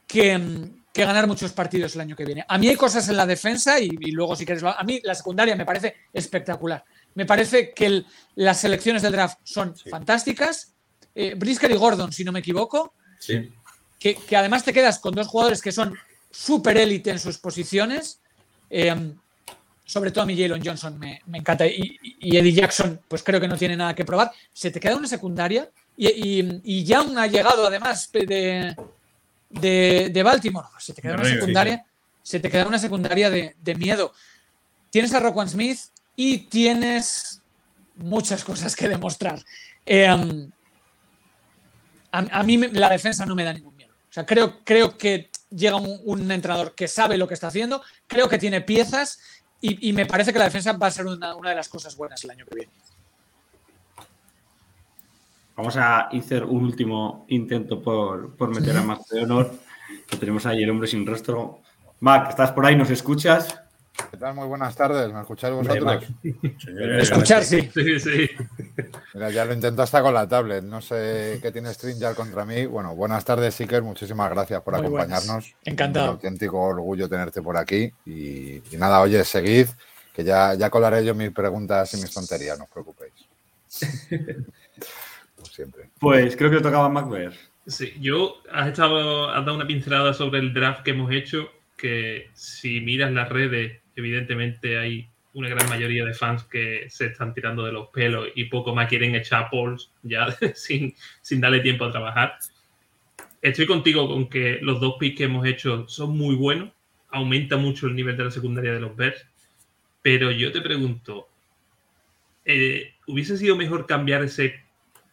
que, 0.05 0.37
mm, 0.37 0.83
que 0.97 1.05
ganar 1.05 1.27
muchos 1.27 1.51
partidos 1.53 1.95
el 1.95 2.01
año 2.01 2.15
que 2.15 2.25
viene. 2.25 2.43
A 2.47 2.57
mí 2.57 2.67
hay 2.67 2.75
cosas 2.75 3.07
en 3.07 3.15
la 3.17 3.25
defensa 3.25 3.79
y, 3.79 3.89
y 3.99 4.11
luego 4.11 4.35
si 4.35 4.45
quieres, 4.45 4.63
a 4.63 4.83
mí 4.83 4.99
la 5.03 5.15
secundaria 5.15 5.55
me 5.55 5.63
parece 5.65 5.95
espectacular. 6.11 6.83
Me 7.15 7.25
parece 7.25 7.71
que 7.73 7.85
el- 7.85 8.05
las 8.35 8.59
selecciones 8.59 9.01
del 9.01 9.11
draft 9.13 9.37
son 9.43 9.75
fantásticas. 9.89 10.73
Eh, 11.15 11.33
Brisker 11.35 11.71
y 11.71 11.75
Gordon, 11.75 12.11
si 12.11 12.23
no 12.23 12.31
me 12.31 12.39
equivoco, 12.39 12.93
Sí. 13.19 13.51
que, 13.99 14.15
que 14.15 14.35
además 14.35 14.63
te 14.63 14.73
quedas 14.73 14.99
con 14.99 15.13
dos 15.15 15.27
jugadores 15.27 15.61
que 15.61 15.71
son 15.71 15.95
súper 16.29 16.77
élite 16.77 17.11
en 17.11 17.19
sus 17.19 17.37
posiciones. 17.37 18.19
Eh, 18.69 19.13
sobre 19.85 20.11
todo 20.11 20.23
a 20.23 20.27
mí 20.27 20.35
Jalen 20.39 20.63
Johnson 20.65 20.99
me, 20.99 21.21
me 21.27 21.37
encanta. 21.37 21.65
Y, 21.65 21.97
y 22.19 22.35
Eddie 22.37 22.53
Jackson, 22.53 22.99
pues 23.07 23.23
creo 23.23 23.39
que 23.39 23.47
no 23.47 23.55
tiene 23.57 23.77
nada 23.77 23.95
que 23.95 24.03
probar. 24.03 24.31
Se 24.51 24.69
te 24.71 24.79
queda 24.79 24.95
una 24.97 25.07
secundaria 25.07 25.69
y, 25.95 26.07
y, 26.07 26.61
y 26.63 26.83
Young 26.83 27.17
ha 27.17 27.27
llegado 27.27 27.65
además 27.65 28.09
de, 28.11 28.75
de, 29.49 30.09
de 30.11 30.23
Baltimore. 30.23 30.67
Se 30.77 30.93
te 30.93 31.01
queda 31.01 31.15
una 31.15 31.25
secundaria. 31.25 31.85
Se 32.23 32.39
te 32.39 32.49
queda 32.49 32.67
una 32.67 32.79
secundaria 32.79 33.29
de, 33.29 33.55
de 33.59 33.75
miedo. 33.75 34.13
Tienes 34.89 35.13
a 35.13 35.19
Roquan 35.19 35.49
Smith 35.49 35.79
y 36.15 36.39
tienes 36.39 37.41
muchas 37.95 38.43
cosas 38.43 38.75
que 38.75 38.89
demostrar. 38.89 39.39
Eh, 39.85 40.07
a, 40.07 40.49
a 42.11 42.43
mí 42.43 42.57
la 42.57 42.89
defensa 42.89 43.25
no 43.25 43.35
me 43.35 43.43
da 43.43 43.53
ningún 43.53 43.75
miedo. 43.75 43.93
O 44.09 44.13
sea, 44.13 44.25
creo, 44.25 44.63
creo 44.63 44.97
que 44.97 45.29
llega 45.49 45.77
un, 45.77 46.01
un 46.03 46.31
entrenador 46.31 46.75
que 46.75 46.87
sabe 46.87 47.17
lo 47.17 47.27
que 47.27 47.33
está 47.33 47.47
haciendo, 47.47 47.81
creo 48.07 48.27
que 48.27 48.37
tiene 48.37 48.61
piezas 48.61 49.19
y, 49.61 49.89
y 49.89 49.93
me 49.93 50.05
parece 50.05 50.33
que 50.33 50.39
la 50.39 50.45
defensa 50.45 50.73
va 50.73 50.87
a 50.87 50.91
ser 50.91 51.05
una, 51.05 51.35
una 51.35 51.51
de 51.51 51.55
las 51.55 51.69
cosas 51.69 51.95
buenas 51.95 52.23
el 52.23 52.31
año 52.31 52.45
que 52.45 52.55
viene. 52.55 52.71
Vamos 55.57 55.75
a 55.75 56.01
hacer 56.01 56.43
un 56.43 56.65
último 56.65 57.25
intento 57.29 57.81
por, 57.81 58.35
por 58.35 58.53
meter 58.53 58.77
a 58.77 58.83
Mac 58.83 58.99
de 59.09 59.23
honor. 59.23 59.51
Que 60.07 60.15
tenemos 60.17 60.45
ahí 60.45 60.61
el 60.61 60.69
hombre 60.69 60.87
sin 60.87 61.03
rostro. 61.03 61.61
Mac, 61.99 62.29
¿estás 62.29 62.51
por 62.51 62.63
ahí? 62.63 62.75
¿Nos 62.75 62.91
escuchas? 62.91 63.59
¿Qué 64.11 64.17
tal? 64.17 64.35
Muy 64.35 64.45
buenas 64.45 64.75
tardes. 64.75 65.11
¿Me 65.11 65.19
escucháis 65.19 65.55
vosotros? 65.55 66.03
Escuchar, 66.99 67.43
sí. 67.43 67.67
Sí, 67.73 67.99
sí. 67.99 68.29
Mira, 69.15 69.31
ya 69.31 69.45
lo 69.45 69.53
intento 69.55 69.81
hasta 69.81 70.03
con 70.03 70.13
la 70.13 70.27
tablet. 70.27 70.63
No 70.63 70.79
sé 70.79 71.39
qué 71.41 71.51
tiene 71.51 71.73
StreamYard 71.73 72.15
contra 72.15 72.45
mí. 72.45 72.67
Bueno, 72.67 72.95
buenas 72.95 73.25
tardes, 73.25 73.59
Iker. 73.59 73.81
Muchísimas 73.81 74.29
gracias 74.29 74.61
por 74.61 74.79
Muy 74.79 74.91
buenas. 74.91 75.23
acompañarnos. 75.23 75.55
Encantado. 75.65 76.05
Un 76.05 76.11
auténtico 76.11 76.61
orgullo 76.61 77.09
tenerte 77.09 77.41
por 77.41 77.57
aquí. 77.57 77.91
Y, 78.05 78.57
y 78.71 78.77
nada, 78.77 79.01
oye, 79.01 79.23
seguid, 79.25 79.69
que 80.13 80.23
ya, 80.23 80.53
ya 80.53 80.69
colaré 80.69 81.03
yo 81.03 81.15
mis 81.15 81.31
preguntas 81.31 81.91
y 81.95 81.97
mis 81.97 82.13
tonterías, 82.13 82.59
no 82.59 82.65
os 82.65 82.69
preocupéis. 82.69 83.13
Siempre. 85.57 85.89
Pues 85.99 86.37
creo 86.37 86.51
que 86.51 86.57
le 86.57 86.61
tocaba 86.61 86.85
a 86.85 86.89
Mac 86.89 87.09
ver. 87.09 87.33
Sí, 87.65 87.91
yo 87.99 88.43
has 88.51 88.67
estado, 88.67 89.31
has 89.31 89.43
dado 89.43 89.55
una 89.55 89.65
pincelada 89.65 90.13
sobre 90.13 90.37
el 90.37 90.53
draft 90.53 90.83
que 90.83 90.91
hemos 90.91 91.11
hecho, 91.11 91.49
que 91.75 92.29
si 92.35 92.79
miras 92.81 93.11
las 93.11 93.27
redes, 93.27 93.81
evidentemente 93.95 94.77
hay 94.77 95.09
una 95.33 95.49
gran 95.49 95.67
mayoría 95.67 96.05
de 96.05 96.13
fans 96.13 96.43
que 96.43 96.85
se 96.91 97.07
están 97.07 97.33
tirando 97.33 97.65
de 97.65 97.71
los 97.71 97.87
pelos 97.87 98.27
y 98.35 98.45
poco 98.45 98.75
más 98.75 98.87
quieren 98.87 99.15
echar 99.15 99.49
polls 99.49 99.91
ya 100.03 100.27
sin, 100.53 100.93
sin 101.23 101.41
darle 101.41 101.61
tiempo 101.61 101.85
a 101.85 101.91
trabajar. 101.91 102.37
Estoy 103.41 103.65
contigo 103.65 104.07
con 104.07 104.29
que 104.29 104.59
los 104.61 104.79
dos 104.79 104.97
picks 104.99 105.17
que 105.17 105.23
hemos 105.23 105.43
hecho 105.47 105.87
son 105.87 106.15
muy 106.15 106.35
buenos, 106.35 106.69
aumenta 107.09 107.57
mucho 107.57 107.87
el 107.87 107.95
nivel 107.95 108.15
de 108.15 108.25
la 108.25 108.31
secundaria 108.31 108.73
de 108.73 108.79
los 108.79 108.95
Bears, 108.95 109.25
pero 110.03 110.29
yo 110.29 110.51
te 110.51 110.61
pregunto, 110.61 111.27
eh, 112.45 112.93
¿hubiese 113.07 113.37
sido 113.37 113.55
mejor 113.55 113.87
cambiar 113.87 114.23
ese 114.23 114.66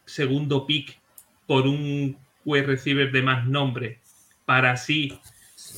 segundo 0.05 0.67
pick 0.67 0.99
por 1.47 1.67
un 1.67 2.17
wide 2.45 2.67
receiver 2.67 3.11
de 3.11 3.23
más 3.23 3.47
nombre 3.47 4.01
para 4.45 4.73
así 4.73 5.19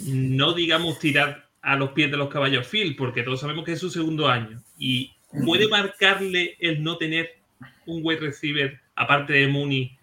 no 0.02 0.52
digamos 0.52 0.98
tirar 0.98 1.46
a 1.62 1.76
los 1.76 1.90
pies 1.90 2.10
de 2.10 2.16
los 2.16 2.28
caballos 2.28 2.66
Phil, 2.68 2.94
porque 2.96 3.22
todos 3.22 3.40
sabemos 3.40 3.64
que 3.64 3.72
es 3.72 3.80
su 3.80 3.90
segundo 3.90 4.28
año 4.28 4.62
y 4.78 5.12
puede 5.44 5.68
marcarle 5.68 6.56
el 6.60 6.82
no 6.82 6.96
tener 6.96 7.36
un 7.86 8.00
wide 8.04 8.20
receiver 8.20 8.80
aparte 8.94 9.32
de 9.32 9.48
Mooney 9.48 9.96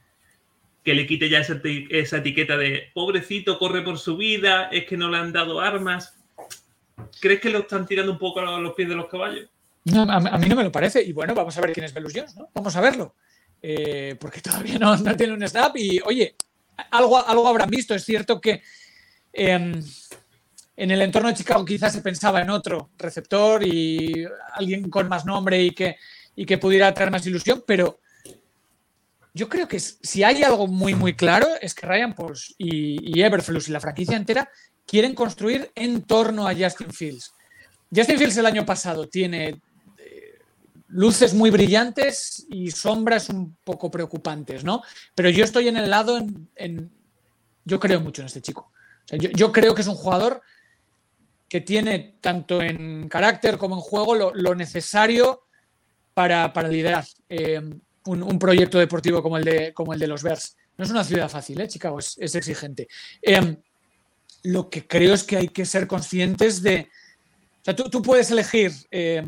que 0.83 0.93
le 0.93 1.07
quite 1.07 1.29
ya 1.29 1.39
esa, 1.39 1.61
esa 1.63 2.17
etiqueta 2.17 2.57
de 2.57 2.91
pobrecito, 2.93 3.57
corre 3.57 3.81
por 3.81 3.97
su 3.97 4.17
vida, 4.17 4.65
es 4.65 4.85
que 4.85 4.97
no 4.97 5.09
le 5.09 5.17
han 5.17 5.31
dado 5.31 5.61
armas. 5.61 6.17
¿Crees 7.21 7.39
que 7.39 7.49
lo 7.49 7.59
están 7.59 7.85
tirando 7.85 8.11
un 8.11 8.17
poco 8.17 8.41
a 8.41 8.59
los 8.59 8.73
pies 8.73 8.89
de 8.89 8.95
los 8.95 9.07
caballos? 9.07 9.47
A, 9.95 10.37
mí 10.37 10.47
no 10.47 10.55
me 10.55 10.63
lo 10.63 10.71
parece. 10.71 11.01
Y 11.01 11.13
bueno, 11.13 11.33
vamos 11.33 11.57
a 11.57 11.61
ver 11.61 11.73
quién 11.73 11.85
es 11.85 11.93
Velus 11.93 12.13
¿no? 12.35 12.49
Vamos 12.53 12.75
a 12.75 12.81
verlo. 12.81 13.15
Eh, 13.65 14.17
porque 14.19 14.41
todavía 14.41 14.77
no, 14.77 14.97
tiene 15.15 15.33
un 15.33 15.47
snap. 15.47 15.75
Y 15.77 16.01
oye, 16.05 16.35
algo, 16.91 17.25
algo 17.25 17.47
habrán 17.47 17.69
visto. 17.69 17.95
Es 17.95 18.03
cierto 18.03 18.41
que 18.41 18.61
eh, 19.31 19.81
en 20.75 20.91
el 20.91 21.01
entorno 21.01 21.29
de 21.29 21.35
Chicago 21.35 21.63
quizás 21.63 21.93
se 21.93 22.01
pensaba 22.01 22.41
en 22.41 22.49
otro 22.49 22.89
receptor 22.97 23.65
y 23.65 24.25
alguien 24.53 24.89
con 24.89 25.07
más 25.07 25.25
nombre 25.25 25.61
y 25.63 25.71
que, 25.71 25.97
y 26.35 26.45
que 26.45 26.57
pudiera 26.57 26.93
traer 26.93 27.11
más 27.11 27.25
ilusión, 27.25 27.63
pero 27.65 27.99
yo 29.33 29.49
creo 29.49 29.67
que 29.67 29.79
si 29.79 30.23
hay 30.23 30.43
algo 30.43 30.67
muy, 30.67 30.93
muy 30.93 31.15
claro 31.15 31.47
es 31.61 31.73
que 31.73 31.87
Ryan 31.87 32.13
Pauls 32.13 32.53
y, 32.57 33.19
y 33.19 33.23
y 33.23 33.71
la 33.71 33.79
franquicia 33.79 34.17
entera 34.17 34.49
quieren 34.85 35.15
construir 35.15 35.71
en 35.75 36.03
torno 36.03 36.47
a 36.47 36.55
Justin 36.55 36.91
Fields. 36.91 37.33
Justin 37.95 38.17
Fields 38.17 38.37
el 38.37 38.45
año 38.45 38.65
pasado 38.65 39.07
tiene 39.07 39.61
luces 40.93 41.33
muy 41.33 41.49
brillantes 41.49 42.45
y 42.49 42.71
sombras 42.71 43.29
un 43.29 43.55
poco 43.63 43.89
preocupantes, 43.89 44.63
¿no? 44.63 44.81
Pero 45.15 45.29
yo 45.29 45.43
estoy 45.43 45.67
en 45.67 45.77
el 45.77 45.89
lado 45.89 46.19
en, 46.55 46.91
yo 47.65 47.79
creo 47.79 47.99
mucho 47.99 48.21
en 48.21 48.27
este 48.27 48.41
chico. 48.41 48.71
Yo, 49.11 49.51
creo 49.51 49.75
que 49.75 49.81
es 49.81 49.87
un 49.87 49.95
jugador 49.95 50.41
que 51.49 51.61
tiene 51.61 52.15
tanto 52.21 52.61
en 52.61 53.09
carácter 53.09 53.57
como 53.57 53.75
en 53.75 53.81
juego 53.81 54.15
lo, 54.15 54.55
necesario 54.55 55.41
para, 56.13 56.53
para 56.53 56.69
liderar 56.69 57.05
eh, 57.27 57.61
un, 58.05 58.39
proyecto 58.39 58.79
deportivo 58.79 59.21
como 59.21 59.37
el 59.37 59.43
de, 59.43 59.73
como 59.73 59.93
el 59.93 59.99
de 59.99 60.07
los 60.07 60.23
Bears. 60.23 60.55
No 60.77 60.85
es 60.85 60.91
una 60.91 61.03
ciudad 61.03 61.29
fácil, 61.29 61.59
¿eh? 61.59 61.67
Chicago 61.67 61.99
es, 61.99 62.17
es 62.17 62.33
exigente. 62.35 62.87
Eh, 63.21 63.57
lo 64.43 64.69
que 64.69 64.87
creo 64.87 65.13
es 65.13 65.23
que 65.23 65.37
hay 65.37 65.47
que 65.49 65.65
ser 65.65 65.87
conscientes 65.87 66.61
de. 66.61 66.89
O 67.61 67.65
sea, 67.65 67.75
tú, 67.75 67.89
tú 67.89 68.01
puedes 68.01 68.29
elegir 68.31 68.71
eh, 68.91 69.23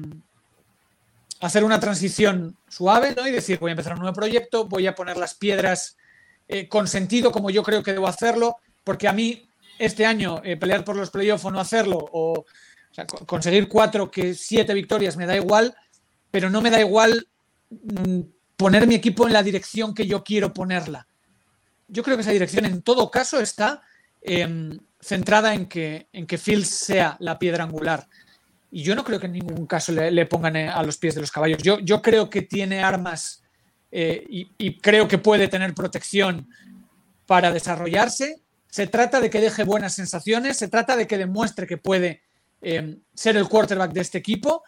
hacer 1.41 1.63
una 1.63 1.79
transición 1.79 2.57
suave 2.67 3.13
¿no? 3.15 3.27
y 3.27 3.31
decir, 3.31 3.59
voy 3.59 3.69
a 3.69 3.73
empezar 3.73 3.93
un 3.93 3.99
nuevo 3.99 4.15
proyecto, 4.15 4.65
voy 4.65 4.87
a 4.87 4.95
poner 4.95 5.17
las 5.17 5.33
piedras 5.33 5.97
eh, 6.47 6.67
con 6.67 6.87
sentido 6.87 7.31
como 7.31 7.49
yo 7.49 7.63
creo 7.63 7.83
que 7.83 7.93
debo 7.93 8.07
hacerlo, 8.07 8.57
porque 8.83 9.07
a 9.07 9.13
mí 9.13 9.47
este 9.79 10.05
año 10.05 10.41
eh, 10.43 10.57
pelear 10.57 10.83
por 10.83 10.95
los 10.95 11.09
playoffs 11.09 11.45
o 11.45 11.51
no 11.51 11.59
hacerlo, 11.59 11.97
o, 11.97 12.45
conseguir 13.25 13.67
cuatro, 13.67 14.09
que 14.09 14.33
siete 14.33 14.73
victorias 14.73 15.17
me 15.17 15.25
da 15.25 15.35
igual, 15.35 15.75
pero 16.31 16.49
no 16.49 16.61
me 16.61 16.69
da 16.69 16.79
igual 16.79 17.27
mm, 17.69 18.21
poner 18.55 18.87
mi 18.87 18.95
equipo 18.95 19.27
en 19.27 19.33
la 19.33 19.43
dirección 19.43 19.93
que 19.93 20.07
yo 20.07 20.23
quiero 20.23 20.53
ponerla. 20.53 21.07
Yo 21.87 22.03
creo 22.03 22.15
que 22.15 22.21
esa 22.21 22.31
dirección 22.31 22.65
en 22.65 22.81
todo 22.81 23.11
caso 23.11 23.39
está 23.39 23.81
em, 24.21 24.79
centrada 24.99 25.53
en 25.53 25.67
que, 25.67 26.07
en 26.13 26.25
que 26.25 26.37
Fields 26.37 26.69
sea 26.69 27.17
la 27.19 27.37
piedra 27.37 27.63
angular. 27.63 28.07
Y 28.75 28.83
yo 28.83 28.93
no 28.93 29.05
creo 29.05 29.21
que 29.21 29.27
en 29.27 29.31
ningún 29.31 29.65
caso 29.67 29.93
le, 29.93 30.25
pongan 30.25 30.57
a 30.57 30.83
los 30.83 30.97
pies 30.97 31.15
de 31.15 31.21
los 31.21 31.31
caballos. 31.31 31.63
Yo, 31.63 31.79
yo 31.79 32.01
creo 32.01 32.29
que 32.29 32.41
tiene 32.41 32.83
armas 32.83 33.41
eh, 33.89 34.25
y, 34.27 34.81
creo 34.81 35.07
que 35.07 35.17
puede 35.17 35.47
tener 35.47 35.73
protección 35.73 36.49
para 37.25 37.53
desarrollarse. 37.53 38.41
Se 38.69 38.87
trata 38.87 39.21
de 39.21 39.29
que 39.29 39.39
deje 39.39 39.63
buenas 39.63 39.93
sensaciones, 39.93 40.57
se 40.57 40.67
trata 40.67 40.97
de 40.97 41.07
que 41.07 41.17
demuestre 41.17 41.67
que 41.67 41.77
puede 41.77 42.23
eh, 42.61 42.97
ser 43.13 43.37
el 43.37 43.47
quarterback 43.47 43.93
de 43.93 44.01
este 44.01 44.17
equipo. 44.17 44.65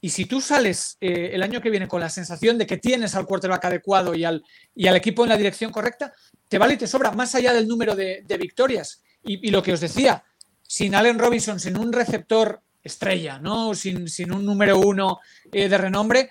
Y 0.00 0.08
si 0.08 0.24
tú 0.24 0.40
sales 0.40 0.96
eh, 1.02 1.32
el 1.34 1.42
año 1.42 1.60
que 1.60 1.68
viene 1.68 1.86
con 1.86 2.00
la 2.00 2.08
sensación 2.08 2.56
de 2.56 2.66
que 2.66 2.78
tienes 2.78 3.14
al 3.14 3.26
quarterback 3.26 3.66
adecuado 3.66 4.14
y 4.14 4.24
al, 4.24 4.42
y 4.74 4.86
al 4.86 4.96
equipo 4.96 5.24
en 5.24 5.28
la 5.28 5.36
dirección 5.36 5.70
correcta, 5.70 6.14
te 6.48 6.56
vale 6.56 6.72
y 6.72 6.78
te 6.78 6.86
sobra, 6.86 7.10
más 7.10 7.34
allá 7.34 7.52
del 7.52 7.68
número 7.68 7.94
de, 7.94 8.22
de 8.26 8.38
victorias. 8.38 9.02
Y, 9.22 9.48
y 9.48 9.50
lo 9.50 9.62
que 9.62 9.74
os 9.74 9.80
decía, 9.80 10.24
sin 10.62 10.94
Allen 10.94 11.18
Robinson, 11.18 11.60
sin 11.60 11.76
un 11.76 11.92
receptor 11.92 12.62
estrella, 12.88 13.38
¿no? 13.38 13.74
sin, 13.74 14.08
sin 14.08 14.32
un 14.32 14.44
número 14.44 14.78
uno 14.78 15.20
eh, 15.52 15.68
de 15.68 15.78
renombre, 15.78 16.30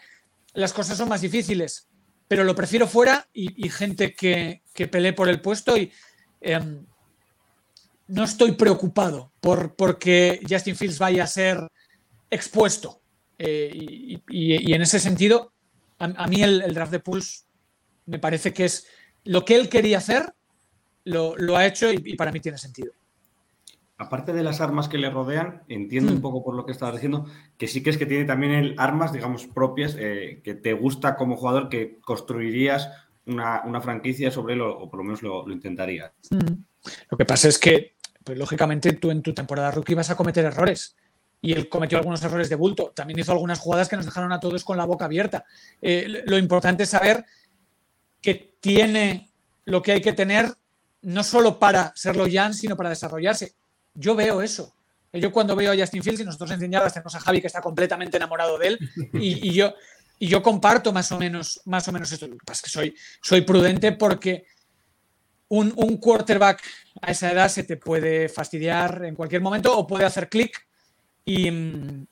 las 0.53 0.73
cosas 0.73 0.97
son 0.97 1.09
más 1.09 1.21
difíciles. 1.21 1.87
Pero 2.27 2.43
lo 2.43 2.55
prefiero 2.55 2.87
fuera 2.87 3.27
y, 3.33 3.69
gente 3.69 4.13
que, 4.13 4.61
que 4.73 4.87
pelee 4.87 5.13
por 5.13 5.29
el 5.29 5.39
puesto 5.39 5.77
y 5.77 5.91
em, 6.41 6.85
no 8.07 8.23
estoy 8.25 8.51
preocupado 8.51 9.31
por 9.39 9.75
porque 9.75 10.41
Justin 10.49 10.75
Fields 10.75 10.99
vaya 10.99 11.23
a 11.23 11.27
ser 11.27 11.65
expuesto. 12.29 13.01
Eh, 13.39 13.71
y, 13.73 14.21
y- 14.29 14.73
en 14.73 14.81
ese 14.81 14.99
sentido, 14.99 15.53
a, 15.99 16.27
mí 16.27 16.41
el, 16.41 16.73
draft 16.73 16.91
de 16.91 16.99
Pulse 16.99 17.45
me 18.05 18.19
parece 18.19 18.51
que 18.51 18.65
es 18.65 18.87
lo 19.23 19.45
que 19.45 19.55
él 19.55 19.69
quería 19.69 19.99
hacer, 19.99 20.33
lo, 21.05 21.37
lo 21.37 21.55
ha 21.55 21.65
hecho 21.65 21.91
y 21.91 22.15
para 22.17 22.31
mí 22.33 22.41
tiene 22.41 22.57
sentido. 22.57 22.91
Aparte 23.97 24.31
de 24.31 24.43
las 24.43 24.61
armas 24.61 24.87
que 24.87 24.99
le 24.99 25.09
rodean, 25.09 25.63
entiendo 25.69 26.11
un 26.11 26.19
Hmm. 26.19 26.21
poco 26.21 26.43
por 26.43 26.55
lo 26.55 26.65
que 26.65 26.71
estabas 26.71 26.95
diciendo, 26.95 27.25
que 27.57 27.67
sí 27.67 27.81
que 27.81 27.89
es 27.89 27.97
que 27.97 28.05
tiene 28.05 28.25
también 28.25 28.53
el 28.53 28.75
armas, 28.77 29.11
digamos, 29.11 29.47
propias, 29.47 29.95
eh, 29.97 30.41
que 30.43 30.53
te 30.53 30.73
gusta 30.73 31.15
como 31.15 31.35
jugador, 31.35 31.67
que 31.67 31.99
construirías 32.01 32.89
una, 33.25 33.63
una 33.65 33.81
franquicia 33.81 34.29
sobre 34.29 34.53
él, 34.53 34.61
o, 34.61 34.77
o 34.77 34.89
por 34.89 34.99
lo 34.99 35.03
menos 35.03 35.23
lo, 35.23 35.47
lo 35.47 35.53
intentarías. 35.53 36.11
Mm. 36.29 36.53
Lo 37.09 37.17
que 37.17 37.25
pasa 37.25 37.47
es 37.47 37.57
que, 37.57 37.95
pues, 38.23 38.37
lógicamente, 38.37 38.93
tú 38.93 39.09
en 39.09 39.21
tu 39.23 39.33
temporada 39.33 39.71
rookie 39.71 39.95
vas 39.95 40.11
a 40.11 40.15
cometer 40.15 40.45
errores. 40.45 40.95
Y 41.41 41.53
él 41.53 41.67
cometió 41.69 41.97
algunos 41.97 42.23
errores 42.23 42.49
de 42.49 42.55
bulto. 42.55 42.91
También 42.95 43.19
hizo 43.19 43.31
algunas 43.31 43.59
jugadas 43.59 43.89
que 43.89 43.95
nos 43.95 44.05
dejaron 44.05 44.31
a 44.31 44.39
todos 44.39 44.63
con 44.63 44.77
la 44.77 44.85
boca 44.85 45.05
abierta. 45.05 45.45
Eh, 45.81 46.23
lo 46.25 46.37
importante 46.37 46.83
es 46.83 46.89
saber 46.89 47.25
que 48.21 48.55
tiene 48.59 49.31
lo 49.65 49.81
que 49.81 49.91
hay 49.91 50.01
que 50.01 50.13
tener, 50.13 50.53
no 51.01 51.23
solo 51.23 51.59
para 51.59 51.93
serlo 51.95 52.25
Jan, 52.31 52.53
sino 52.53 52.75
para 52.75 52.89
desarrollarse. 52.89 53.53
Yo 53.99 54.15
veo 54.15 54.41
eso. 54.41 54.73
Yo 55.13 55.31
cuando 55.31 55.55
veo 55.55 55.71
a 55.71 55.75
Justin 55.75 56.03
Fields 56.03 56.21
y 56.21 56.25
nosotros 56.25 56.51
en 56.51 56.71
Yardas 56.71 56.93
tenemos 56.93 57.15
a 57.15 57.19
Javi 57.19 57.41
que 57.41 57.47
está 57.47 57.61
completamente 57.61 58.17
enamorado 58.17 58.57
de 58.59 58.67
él 58.67 58.79
y, 59.13 59.51
yo, 59.53 59.73
y 60.19 60.27
yo 60.27 60.43
comparto 60.43 60.93
más 60.93 61.11
o 61.11 61.17
menos, 61.17 61.61
más 61.65 61.87
o 61.87 61.91
menos 61.91 62.11
esto. 62.11 62.27
Que 62.29 62.69
soy, 62.69 62.93
soy 63.21 63.41
prudente 63.41 63.93
porque 63.93 64.45
un, 65.49 65.73
un 65.77 65.97
quarterback 65.97 66.61
a 67.01 67.11
esa 67.11 67.31
edad 67.31 67.49
se 67.49 67.63
te 67.63 67.77
puede 67.77 68.29
fastidiar 68.29 69.05
en 69.05 69.15
cualquier 69.15 69.41
momento 69.41 69.75
o 69.75 69.87
puede 69.87 70.05
hacer 70.05 70.29
clic 70.29 70.67
y, 71.25 71.47
y- 71.49 72.05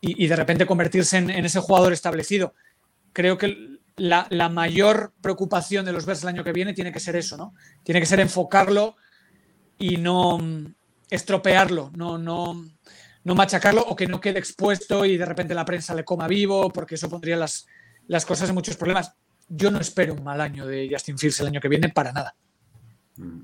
y 0.00 0.26
de 0.26 0.36
repente 0.36 0.66
convertirse 0.66 1.18
en, 1.18 1.30
en 1.30 1.44
ese 1.44 1.60
jugador 1.60 1.92
establecido. 1.92 2.54
Creo 3.12 3.36
que 3.36 3.78
la, 3.96 4.26
la 4.30 4.48
mayor 4.48 5.12
preocupación 5.20 5.84
de 5.84 5.92
los 5.92 6.06
Bears 6.06 6.22
el 6.22 6.28
año 6.28 6.44
que 6.44 6.52
viene 6.52 6.72
tiene 6.74 6.92
que 6.92 7.00
ser 7.00 7.16
eso, 7.16 7.36
¿no? 7.36 7.54
Tiene 7.82 8.00
que 8.00 8.06
ser 8.06 8.20
enfocarlo 8.20 8.96
y 9.78 9.96
no 9.96 10.38
estropearlo, 11.08 11.90
no, 11.96 12.18
no, 12.18 12.64
no 13.24 13.34
machacarlo 13.34 13.82
o 13.82 13.96
que 13.96 14.06
no 14.06 14.20
quede 14.20 14.38
expuesto 14.38 15.04
y 15.04 15.16
de 15.16 15.24
repente 15.24 15.54
la 15.54 15.64
prensa 15.64 15.94
le 15.94 16.04
coma 16.04 16.28
vivo, 16.28 16.70
porque 16.70 16.96
eso 16.96 17.08
pondría 17.08 17.36
las, 17.36 17.66
las 18.06 18.24
cosas 18.24 18.48
en 18.48 18.54
muchos 18.54 18.76
problemas. 18.76 19.14
Yo 19.48 19.70
no 19.70 19.78
espero 19.80 20.14
un 20.14 20.24
mal 20.24 20.40
año 20.40 20.66
de 20.66 20.88
Justin 20.90 21.18
Fields 21.18 21.40
el 21.40 21.48
año 21.48 21.60
que 21.60 21.68
viene 21.68 21.88
para 21.88 22.12
nada. 22.12 22.34
Mm. 23.16 23.40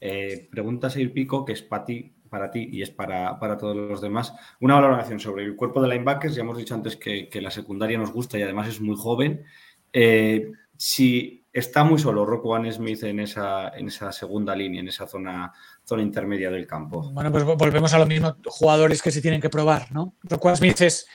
Eh, 0.00 0.48
pregunta 0.50 0.90
Seir 0.90 1.12
Pico, 1.12 1.44
que 1.44 1.52
es 1.52 1.62
para 1.62 1.84
ti, 1.84 2.12
para 2.28 2.50
ti 2.50 2.68
y 2.72 2.82
es 2.82 2.90
para, 2.90 3.38
para 3.38 3.56
todos 3.56 3.76
los 3.76 4.00
demás. 4.00 4.34
Una 4.60 4.74
valoración 4.74 5.20
sobre 5.20 5.44
el 5.44 5.54
cuerpo 5.54 5.80
de 5.80 5.88
linebackers. 5.88 6.34
Ya 6.34 6.42
hemos 6.42 6.58
dicho 6.58 6.74
antes 6.74 6.96
que, 6.96 7.28
que 7.28 7.40
la 7.40 7.50
secundaria 7.50 7.98
nos 7.98 8.12
gusta 8.12 8.38
y 8.38 8.42
además 8.42 8.68
es 8.68 8.80
muy 8.80 8.96
joven. 8.96 9.44
Eh, 9.92 10.50
si 10.76 11.41
está 11.52 11.84
muy 11.84 11.98
solo 11.98 12.24
Rockwell 12.24 12.72
Smith 12.72 13.02
en 13.04 13.20
esa, 13.20 13.68
en 13.76 13.88
esa 13.88 14.10
segunda 14.12 14.54
línea, 14.56 14.80
en 14.80 14.88
esa 14.88 15.06
zona, 15.06 15.52
zona 15.84 16.02
intermedia 16.02 16.50
del 16.50 16.66
campo. 16.66 17.10
Bueno, 17.12 17.30
pues 17.30 17.44
vo- 17.44 17.56
volvemos 17.58 17.92
a 17.92 17.98
lo 17.98 18.06
mismo, 18.06 18.36
jugadores 18.46 19.02
que 19.02 19.10
se 19.10 19.20
tienen 19.20 19.40
que 19.40 19.50
probar, 19.50 19.92
¿no? 19.92 20.14
Rockwell 20.22 20.56
Smith 20.56 20.80
es 20.80 21.06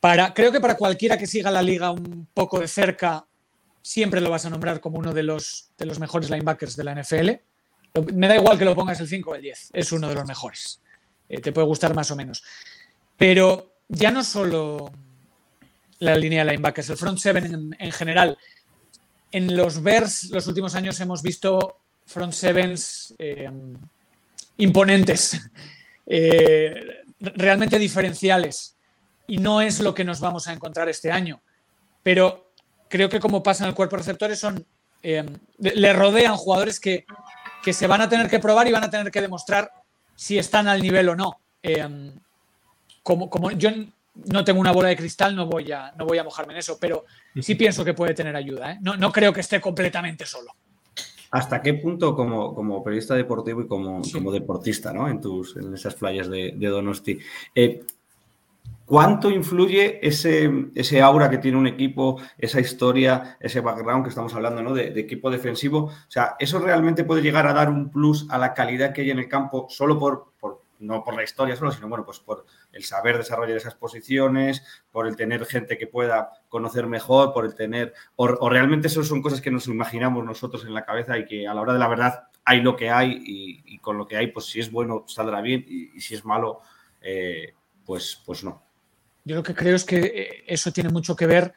para, 0.00 0.34
creo 0.34 0.50
que 0.52 0.60
para 0.60 0.76
cualquiera 0.76 1.16
que 1.16 1.26
siga 1.26 1.50
la 1.50 1.62
liga 1.62 1.90
un 1.90 2.28
poco 2.34 2.60
de 2.60 2.68
cerca, 2.68 3.26
siempre 3.82 4.20
lo 4.20 4.30
vas 4.30 4.44
a 4.46 4.50
nombrar 4.50 4.80
como 4.80 4.98
uno 4.98 5.12
de 5.12 5.22
los, 5.22 5.70
de 5.78 5.86
los 5.86 5.98
mejores 6.00 6.28
linebackers 6.30 6.76
de 6.76 6.84
la 6.84 6.94
NFL. 7.00 7.30
Me 8.14 8.28
da 8.28 8.36
igual 8.36 8.58
que 8.58 8.64
lo 8.64 8.74
pongas 8.74 9.00
el 9.00 9.08
5 9.08 9.30
o 9.30 9.34
el 9.36 9.42
10, 9.42 9.70
es 9.72 9.92
uno 9.92 10.08
de 10.08 10.14
los 10.16 10.26
mejores. 10.26 10.80
Eh, 11.28 11.40
te 11.40 11.52
puede 11.52 11.66
gustar 11.66 11.94
más 11.94 12.10
o 12.10 12.16
menos. 12.16 12.42
Pero 13.16 13.74
ya 13.88 14.10
no 14.10 14.22
solo 14.22 14.90
la 16.00 16.14
línea 16.16 16.44
de 16.44 16.50
linebackers, 16.50 16.90
el 16.90 16.96
front 16.96 17.18
seven 17.18 17.46
en, 17.46 17.76
en 17.78 17.92
general. 17.92 18.36
En 19.32 19.56
los 19.56 19.82
Bears, 19.82 20.30
los 20.30 20.46
últimos 20.46 20.74
años 20.74 21.00
hemos 21.00 21.22
visto 21.22 21.80
front 22.06 22.32
sevens 22.32 23.14
eh, 23.18 23.50
imponentes, 24.58 25.40
eh, 26.06 27.02
realmente 27.18 27.78
diferenciales. 27.78 28.76
Y 29.26 29.38
no 29.38 29.60
es 29.60 29.80
lo 29.80 29.94
que 29.94 30.04
nos 30.04 30.20
vamos 30.20 30.46
a 30.46 30.52
encontrar 30.52 30.88
este 30.88 31.10
año. 31.10 31.42
Pero 32.02 32.52
creo 32.88 33.08
que 33.08 33.18
como 33.18 33.42
pasa 33.42 33.64
en 33.64 33.70
el 33.70 33.74
cuerpo 33.74 33.96
de 33.96 34.02
receptores, 34.02 34.38
son, 34.38 34.64
eh, 35.02 35.26
le 35.58 35.92
rodean 35.92 36.36
jugadores 36.36 36.78
que, 36.78 37.04
que 37.64 37.72
se 37.72 37.88
van 37.88 38.00
a 38.00 38.08
tener 38.08 38.30
que 38.30 38.38
probar 38.38 38.68
y 38.68 38.72
van 38.72 38.84
a 38.84 38.90
tener 38.90 39.10
que 39.10 39.20
demostrar 39.20 39.70
si 40.14 40.38
están 40.38 40.68
al 40.68 40.80
nivel 40.80 41.08
o 41.08 41.16
no. 41.16 41.40
Como, 43.02 43.28
como 43.28 43.50
yo 43.50 43.70
no 44.24 44.44
tengo 44.44 44.60
una 44.60 44.72
bola 44.72 44.88
de 44.88 44.96
cristal, 44.96 45.36
no 45.36 45.46
voy 45.46 45.70
a, 45.72 45.92
no 45.96 46.06
voy 46.06 46.18
a 46.18 46.24
mojarme 46.24 46.54
en 46.54 46.58
eso, 46.58 46.78
pero 46.80 47.04
sí 47.40 47.54
pienso 47.54 47.84
que 47.84 47.94
puede 47.94 48.14
tener 48.14 48.34
ayuda. 48.34 48.72
¿eh? 48.72 48.78
No, 48.80 48.96
no 48.96 49.12
creo 49.12 49.32
que 49.32 49.40
esté 49.40 49.60
completamente 49.60 50.24
solo. 50.26 50.52
¿Hasta 51.30 51.60
qué 51.60 51.74
punto 51.74 52.14
como, 52.14 52.54
como 52.54 52.82
periodista 52.82 53.14
deportivo 53.14 53.60
y 53.60 53.66
como, 53.66 54.00
como 54.12 54.32
deportista 54.32 54.92
¿no? 54.92 55.08
en, 55.08 55.20
tus, 55.20 55.56
en 55.56 55.74
esas 55.74 55.94
playas 55.94 56.30
de, 56.30 56.54
de 56.56 56.66
Donosti? 56.68 57.18
eh, 57.54 57.84
¿Cuánto 58.86 59.30
influye 59.30 59.98
ese, 60.06 60.48
ese 60.76 61.02
aura 61.02 61.28
que 61.28 61.38
tiene 61.38 61.58
un 61.58 61.66
equipo, 61.66 62.20
esa 62.38 62.60
historia, 62.60 63.36
ese 63.40 63.60
background 63.60 64.04
que 64.04 64.10
estamos 64.10 64.32
hablando 64.32 64.62
¿no? 64.62 64.72
de, 64.74 64.92
de 64.92 65.00
equipo 65.00 65.28
defensivo? 65.28 65.86
O 65.86 65.92
sea, 66.10 66.36
¿eso 66.38 66.60
realmente 66.60 67.02
puede 67.02 67.20
llegar 67.20 67.48
a 67.48 67.52
dar 67.52 67.68
un 67.68 67.90
plus 67.90 68.28
a 68.30 68.38
la 68.38 68.54
calidad 68.54 68.92
que 68.92 69.00
hay 69.00 69.10
en 69.10 69.18
el 69.18 69.28
campo 69.28 69.66
solo 69.68 69.98
por, 69.98 70.34
por 70.38 70.55
no 70.78 71.04
por 71.04 71.14
la 71.14 71.22
historia 71.22 71.56
solo, 71.56 71.72
sino 71.72 71.88
bueno, 71.88 72.04
pues 72.04 72.18
por 72.18 72.46
el 72.72 72.84
saber 72.84 73.18
desarrollar 73.18 73.56
esas 73.56 73.74
posiciones, 73.74 74.62
por 74.90 75.06
el 75.06 75.16
tener 75.16 75.44
gente 75.46 75.78
que 75.78 75.86
pueda 75.86 76.30
conocer 76.48 76.86
mejor, 76.86 77.32
por 77.32 77.44
el 77.44 77.54
tener, 77.54 77.94
o, 78.16 78.48
realmente 78.48 78.88
eso 78.88 79.02
son 79.02 79.22
cosas 79.22 79.40
que 79.40 79.50
nos 79.50 79.66
imaginamos 79.66 80.24
nosotros 80.24 80.64
en 80.64 80.74
la 80.74 80.84
cabeza 80.84 81.18
y 81.18 81.26
que 81.26 81.46
a 81.46 81.54
la 81.54 81.60
hora 81.60 81.72
de 81.72 81.78
la 81.78 81.88
verdad 81.88 82.28
hay 82.44 82.60
lo 82.60 82.76
que 82.76 82.90
hay 82.90 83.22
y, 83.24 83.78
con 83.78 83.98
lo 83.98 84.06
que 84.06 84.16
hay, 84.16 84.28
pues 84.28 84.46
si 84.46 84.60
es 84.60 84.70
bueno 84.70 85.04
saldrá 85.06 85.40
bien 85.40 85.64
y, 85.68 86.00
si 86.00 86.14
es 86.14 86.24
malo, 86.24 86.60
eh, 87.00 87.54
pues, 87.84 88.22
pues 88.24 88.44
no. 88.44 88.62
Yo 89.24 89.36
lo 89.36 89.42
que 89.42 89.54
creo 89.54 89.74
es 89.74 89.84
que 89.84 89.98
eh, 89.98 90.44
eso 90.46 90.72
tiene 90.72 90.90
mucho 90.90 91.16
que 91.16 91.26
ver 91.26 91.52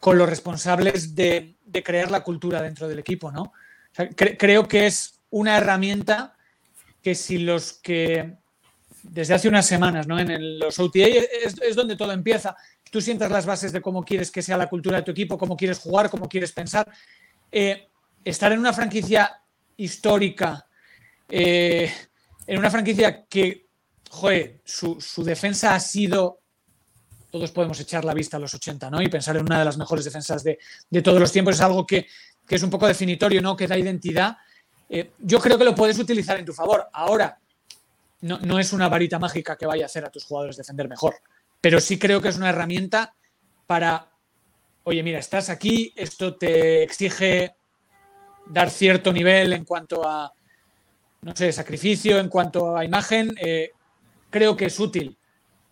con 0.00 0.16
los 0.16 0.28
responsables 0.28 1.14
de, 1.14 1.56
crear 1.84 2.10
la 2.10 2.22
cultura 2.22 2.62
dentro 2.62 2.88
del 2.88 2.98
equipo, 2.98 3.30
¿no? 3.30 3.52
Creo 4.16 4.66
que 4.66 4.86
es 4.86 5.20
una 5.28 5.58
herramienta 5.58 6.36
que 7.02 7.14
si 7.14 7.38
los 7.38 7.74
que 7.74 8.38
desde 9.02 9.34
hace 9.34 9.48
unas 9.48 9.66
semanas, 9.66 10.06
¿no? 10.06 10.18
En 10.18 10.58
los 10.58 10.78
OTA 10.78 11.00
es, 11.00 11.56
es 11.60 11.76
donde 11.76 11.96
todo 11.96 12.12
empieza. 12.12 12.56
tú 12.90 13.00
sientas 13.00 13.30
las 13.30 13.46
bases 13.46 13.72
de 13.72 13.80
cómo 13.80 14.04
quieres 14.04 14.30
que 14.30 14.42
sea 14.42 14.56
la 14.56 14.68
cultura 14.68 14.98
de 14.98 15.02
tu 15.02 15.10
equipo, 15.10 15.38
cómo 15.38 15.56
quieres 15.56 15.78
jugar, 15.78 16.10
cómo 16.10 16.28
quieres 16.28 16.52
pensar. 16.52 16.90
Eh, 17.52 17.88
estar 18.24 18.52
en 18.52 18.58
una 18.58 18.72
franquicia 18.72 19.42
histórica, 19.76 20.66
eh, 21.28 21.90
en 22.46 22.58
una 22.58 22.70
franquicia 22.70 23.24
que, 23.26 23.66
joder, 24.10 24.60
su, 24.64 24.98
defensa 25.24 25.74
ha 25.74 25.80
sido 25.80 26.38
todos 27.30 27.52
podemos 27.52 27.78
echar 27.78 28.04
la 28.04 28.12
vista 28.12 28.38
a 28.38 28.40
los 28.40 28.52
80, 28.54 28.90
¿no? 28.90 29.00
Y 29.00 29.08
pensar 29.08 29.36
en 29.36 29.42
una 29.42 29.60
de 29.60 29.64
las 29.64 29.78
mejores 29.78 30.04
defensas 30.04 30.42
de, 30.42 30.58
todos 31.00 31.20
los 31.20 31.30
tiempos 31.30 31.54
es 31.54 31.60
algo 31.60 31.86
que, 31.86 32.08
que, 32.44 32.56
es 32.56 32.62
un 32.64 32.70
poco 32.70 32.88
definitorio, 32.88 33.40
¿no? 33.40 33.56
Que 33.56 33.68
da 33.68 33.78
identidad. 33.78 34.36
Eh, 34.88 35.12
yo 35.20 35.38
creo 35.38 35.56
que 35.56 35.64
lo 35.64 35.72
puedes 35.72 35.96
utilizar 36.00 36.40
en 36.40 36.44
tu 36.44 36.52
favor. 36.52 36.88
Ahora, 36.92 37.39
no, 38.22 38.38
no, 38.40 38.58
es 38.58 38.72
una 38.72 38.88
varita 38.88 39.18
mágica 39.18 39.56
que 39.56 39.66
vaya 39.66 39.84
a 39.84 39.86
hacer 39.86 40.04
a 40.04 40.10
tus 40.10 40.24
jugadores 40.24 40.56
defender 40.56 40.88
mejor, 40.88 41.16
pero 41.60 41.80
sí 41.80 41.98
creo 41.98 42.20
que 42.20 42.28
es 42.28 42.36
una 42.36 42.50
herramienta 42.50 43.14
para, 43.66 44.08
oye, 44.84 45.02
mira, 45.02 45.18
estás 45.18 45.48
aquí, 45.48 45.92
esto 45.96 46.36
te 46.36 46.82
exige 46.82 47.54
dar 48.46 48.70
cierto 48.70 49.12
nivel 49.12 49.52
en 49.52 49.64
cuanto 49.64 50.06
a, 50.06 50.32
no 51.22 51.36
sé, 51.36 51.52
sacrificio, 51.52 52.18
en 52.18 52.28
cuanto 52.28 52.76
a 52.76 52.84
imagen, 52.84 53.34
eh, 53.40 53.70
creo 54.30 54.56
que 54.56 54.66
es 54.66 54.80
útil 54.80 55.16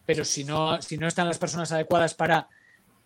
pero 0.08 0.24
si 0.24 0.42
no, 0.42 0.80
si 0.80 0.96
no 0.96 1.06
están 1.06 1.28
las 1.28 1.36
personas 1.36 1.70
adecuadas 1.70 2.14
para 2.14 2.48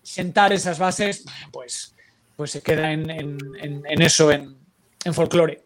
sentar 0.05 0.52
esas 0.52 0.78
bases, 0.78 1.24
pues, 1.50 1.96
pues 2.37 2.52
se 2.52 2.62
queda 2.62 2.92
en, 2.92 3.11
en, 3.11 3.38
en 3.59 4.02
eso, 4.02 4.31
en, 4.31 4.57
en 5.05 5.12
folclore. 5.12 5.64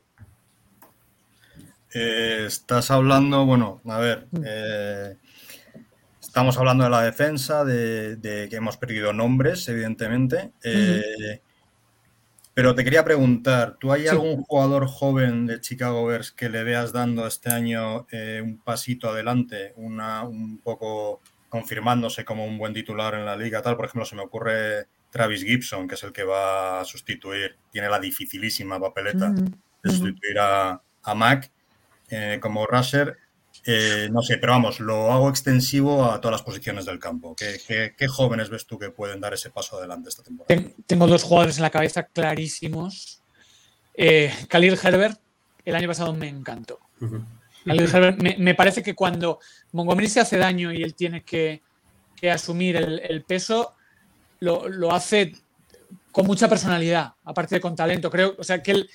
Eh, 1.99 2.45
estás 2.47 2.91
hablando, 2.91 3.47
bueno, 3.47 3.81
a 3.87 3.99
ver, 3.99 4.29
eh, 4.45 5.17
estamos 6.21 6.59
hablando 6.59 6.85
de 6.85 6.91
la 6.91 7.01
defensa, 7.01 7.65
de, 7.65 8.17
de, 8.17 8.51
que 8.51 8.57
hemos 8.57 8.77
perdido 8.77 9.15
nombres, 9.15 9.67
evidentemente. 9.71 10.53
Eh, 10.63 10.71
uh 10.73 11.23
-huh. 11.23 11.41
Pero 12.53 12.75
te 12.75 12.85
quería 12.85 13.03
preguntar, 13.03 13.77
¿tú 13.81 13.93
hay 13.93 14.03
sí. 14.03 14.09
algún 14.09 14.43
jugador 14.43 14.87
joven 14.87 15.47
de 15.47 15.61
Chicago 15.63 16.05
Bears 16.05 16.33
que 16.33 16.51
le 16.51 16.65
veas 16.65 16.93
dando 16.93 17.27
este 17.27 17.51
año 17.51 18.07
un 18.43 18.61
pasito 18.63 19.09
adelante, 19.11 19.73
una, 19.77 20.23
un 20.25 20.59
poco 20.59 21.21
confirmándose 21.49 22.25
como 22.25 22.45
un 22.47 22.59
buen 22.59 22.75
titular 22.75 23.15
en 23.15 23.25
la 23.25 23.37
liga? 23.37 23.63
Tal, 23.63 23.77
por 23.77 23.87
ejemplo, 23.87 24.05
se 24.05 24.17
me 24.17 24.23
ocurre 24.23 24.87
Travis 25.11 25.45
Gibson, 25.45 25.87
que 25.89 25.95
es 25.97 26.03
el 26.03 26.13
que 26.13 26.25
va 26.25 26.81
a 26.81 26.85
sustituir, 26.85 27.57
tiene 27.71 27.89
la 27.89 28.01
dificilísima 28.01 28.79
papeleta 28.81 29.31
uh 29.31 29.35
-huh. 29.35 29.55
de 29.83 29.91
sustituir 29.91 30.39
a, 30.39 30.81
a 31.03 31.15
Mac 31.15 31.51
eh, 32.11 32.39
como 32.41 32.67
rusher. 32.67 33.17
Eh, 33.65 34.09
no 34.13 34.23
sé, 34.23 34.39
pero 34.39 34.53
vamos, 34.53 34.79
lo 34.79 35.13
hago 35.13 35.29
extensivo 35.29 36.05
a 36.05 36.21
todas 36.21 36.33
las 36.33 36.43
posiciones 36.43 36.85
del 36.85 37.01
campo. 37.01 37.35
¿Qué, 37.35 37.61
qué, 37.67 37.95
qué 37.97 38.07
jóvenes 38.07 38.49
ves 38.49 38.67
tú 38.67 38.79
que 38.79 38.91
pueden 38.91 39.21
dar 39.21 39.35
ese 39.35 39.51
paso 39.51 39.79
adelante 39.79 40.09
esta 40.09 40.23
temporada? 40.23 40.63
Tengo 40.87 41.07
dos 41.09 41.25
jugadores 41.25 41.57
en 41.57 41.63
la 41.63 41.71
cabeza 41.71 42.05
clarísimos. 42.05 43.23
Eh, 43.95 44.33
Khalil 44.49 44.79
Herbert, 44.81 45.19
el 45.65 45.75
año 45.75 45.89
pasado 45.89 46.13
me 46.15 46.29
encantó. 46.29 46.79
Uh 47.01 47.07
-huh. 47.07 47.25
Khalil 47.65 47.91
Herbert, 47.93 48.23
me, 48.23 48.37
me, 48.39 48.55
parece 48.55 48.83
que 48.83 48.95
cuando 48.95 49.41
Montgomery 49.73 50.09
se 50.09 50.21
hace 50.21 50.37
daño 50.37 50.73
y 50.73 50.83
él 50.83 50.95
tiene 50.95 51.25
que, 51.25 51.63
que 52.15 52.31
asumir 52.31 52.77
el, 52.77 53.01
el 53.01 53.25
peso, 53.25 53.75
lo, 54.39 54.69
lo, 54.69 54.93
hace 54.93 55.35
con 56.13 56.27
mucha 56.27 56.49
personalidad, 56.49 57.15
aparte 57.25 57.57
de 57.57 57.61
con 57.61 57.75
talento. 57.75 58.11
Creo, 58.11 58.37
o 58.39 58.45
sea, 58.45 58.63
que 58.63 58.71
él 58.71 58.91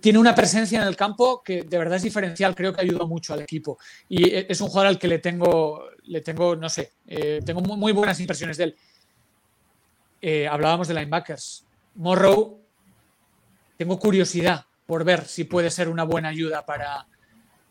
tiene 0.00 0.18
una 0.18 0.34
presencia 0.34 0.80
en 0.80 0.86
el 0.86 0.96
campo 0.96 1.42
que 1.42 1.62
de 1.62 1.78
verdad 1.78 1.96
es 1.96 2.02
diferencial, 2.02 2.54
creo 2.54 2.72
que 2.72 2.82
ayuda 2.82 3.04
mucho 3.04 3.34
al 3.34 3.40
equipo. 3.40 3.78
Y 4.08 4.28
e, 4.28 4.46
es 4.48 4.60
un 4.60 4.68
jugador 4.68 4.88
al 4.88 4.98
que 4.98 5.08
le 5.08 5.18
tengo, 5.18 5.84
le 6.04 6.20
tengo 6.20 6.54
no 6.54 6.68
sé, 6.68 6.92
eh, 7.06 7.40
tengo 7.44 7.60
muy, 7.60 7.76
muy, 7.76 7.92
buenas 7.92 8.18
impresiones 8.20 8.56
de 8.56 8.64
él. 8.64 8.76
Eh, 10.20 10.46
hablábamos 10.46 10.88
de 10.88 10.94
linebackers. 10.94 11.64
Morrow, 11.96 12.60
tengo 13.76 13.98
curiosidad 13.98 14.64
por 14.86 15.04
ver 15.04 15.26
si 15.26 15.44
puede 15.44 15.70
ser 15.70 15.88
una 15.88 16.04
buena 16.04 16.28
ayuda 16.28 16.64
para, 16.64 17.06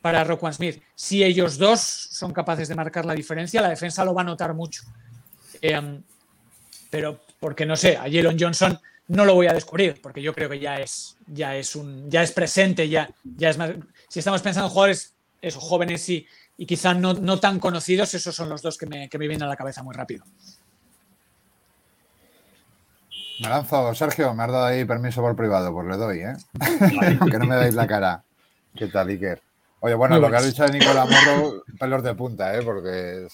para 0.01 0.23
Roquan 0.23 0.53
Smith. 0.53 0.81
Si 0.95 1.23
ellos 1.23 1.57
dos 1.57 1.79
son 1.79 2.33
capaces 2.33 2.67
de 2.67 2.75
marcar 2.75 3.05
la 3.05 3.13
diferencia, 3.13 3.61
la 3.61 3.69
defensa 3.69 4.03
lo 4.03 4.13
va 4.13 4.21
a 4.21 4.25
notar 4.25 4.53
mucho. 4.53 4.83
Eh, 5.61 6.01
pero, 6.89 7.21
porque 7.39 7.65
no 7.65 7.75
sé, 7.75 7.95
a 7.95 8.03
Jalen 8.03 8.37
Johnson 8.39 8.79
no 9.07 9.25
lo 9.25 9.35
voy 9.35 9.47
a 9.47 9.53
descubrir, 9.53 9.99
porque 10.01 10.21
yo 10.21 10.33
creo 10.33 10.49
que 10.49 10.59
ya 10.59 10.79
es, 10.79 11.17
ya 11.27 11.55
es, 11.55 11.75
un, 11.75 12.09
ya 12.09 12.23
es 12.23 12.31
presente, 12.31 12.89
ya, 12.89 13.09
ya 13.23 13.49
es 13.49 13.57
más. 13.57 13.71
Si 14.09 14.19
estamos 14.19 14.41
pensando 14.41 14.67
en 14.67 14.73
jugadores 14.73 15.13
eso, 15.41 15.59
jóvenes 15.59 16.07
y, 16.09 16.25
y 16.57 16.65
quizá 16.65 16.93
no, 16.93 17.13
no, 17.13 17.39
tan 17.39 17.59
conocidos, 17.59 18.13
esos 18.13 18.35
son 18.35 18.49
los 18.49 18.61
dos 18.61 18.77
que 18.77 18.85
me, 18.85 19.09
que 19.09 19.17
me 19.17 19.27
vienen 19.27 19.43
a 19.43 19.49
la 19.49 19.55
cabeza 19.55 19.83
muy 19.83 19.93
rápido. 19.93 20.25
Me 23.41 23.49
lanzo, 23.49 23.93
Sergio, 23.93 24.33
me 24.33 24.43
has 24.43 24.51
dado 24.51 24.65
ahí 24.65 24.85
permiso 24.85 25.21
por 25.21 25.35
privado, 25.35 25.73
pues 25.73 25.87
le 25.87 25.97
doy, 25.97 26.19
¿eh? 26.19 26.33
Aunque 27.19 27.37
no 27.37 27.45
me 27.45 27.55
dais 27.55 27.75
la 27.75 27.85
cara. 27.85 28.23
¿Qué 28.75 28.87
tal, 28.87 29.09
Iker? 29.09 29.41
Oye, 29.81 29.93
bueno, 29.93 30.17
lo 30.19 30.29
que 30.29 30.37
has 30.37 30.45
dicho 30.45 30.63
de 30.63 30.79
Nicolás 30.79 31.07
Morro, 31.07 31.63
pelos 31.79 32.01
de 32.01 32.15
punta, 32.15 32.55
¿eh? 32.57 32.61
Porque 32.63 33.27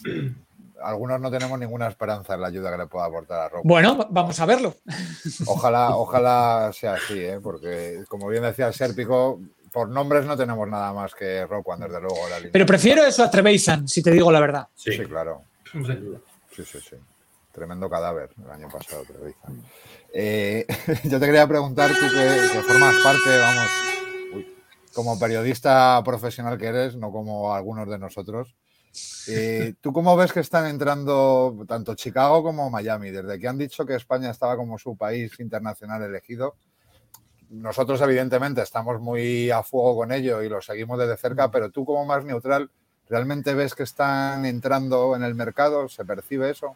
algunos 0.84 1.20
no 1.20 1.32
tenemos 1.32 1.58
ninguna 1.60 1.88
esperanza 1.88 2.34
en 2.34 2.42
la 2.42 2.48
ayuda 2.48 2.72
que 2.72 2.78
le 2.78 2.88
pueda 2.88 3.06
aportar 3.06 3.42
a 3.42 3.50
Rob. 3.50 3.62
Bueno, 3.64 4.08
vamos 4.10 4.40
a 4.40 4.46
verlo. 4.46 4.76
Ojalá, 5.46 5.96
ojalá 5.96 6.72
sea 6.74 6.94
así, 6.94 7.20
¿eh? 7.20 7.40
porque 7.42 8.04
como 8.08 8.28
bien 8.28 8.44
decía 8.44 8.68
el 8.68 8.74
Sérpico, 8.74 9.40
por 9.72 9.90
nombres 9.90 10.26
no 10.26 10.36
tenemos 10.36 10.68
nada 10.68 10.94
más 10.94 11.16
que 11.16 11.46
Rob 11.46 11.64
One, 11.66 11.86
desde 11.86 12.02
luego. 12.02 12.18
La 12.30 12.50
Pero 12.52 12.66
prefiero 12.66 13.04
eso 13.04 13.24
a 13.24 13.32
Trevisan, 13.32 13.88
si 13.88 14.02
te 14.04 14.12
digo 14.12 14.32
la 14.32 14.40
verdad. 14.40 14.68
Sí, 14.76 14.92
sí 14.92 15.06
claro. 15.06 15.44
Sí, 15.72 16.64
sí, 16.66 16.80
sí. 16.82 16.96
Tremendo 17.52 17.90
cadáver 17.90 18.30
el 18.44 18.52
año 18.52 18.70
pasado, 18.70 19.04
Trevisan. 19.04 19.64
Eh, 20.14 20.66
yo 21.06 21.20
te 21.20 21.26
quería 21.26 21.48
preguntar, 21.48 21.90
tú 21.92 22.08
que, 22.08 22.50
que 22.54 22.60
formas 22.62 22.96
parte, 22.98 23.38
vamos, 23.40 23.68
uy, 24.34 24.48
como 24.94 25.18
periodista 25.18 26.02
profesional 26.04 26.58
que 26.58 26.68
eres, 26.68 26.96
no 26.96 27.12
como 27.12 27.54
algunos 27.54 27.90
de 27.90 27.98
nosotros. 27.98 28.56
Eh, 29.28 29.74
¿Tú 29.80 29.94
cómo 29.94 30.18
ves 30.18 30.34
que 30.34 30.42
están 30.42 30.68
entrando 30.68 31.56
tanto 31.68 31.96
Chicago 31.96 32.44
como 32.44 32.70
Miami? 32.70 33.12
Desde 33.12 33.40
que 33.40 33.48
han 33.48 33.58
dicho 33.58 33.86
que 33.86 33.96
España 33.96 34.30
estaba 34.30 34.58
como 34.58 34.78
su 34.78 34.98
país 34.98 35.40
internacional 35.40 36.04
elegido, 36.04 36.56
nosotros 37.50 38.02
evidentemente 38.02 38.62
estamos 38.62 39.00
muy 39.00 39.52
a 39.52 39.64
fuego 39.64 39.98
con 39.98 40.12
ello 40.12 40.42
y 40.42 40.50
lo 40.50 40.62
seguimos 40.62 40.98
desde 41.00 41.18
cerca, 41.18 41.52
pero 41.52 41.70
tú 41.70 41.86
como 41.86 42.06
más 42.06 42.24
neutral, 42.26 42.70
¿realmente 43.10 43.54
ves 43.54 43.76
que 43.76 43.84
están 43.84 44.46
entrando 44.46 45.16
en 45.16 45.24
el 45.24 45.36
mercado? 45.36 45.88
¿Se 45.90 46.06
percibe 46.06 46.50
eso? 46.50 46.76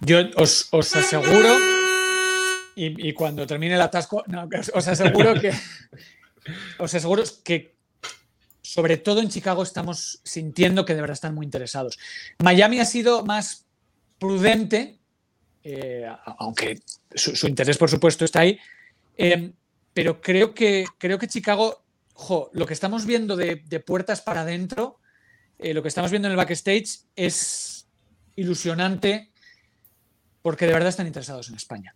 Yo 0.00 0.18
os, 0.36 0.68
os 0.70 0.96
aseguro, 0.96 1.48
y, 2.74 3.08
y, 3.08 3.12
cuando 3.12 3.46
termine 3.46 3.74
el 3.74 3.80
atasco, 3.80 4.22
no, 4.28 4.48
os 4.74 4.88
aseguro 4.88 5.34
que 5.34 5.52
os 6.78 6.94
aseguro 6.94 7.24
que 7.42 7.74
sobre 8.68 8.98
todo 8.98 9.22
en 9.22 9.30
Chicago 9.30 9.62
estamos 9.62 10.20
sintiendo 10.24 10.84
que 10.84 10.94
de 10.94 11.00
verdad 11.00 11.14
están 11.14 11.34
muy 11.34 11.46
interesados. 11.46 11.98
Miami 12.38 12.80
ha 12.80 12.84
sido 12.84 13.24
más 13.24 13.64
prudente, 14.18 14.98
eh, 15.64 16.06
aunque 16.36 16.78
su, 17.14 17.46
interés 17.46 17.78
por 17.78 17.88
supuesto 17.88 18.26
está 18.26 18.40
ahí, 18.40 18.58
eh, 19.16 19.52
pero 19.94 20.20
creo 20.20 20.52
que, 20.52 20.84
creo 20.98 21.18
que 21.18 21.28
Chicago, 21.28 21.82
lo 22.52 22.66
que 22.66 22.74
estamos 22.74 23.06
viendo 23.06 23.36
de, 23.36 23.56
de 23.56 23.80
puertas 23.80 24.20
para 24.20 24.42
adentro, 24.42 25.00
eh, 25.58 25.72
lo 25.72 25.80
que 25.80 25.88
estamos 25.88 26.10
viendo 26.10 26.28
en 26.28 26.32
el 26.32 26.36
backstage 26.36 27.06
es 27.16 27.88
ilusionante 28.36 29.32
porque 30.42 30.66
de 30.66 30.74
verdad 30.74 30.90
están 30.90 31.06
interesados 31.06 31.48
en 31.48 31.54
España. 31.54 31.94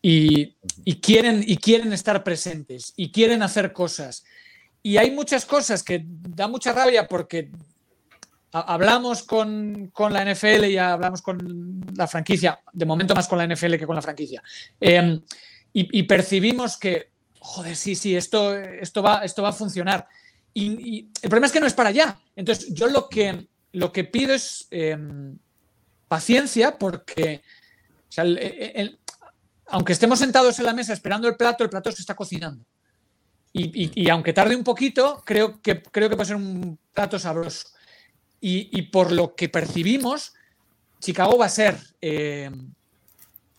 Y, 0.00 0.56
y, 0.82 0.98
quieren, 1.00 1.44
y 1.46 1.58
quieren 1.58 1.92
estar 1.92 2.24
presentes 2.24 2.94
y 2.96 3.12
quieren 3.12 3.42
hacer 3.42 3.74
cosas 3.74 4.24
y 4.86 4.98
hay 4.98 5.10
muchas 5.10 5.44
cosas 5.44 5.82
que 5.82 6.04
da 6.06 6.46
mucha 6.46 6.72
rabia 6.72 7.08
porque 7.08 7.50
hablamos 8.52 9.24
con, 9.24 9.88
con, 9.92 10.12
la 10.12 10.24
NFL 10.24 10.66
y 10.66 10.78
hablamos 10.78 11.22
con 11.22 11.84
la 11.96 12.06
franquicia, 12.06 12.60
de 12.72 12.86
momento 12.86 13.12
más 13.12 13.26
con 13.26 13.36
la 13.36 13.48
NFL 13.48 13.78
que 13.78 13.86
con 13.86 13.96
la 13.96 14.02
franquicia, 14.02 14.40
eh, 14.80 15.18
y, 15.72 16.02
percibimos 16.04 16.76
que, 16.76 17.10
joder, 17.40 17.74
sí, 17.74 17.96
sí, 17.96 18.14
esto, 18.14 18.54
esto, 18.54 19.02
va, 19.02 19.24
esto 19.24 19.42
va 19.42 19.48
a 19.48 19.52
funcionar. 19.52 20.06
Y, 20.54 21.08
el 21.20 21.30
problema 21.30 21.48
es 21.48 21.52
que 21.52 21.60
no 21.60 21.66
es 21.66 21.74
para 21.74 21.88
allá. 21.88 22.16
Entonces, 22.36 22.72
yo 22.72 22.86
lo 22.86 23.08
que, 23.08 23.48
lo 23.72 23.90
que 23.90 24.04
pido 24.04 24.34
es 24.34 24.68
eh, 24.70 24.96
paciencia 26.06 26.78
porque, 26.78 27.42
aunque 29.66 29.92
estemos 29.92 30.20
sentados 30.20 30.60
en 30.60 30.64
la 30.64 30.74
mesa 30.74 30.92
esperando 30.92 31.26
el 31.26 31.34
plato, 31.34 31.64
el 31.64 31.70
plato 31.70 31.90
se 31.90 32.02
está 32.02 32.14
cocinando. 32.14 32.64
Y, 33.58 33.90
y, 34.02 34.10
aunque 34.10 34.34
tarde 34.34 34.54
un 34.54 34.62
poquito, 34.62 35.22
creo 35.24 35.62
que, 35.62 35.82
creo 35.82 36.10
que 36.10 36.16
puede 36.16 36.26
ser 36.26 36.36
un 36.36 36.78
plato 36.92 37.18
sabroso. 37.18 37.68
Y, 38.38 38.82
por 38.82 39.12
lo 39.12 39.34
que 39.34 39.48
percibimos, 39.48 40.34
Chicago 41.00 41.38
va 41.38 41.46
a 41.46 41.48
ser 41.48 41.78
eh, 42.02 42.50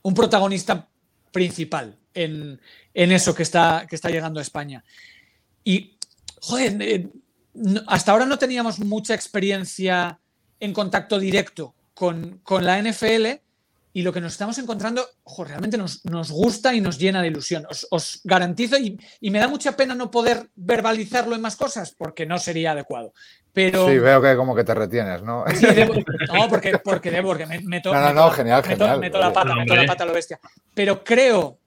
un 0.03 0.13
protagonista 0.13 0.87
principal 1.31 1.97
en, 2.13 2.61
en, 2.93 3.11
eso 3.11 3.33
que 3.33 3.41
está, 3.41 3.87
que 3.89 3.95
está 3.95 4.09
llegando 4.09 4.39
a 4.39 4.43
España. 4.43 4.83
Y, 5.63 5.97
joder, 6.41 6.77
eh, 6.79 7.09
hasta 7.87 8.11
ahora 8.11 8.25
no 8.27 8.37
teníamos 8.37 8.79
mucha 8.79 9.15
experiencia 9.15 10.19
en 10.59 10.73
contacto 10.73 11.17
directo 11.17 11.73
con, 11.95 12.39
con 12.43 12.63
la 12.63 12.79
NFL 12.79 13.41
y 13.97 14.03
lo 14.03 14.13
que 14.13 14.21
nos 14.21 14.33
estamos 14.33 14.55
encontrando, 14.59 15.03
ojo, 15.23 15.43
realmente 15.43 15.75
nos, 15.75 16.05
nos 16.05 16.29
gusta 16.29 16.71
y 16.71 16.81
nos 16.81 16.99
llena 16.99 17.19
de 17.19 17.29
ilusión. 17.29 17.65
Os, 17.67 17.87
os 17.89 18.21
garantizo, 18.23 18.77
y, 18.77 18.95
y, 19.19 19.31
me 19.31 19.39
da 19.39 19.47
mucha 19.47 19.75
pena 19.75 19.95
no 19.95 20.11
poder 20.11 20.51
verbalizarlo 20.53 21.33
en 21.33 21.41
más 21.41 21.55
cosas, 21.55 21.95
porque 21.97 22.23
no 22.27 22.37
sería 22.37 22.73
adecuado. 22.73 23.11
Pero, 23.51 23.87
sí, 23.87 23.97
veo 23.97 24.21
que 24.21 24.35
como 24.35 24.53
que 24.53 24.63
te 24.63 24.75
retienes, 24.75 25.23
¿no? 25.23 25.45
Sí, 25.47 25.65
debo, 25.65 25.95
no, 26.31 26.47
porque, 26.47 26.77
porque 26.77 27.09
debo, 27.09 27.29
porque 27.29 27.47
me, 27.47 27.59
meto, 27.61 27.91
no, 27.91 27.99
no, 27.99 28.13
no, 28.13 28.29
genial, 28.29 28.61
meto, 28.67 28.85
genial. 28.85 28.99
meto 28.99 29.17
la 29.17 29.33
pata, 29.33 29.55
meto 29.55 29.75
la 29.75 29.85
pata 29.87 30.03
a 30.03 30.05
lo 30.05 30.13
bestia. 30.13 30.39
Pero 30.75 31.03
creo 31.03 31.57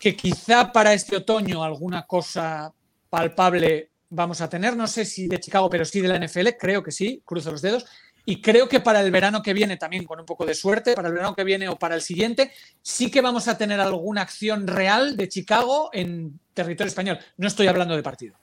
que 0.00 0.16
quizá 0.16 0.72
para 0.72 0.94
este 0.94 1.14
otoño 1.14 1.62
alguna 1.62 2.08
cosa 2.08 2.74
palpable 3.08 3.92
vamos 4.08 4.40
a 4.40 4.48
tener, 4.48 4.76
no 4.76 4.88
sé 4.88 5.04
si 5.04 5.28
de 5.28 5.38
Chicago, 5.38 5.70
pero 5.70 5.84
sí 5.84 6.00
de 6.00 6.08
la 6.08 6.18
NFL, 6.18 6.48
creo 6.58 6.82
que 6.82 6.90
sí, 6.90 7.22
cruzo 7.24 7.52
los 7.52 7.62
dedos. 7.62 7.86
Y 8.28 8.42
creo 8.42 8.68
que 8.68 8.80
para 8.80 9.00
el 9.00 9.12
verano 9.12 9.40
que 9.40 9.54
viene, 9.54 9.76
también 9.76 10.04
con 10.04 10.18
un 10.18 10.26
poco 10.26 10.44
de 10.44 10.54
suerte, 10.54 10.94
para 10.94 11.08
el 11.08 11.14
verano 11.14 11.36
que 11.36 11.44
viene 11.44 11.68
o 11.68 11.76
para 11.76 11.94
el 11.94 12.02
siguiente, 12.02 12.50
sí 12.82 13.08
que 13.08 13.20
vamos 13.20 13.46
a 13.46 13.56
tener 13.56 13.80
alguna 13.80 14.22
acción 14.22 14.66
real 14.66 15.16
de 15.16 15.28
Chicago 15.28 15.90
en 15.92 16.38
territorio 16.52 16.88
español. 16.88 17.20
No 17.36 17.46
estoy 17.46 17.68
hablando 17.68 17.94
de 17.94 18.02
partido. 18.02 18.34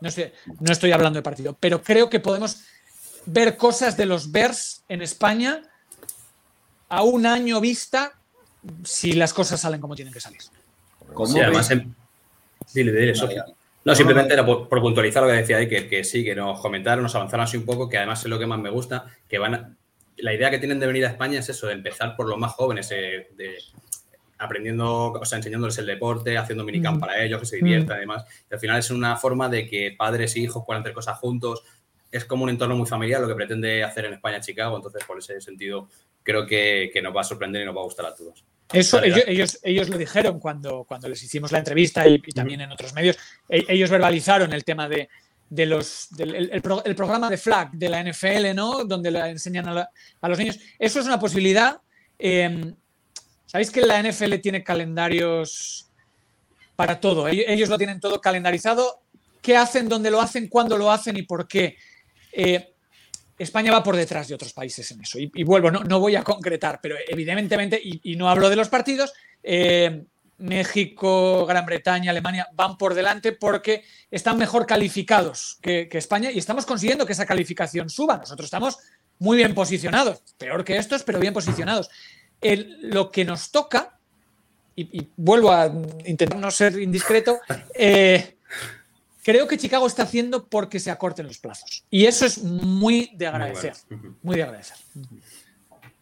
No 0.00 0.08
estoy, 0.08 0.32
no 0.58 0.72
estoy 0.72 0.90
hablando 0.90 1.18
de 1.18 1.22
partido, 1.22 1.56
pero 1.58 1.82
creo 1.82 2.10
que 2.10 2.18
podemos 2.18 2.62
ver 3.26 3.56
cosas 3.56 3.96
de 3.96 4.06
los 4.06 4.32
Bears 4.32 4.82
en 4.88 5.02
España 5.02 5.62
a 6.88 7.02
un 7.02 7.24
año 7.24 7.60
vista 7.60 8.14
si 8.84 9.12
las 9.12 9.32
cosas 9.32 9.60
salen 9.60 9.80
como 9.80 9.94
tienen 9.94 10.12
que 10.12 10.20
salir. 10.20 10.40
Sí, 10.42 11.40
además, 11.40 11.70
en... 11.70 11.94
dile, 12.74 12.92
dile, 12.92 13.14
Sofía. 13.14 13.44
No, 13.88 13.94
simplemente 13.94 14.34
era 14.34 14.44
por, 14.44 14.68
por, 14.68 14.80
puntualizar 14.80 15.22
lo 15.22 15.28
que 15.28 15.36
decía 15.36 15.56
Iker, 15.56 15.88
que 15.88 16.04
sí, 16.04 16.24
que 16.24 16.34
nos 16.34 16.60
comentaron, 16.60 17.02
nos 17.02 17.14
avanzaron 17.14 17.44
así 17.44 17.56
un 17.56 17.64
poco, 17.64 17.88
que 17.88 17.98
además 17.98 18.22
es 18.22 18.28
lo 18.28 18.38
que 18.38 18.46
más 18.46 18.58
me 18.58 18.70
gusta, 18.70 19.06
que 19.28 19.38
van 19.38 19.54
a, 19.54 19.76
la 20.18 20.34
idea 20.34 20.50
que 20.50 20.58
tienen 20.58 20.80
de 20.80 20.86
venir 20.86 21.04
a 21.06 21.08
España 21.08 21.38
es 21.38 21.48
eso, 21.48 21.66
de 21.66 21.74
empezar 21.74 22.16
por 22.16 22.28
los 22.28 22.38
más 22.38 22.52
jóvenes, 22.52 22.90
eh, 22.92 23.28
de, 23.36 23.56
aprendiendo, 24.38 25.12
o 25.12 25.24
sea, 25.24 25.38
enseñándoles 25.38 25.78
el 25.78 25.86
deporte, 25.86 26.36
haciendo 26.36 26.64
minicamp 26.64 26.98
mm. 26.98 27.00
para 27.00 27.22
ellos, 27.22 27.40
que 27.40 27.46
se 27.46 27.56
diviertan 27.56 27.96
mm. 27.96 27.98
y 27.98 28.00
demás. 28.00 28.24
Y 28.50 28.54
al 28.54 28.60
final 28.60 28.78
es 28.78 28.90
una 28.90 29.16
forma 29.16 29.48
de 29.48 29.66
que 29.66 29.94
padres 29.96 30.36
e 30.36 30.40
hijos 30.40 30.64
puedan 30.66 30.82
hacer 30.82 30.92
cosas 30.92 31.18
juntos. 31.18 31.62
Es 32.10 32.24
como 32.24 32.44
un 32.44 32.50
entorno 32.50 32.76
muy 32.76 32.86
familiar 32.86 33.20
lo 33.20 33.28
que 33.28 33.34
pretende 33.34 33.82
hacer 33.84 34.06
en 34.06 34.14
España 34.14 34.40
Chicago, 34.40 34.76
entonces 34.76 35.04
por 35.04 35.18
ese 35.18 35.40
sentido 35.40 35.88
creo 36.22 36.46
que, 36.46 36.90
que 36.92 37.02
nos 37.02 37.14
va 37.14 37.22
a 37.22 37.24
sorprender 37.24 37.62
y 37.62 37.64
nos 37.64 37.76
va 37.76 37.80
a 37.80 37.84
gustar 37.84 38.06
a 38.06 38.14
todos. 38.14 38.44
Eso 38.72 39.02
ellos, 39.02 39.22
ellos, 39.26 39.58
ellos, 39.62 39.88
lo 39.88 39.96
dijeron 39.96 40.38
cuando, 40.38 40.84
cuando 40.84 41.08
les 41.08 41.22
hicimos 41.22 41.52
la 41.52 41.58
entrevista 41.58 42.06
y, 42.06 42.14
y 42.14 42.32
también 42.32 42.60
en 42.60 42.70
otros 42.70 42.92
medios. 42.92 43.16
E, 43.48 43.64
ellos 43.68 43.88
verbalizaron 43.90 44.52
el 44.52 44.64
tema 44.64 44.88
de, 44.88 45.08
de 45.48 45.66
los, 45.66 46.08
del 46.10 46.34
el, 46.34 46.50
el, 46.52 46.62
pro, 46.62 46.84
el, 46.84 46.94
programa 46.94 47.30
de 47.30 47.38
flag 47.38 47.72
de 47.72 47.88
la 47.88 48.02
NFL, 48.02 48.54
¿no? 48.54 48.84
Donde 48.84 49.10
le 49.10 49.20
enseñan 49.30 49.68
a, 49.68 49.72
la, 49.72 49.90
a, 50.20 50.28
los 50.28 50.38
niños. 50.38 50.58
Eso 50.78 51.00
es 51.00 51.06
una 51.06 51.18
posibilidad. 51.18 51.80
Eh, 52.18 52.74
Sabéis 53.48 53.70
que 53.70 53.80
la 53.80 54.02
NFL 54.02 54.34
tiene 54.42 54.62
calendarios 54.62 55.88
para 56.76 57.00
todo. 57.00 57.26
Ellos, 57.28 57.46
ellos, 57.48 57.68
lo 57.70 57.78
tienen 57.78 57.98
todo 57.98 58.20
calendarizado. 58.20 59.00
¿Qué 59.40 59.56
hacen, 59.56 59.88
dónde 59.88 60.10
lo 60.10 60.20
hacen, 60.20 60.48
cuándo 60.48 60.76
lo 60.76 60.92
hacen 60.92 61.16
y 61.16 61.22
por 61.22 61.48
qué? 61.48 61.78
Eh, 62.30 62.74
España 63.38 63.72
va 63.72 63.82
por 63.82 63.96
detrás 63.96 64.28
de 64.28 64.34
otros 64.34 64.52
países 64.52 64.90
en 64.90 65.00
eso. 65.00 65.18
Y, 65.18 65.44
vuelvo, 65.44 65.70
no, 65.70 65.84
no, 65.84 66.00
voy 66.00 66.16
a 66.16 66.24
concretar, 66.24 66.80
pero 66.82 66.96
evidentemente, 67.06 67.80
y, 67.82 68.16
no 68.16 68.28
hablo 68.28 68.50
de 68.50 68.56
los 68.56 68.68
partidos, 68.68 69.12
eh, 69.42 70.04
México, 70.38 71.46
Gran 71.46 71.66
Bretaña, 71.66 72.10
Alemania 72.10 72.48
van 72.52 72.76
por 72.76 72.94
delante 72.94 73.32
porque 73.32 73.84
están 74.10 74.38
mejor 74.38 74.66
calificados 74.66 75.58
que, 75.60 75.88
España 75.92 76.30
y 76.30 76.38
estamos 76.38 76.66
consiguiendo 76.66 77.06
que 77.06 77.12
esa 77.12 77.26
calificación 77.26 77.88
suba. 77.90 78.18
Nosotros 78.18 78.46
estamos 78.46 78.78
muy 79.18 79.36
bien 79.36 79.54
posicionados, 79.54 80.22
peor 80.36 80.64
que 80.64 80.76
estos, 80.76 81.02
pero 81.02 81.18
bien 81.18 81.34
posicionados. 81.34 81.90
Lo 82.80 83.10
que 83.10 83.24
nos 83.24 83.50
toca, 83.50 83.98
y, 84.76 85.00
y, 85.00 85.08
vuelvo 85.16 85.52
a 85.52 85.66
intentar 86.06 86.38
no 86.38 86.50
ser 86.50 86.78
indiscreto, 86.78 87.40
eh, 87.74 88.37
creo 89.28 89.46
que 89.46 89.58
Chicago 89.58 89.86
está 89.86 90.04
haciendo 90.04 90.48
porque 90.48 90.80
se 90.80 90.90
acorten 90.90 91.26
los 91.26 91.38
plazos. 91.38 91.84
Y 91.90 92.06
eso 92.06 92.24
es 92.24 92.42
muy 92.42 93.10
de 93.14 93.26
agradecer. 93.26 93.74
Muy, 93.90 94.14
muy 94.22 94.36
de 94.36 94.42
agradecer. 94.42 94.78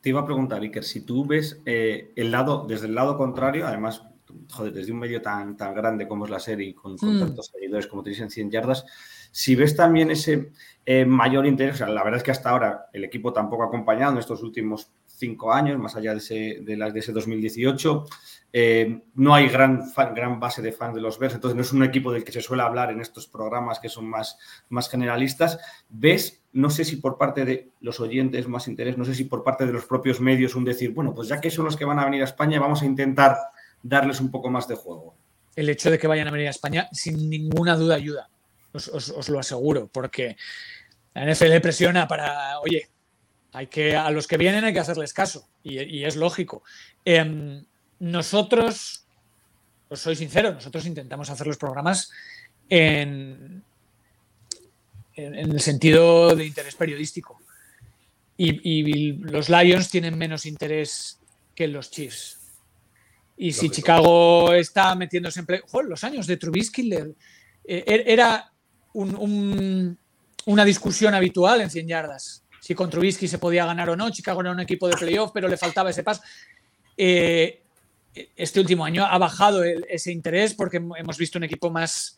Te 0.01 0.11
iba 0.11 0.21
a 0.21 0.25
preguntar, 0.25 0.63
Iker, 0.63 0.85
si 0.85 1.01
tú 1.01 1.27
ves 1.27 1.61
eh, 1.67 2.13
el 2.15 2.31
lado, 2.31 2.67
desde 2.69 2.87
el 2.87 2.95
lado 2.95 3.17
contrario, 3.17 3.67
además, 3.67 4.05
joder, 4.53 4.73
desde 4.73 4.93
un 4.93 5.01
medio 5.01 5.21
tan, 5.23 5.57
tan 5.57 5.75
grande 5.75 6.07
como 6.07 6.27
es 6.27 6.31
la 6.31 6.39
serie, 6.39 6.73
con, 6.73 6.97
con 6.97 7.17
mm. 7.17 7.19
tantos 7.19 7.51
seguidores 7.53 7.89
como 7.89 8.05
tenéis 8.05 8.21
en 8.21 8.31
100 8.31 8.51
yardas, 8.53 8.87
si 9.33 9.57
ves 9.57 9.75
también 9.75 10.13
ese 10.13 10.53
eh, 10.85 11.05
mayor 11.05 11.47
interés, 11.47 11.75
o 11.75 11.79
sea, 11.79 11.89
la 11.89 12.05
verdad 12.05 12.19
es 12.19 12.23
que 12.23 12.31
hasta 12.31 12.51
ahora 12.51 12.87
el 12.93 13.03
equipo 13.03 13.33
tampoco 13.33 13.65
ha 13.65 13.67
acompañado 13.67 14.13
en 14.13 14.19
estos 14.19 14.41
últimos 14.45 14.93
cinco 15.17 15.53
años, 15.53 15.79
más 15.79 15.97
allá 15.97 16.13
de 16.13 16.19
ese, 16.19 16.59
de 16.63 16.77
las 16.77 16.93
de 16.93 17.01
ese 17.01 17.13
2018. 17.13 18.05
Eh, 18.53 19.03
no 19.15 19.35
hay 19.35 19.49
gran, 19.49 19.89
fan, 19.89 20.15
gran 20.15 20.39
base 20.39 20.63
de 20.63 20.73
fans 20.73 20.95
de 20.95 21.01
los 21.01 21.19
Bears, 21.19 21.35
entonces 21.35 21.57
no 21.57 21.63
es 21.63 21.73
un 21.73 21.83
equipo 21.83 22.13
del 22.13 22.25
que 22.25 22.33
se 22.33 22.41
suele 22.41 22.63
hablar 22.63 22.91
en 22.91 23.01
estos 23.01 23.27
programas 23.27 23.81
que 23.81 23.89
son 23.89 24.07
más, 24.07 24.39
más 24.69 24.89
generalistas. 24.89 25.59
¿Ves, 25.89 26.43
no 26.53 26.71
sé 26.71 26.85
si 26.85 26.97
por 26.97 27.19
parte 27.19 27.45
de 27.45 27.71
los 27.81 28.01
oyentes 28.01 28.49
más 28.49 28.69
interés, 28.69 28.97
no 28.97 29.05
sé 29.05 29.15
si 29.15 29.25
por 29.25 29.45
parte 29.45 29.67
de 29.67 29.73
los 29.73 29.85
propios 29.85 30.21
medios 30.21 30.55
un 30.55 30.65
decir, 30.65 30.93
bueno, 30.93 31.15
pues 31.15 31.29
ya 31.29 31.41
que 31.41 31.51
son 31.51 31.65
los 31.65 31.77
que 31.77 31.85
van 31.85 31.99
a 31.99 32.05
venir 32.05 32.23
a 32.23 32.27
España, 32.27 32.61
vamos 32.61 32.83
a 32.83 32.87
intentar 32.87 33.37
darles 33.83 34.21
un 34.21 34.31
poco 34.31 34.49
más 34.49 34.67
de 34.69 34.75
juego? 34.75 35.15
El 35.55 35.69
hecho 35.69 35.91
de 35.91 35.99
que 35.99 36.07
vayan 36.07 36.29
a 36.29 36.31
venir 36.31 36.47
a 36.47 36.51
España, 36.51 36.89
sin 36.93 37.29
ninguna 37.29 37.77
duda, 37.77 37.95
ayuda. 37.97 38.29
Os, 38.73 38.89
os, 38.89 39.11
os 39.11 39.29
lo 39.29 39.39
aseguro, 39.39 39.89
porque 39.91 40.37
la 41.15 41.31
NFL 41.31 41.61
presiona 41.63 42.07
para, 42.07 42.61
oye, 42.61 42.91
hay 43.57 43.69
que, 43.69 43.97
a 43.97 44.11
los 44.11 44.27
que 44.27 44.37
vienen 44.37 44.65
hay 44.65 44.75
que 44.75 44.81
hacerles 44.81 45.15
caso, 45.15 45.49
y, 45.63 45.81
y 45.83 46.05
es 46.05 46.15
lógico. 46.15 46.63
Eh, 47.07 47.63
nosotros, 48.01 49.07
os 49.89 49.99
soy 49.99 50.15
sincero, 50.15 50.53
nosotros 50.53 50.85
intentamos 50.85 51.31
hacer 51.31 51.47
los 51.47 51.57
programas 51.57 52.13
en, 52.69 53.65
en, 55.15 55.35
en 55.35 55.53
el 55.53 55.61
sentido 55.61 56.37
de 56.37 56.45
interés 56.45 56.75
periodístico. 56.75 57.41
Y, 58.37 58.61
y, 58.63 59.13
los 59.15 59.49
Lions 59.49 59.89
tienen 59.89 60.19
menos 60.19 60.45
interés 60.45 61.19
que 61.55 61.67
los 61.67 61.91
Chiefs. 61.91 62.39
Y 63.39 63.53
si 63.53 63.69
Lógico. 63.69 63.75
Chicago 63.75 64.53
está 64.53 64.95
metiéndose 64.95 65.41
en 65.41 65.47
play, 65.47 65.61
¡Joder, 65.67 65.89
los 65.89 66.05
años 66.05 66.27
de 66.27 66.37
Trubisky 66.37 66.83
le, 66.83 67.15
eh, 67.65 68.05
era 68.07 68.53
un, 68.93 69.15
un, 69.17 69.99
una 70.45 70.65
discusión 70.67 71.15
habitual 71.15 71.63
en 71.63 71.71
100 71.71 71.89
yardas. 71.89 72.46
Si 72.67 72.75
con 72.75 72.91
Trubisky 72.91 73.29
se 73.29 73.39
podía 73.39 73.65
ganar 73.65 73.91
o 73.91 73.95
no, 73.95 74.11
Chicago 74.11 74.41
era 74.41 74.51
un 74.51 74.59
equipo 74.59 74.89
de 74.89 74.97
playoff, 74.97 75.31
pero 75.33 75.47
le 75.47 75.57
faltaba 75.57 75.91
ese 75.91 76.03
paso. 76.03 76.21
Eh, 76.97 77.63
este 78.35 78.59
último 78.59 78.85
año 78.85 79.07
ha 79.07 79.17
bajado 79.19 79.63
el, 79.63 79.87
ese 79.89 80.11
interés 80.11 80.53
porque 80.53 80.79
hemos 80.79 81.17
visto 81.17 81.39
un 81.39 81.45
equipo 81.45 81.71
más, 81.71 82.17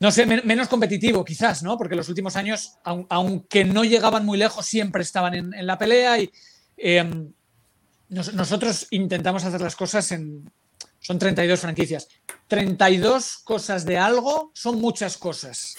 no 0.00 0.10
sé, 0.10 0.24
men 0.24 0.40
menos 0.46 0.68
competitivo 0.68 1.26
quizás, 1.26 1.62
¿no? 1.62 1.76
Porque 1.76 1.94
los 1.94 2.08
últimos 2.08 2.36
años, 2.36 2.78
aun 2.84 3.06
aunque 3.10 3.66
no 3.66 3.84
llegaban 3.84 4.24
muy 4.24 4.38
lejos, 4.38 4.64
siempre 4.64 5.02
estaban 5.02 5.34
en, 5.34 5.52
en 5.52 5.66
la 5.66 5.76
pelea 5.76 6.18
y 6.20 6.32
eh, 6.78 7.30
nos, 8.08 8.32
nosotros 8.32 8.86
intentamos 8.92 9.44
hacer 9.44 9.60
las 9.60 9.76
cosas 9.76 10.10
en... 10.12 10.50
Son 11.00 11.18
32 11.18 11.60
franquicias. 11.60 12.08
32 12.46 13.40
cosas 13.44 13.84
de 13.84 13.98
algo 13.98 14.52
son 14.54 14.80
muchas 14.80 15.18
cosas. 15.18 15.76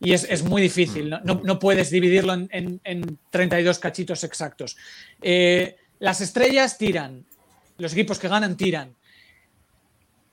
Y 0.00 0.12
es, 0.12 0.24
es 0.24 0.42
muy 0.44 0.62
difícil, 0.62 1.10
¿no? 1.10 1.20
No, 1.24 1.40
no 1.42 1.58
puedes 1.58 1.90
dividirlo 1.90 2.34
en, 2.34 2.48
en, 2.52 2.80
en, 2.84 3.18
32 3.30 3.78
cachitos 3.78 4.22
exactos. 4.22 4.76
Eh, 5.20 5.76
las 5.98 6.20
estrellas 6.20 6.78
tiran, 6.78 7.26
los 7.78 7.92
equipos 7.92 8.18
que 8.18 8.28
ganan 8.28 8.56
tiran. 8.56 8.94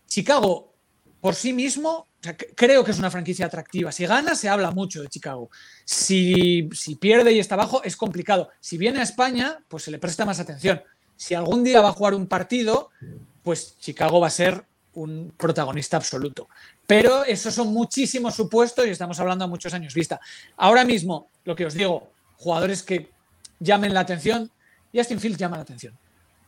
Chicago, 0.07 0.73
por 1.19 1.33
sí 1.33 1.53
mismo, 1.53 1.89
o 1.89 2.07
sea, 2.21 2.37
creo 2.37 2.83
que 2.83 2.91
es 2.91 2.99
una 2.99 3.09
franquicia 3.09 3.47
atractiva. 3.47 3.91
Si 3.91 4.05
gana, 4.05 4.35
se 4.35 4.49
habla 4.49 4.69
mucho 4.69 5.01
de 5.01 5.07
Chicago. 5.07 5.49
Si, 5.83 6.69
si, 6.71 6.95
pierde 6.95 7.33
y 7.33 7.39
está 7.39 7.55
abajo, 7.55 7.83
es 7.83 7.97
complicado. 7.97 8.49
Si 8.59 8.77
viene 8.77 8.99
a 8.99 9.03
España, 9.03 9.63
pues 9.67 9.83
se 9.83 9.91
le 9.91 9.97
presta 9.97 10.25
más 10.25 10.39
atención. 10.39 10.83
Si 11.15 11.33
algún 11.33 11.63
día 11.63 11.81
va 11.81 11.89
a 11.89 11.93
jugar 11.93 12.13
un 12.13 12.27
partido, 12.27 12.91
pues 13.41 13.77
Chicago 13.79 14.19
va 14.19 14.27
a 14.27 14.31
ser 14.31 14.65
un 14.95 15.33
protagonista 15.37 15.97
absoluto. 15.97 16.49
Pero 16.87 17.23
esos 17.23 17.53
son 17.53 17.73
muchísimos 17.73 18.35
supuestos 18.35 18.85
y 18.87 18.89
estamos 18.89 19.19
hablando 19.19 19.45
a 19.45 19.47
muchos 19.47 19.73
años 19.73 19.93
vista. 19.93 20.19
Ahora 20.57 20.83
mismo, 20.83 21.29
lo 21.43 21.55
que 21.55 21.65
os 21.65 21.73
digo, 21.73 22.11
jugadores 22.37 22.83
que 22.83 23.11
llamen 23.59 23.93
la 23.93 24.01
atención, 24.01 24.51
Justin 24.93 25.19
Fields 25.19 25.37
llama 25.37 25.57
la 25.57 25.63
atención 25.63 25.97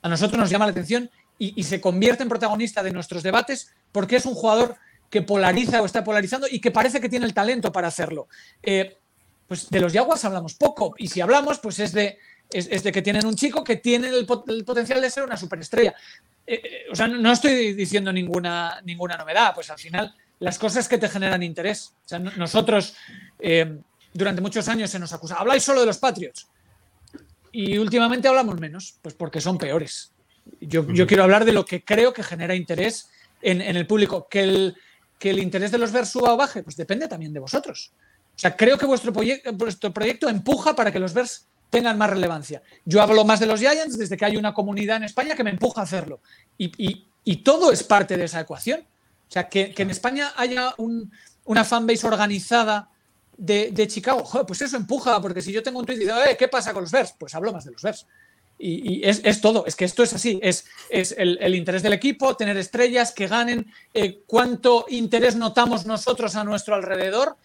a 0.01 0.09
nosotros 0.09 0.39
nos 0.39 0.49
llama 0.49 0.65
la 0.65 0.71
atención 0.71 1.09
y, 1.39 1.63
se 1.63 1.79
convierte 1.79 2.23
en 2.23 2.29
protagonista 2.29 2.81
de 2.81 2.91
nuestros 2.91 3.21
debates 3.21 3.71
porque 3.91 4.15
es 4.15 4.25
un 4.25 4.33
jugador 4.33 4.75
que 5.09 5.21
polariza 5.21 5.81
o 5.81 5.85
está 5.85 6.03
polarizando 6.03 6.47
y 6.49 6.59
que 6.59 6.71
parece 6.71 6.99
que 6.99 7.09
tiene 7.09 7.27
el 7.27 7.33
talento 7.33 7.71
para 7.71 7.89
hacerlo. 7.89 8.27
Eh, 8.63 8.97
pues 9.47 9.69
de 9.69 9.79
los 9.79 9.93
Jaguars 9.93 10.25
hablamos 10.25 10.55
poco 10.55 10.95
y 10.97 11.07
si 11.09 11.21
hablamos, 11.21 11.59
pues 11.59 11.79
es 11.79 11.91
de, 11.91 12.17
es, 12.49 12.83
de 12.83 12.91
que 12.91 13.03
tienen 13.03 13.25
un 13.27 13.35
chico 13.35 13.63
que 13.63 13.75
tiene 13.75 14.09
el 14.09 14.25
potencial 14.25 14.99
de 14.99 15.09
ser 15.11 15.23
una 15.23 15.37
superestrella. 15.37 15.93
Eh, 16.47 16.61
eh, 16.63 16.85
o 16.89 16.95
sea, 16.95 17.07
no 17.07 17.31
estoy 17.31 17.73
diciendo 17.73 18.11
ninguna, 18.13 18.81
ninguna 18.85 19.17
novedad, 19.17 19.53
pues 19.53 19.69
al 19.69 19.77
final 19.77 20.15
las 20.39 20.57
cosas 20.57 20.87
que 20.87 20.97
te 20.97 21.09
generan 21.09 21.43
interés. 21.43 21.93
O 22.05 22.07
sea, 22.07 22.19
nosotros 22.19 22.95
eh, 23.39 23.77
durante 24.13 24.41
muchos 24.41 24.67
años 24.69 24.89
se 24.89 24.97
nos 24.97 25.11
acusa, 25.11 25.35
habláis 25.35 25.63
solo 25.63 25.81
de 25.81 25.87
los 25.87 25.97
Patriots 25.97 26.47
y 27.51 27.77
últimamente 27.77 28.29
hablamos 28.29 28.59
menos, 28.59 28.97
pues 29.01 29.13
porque 29.13 29.41
son 29.41 29.57
peores. 29.57 30.13
Yo, 30.61 30.87
yo 30.93 31.05
quiero 31.05 31.23
hablar 31.23 31.43
de 31.43 31.51
lo 31.51 31.65
que 31.65 31.83
creo 31.83 32.13
que 32.13 32.23
genera 32.23 32.55
interés 32.55 33.09
en, 33.41 33.61
en 33.61 33.75
el 33.75 33.85
público. 33.85 34.27
Que 34.29 34.43
el, 34.43 34.75
que 35.19 35.31
el 35.31 35.39
interés 35.39 35.71
de 35.71 35.77
los 35.77 35.91
Bears 35.91 36.09
suba 36.09 36.33
o 36.33 36.37
baje, 36.37 36.63
pues 36.63 36.77
depende 36.77 37.07
también 37.07 37.33
de 37.33 37.39
vosotros. 37.39 37.91
O 38.35 38.39
sea, 38.39 38.55
creo 38.55 38.77
que 38.77 38.85
vuestro, 38.85 39.11
proyecto 39.11 39.51
vuestro 39.53 39.91
proyecto 39.91 40.29
empuja 40.29 40.75
para 40.75 40.91
que 40.91 40.99
los 40.99 41.13
Bears 41.13 41.47
tengan 41.77 41.97
más 41.97 42.09
relevancia. 42.09 42.63
Yo 42.85 43.01
hablo 43.01 43.23
más 43.23 43.39
de 43.39 43.45
los 43.45 43.59
Giants 43.59 43.97
desde 43.97 44.17
que 44.17 44.25
hay 44.25 44.35
una 44.35 44.53
comunidad 44.53 44.97
en 44.97 45.03
España 45.03 45.35
que 45.35 45.43
me 45.43 45.51
empuja 45.51 45.81
a 45.81 45.83
hacerlo. 45.83 46.21
Y, 46.57 46.71
y, 46.83 47.07
y 47.23 47.37
todo 47.37 47.71
es 47.71 47.83
parte 47.83 48.17
de 48.17 48.25
esa 48.25 48.39
ecuación. 48.39 48.79
O 48.81 49.31
sea, 49.31 49.47
que, 49.47 49.73
que 49.73 49.83
en 49.83 49.91
España 49.91 50.33
haya 50.35 50.73
un, 50.77 51.11
una 51.45 51.63
fanbase 51.63 52.07
organizada 52.07 52.89
de, 53.37 53.69
de 53.71 53.87
Chicago, 53.87 54.23
pues 54.47 54.61
eso 54.61 54.75
empuja, 54.75 55.21
porque 55.21 55.41
si 55.41 55.51
yo 55.51 55.61
tengo 55.61 55.79
un 55.79 55.85
tweet 55.85 55.97
y 55.97 55.99
digo, 55.99 56.15
¿qué 56.39 56.47
pasa 56.47 56.73
con 56.73 56.81
los 56.83 56.91
Bears? 56.91 57.13
Pues 57.19 57.35
hablo 57.35 57.53
más 57.53 57.65
de 57.65 57.71
los 57.71 57.81
Bears. 57.81 58.07
Y, 58.57 58.95
y 58.95 59.07
es, 59.07 59.21
es, 59.23 59.39
todo, 59.39 59.67
es 59.67 59.75
que 59.75 59.85
esto 59.85 60.01
es 60.01 60.13
así, 60.13 60.39
es, 60.41 60.65
es 60.89 61.13
el, 61.15 61.37
el, 61.39 61.53
interés 61.53 61.83
del 61.83 61.93
equipo, 61.93 62.35
tener 62.35 62.57
estrellas 62.57 63.11
que 63.11 63.27
ganen, 63.27 63.71
eh, 63.93 64.23
cuánto 64.25 64.87
interés 64.89 65.35
notamos 65.35 65.85
nosotros 65.85 66.35
a 66.35 66.43
nuestro 66.43 66.73
alrededor 66.73 67.37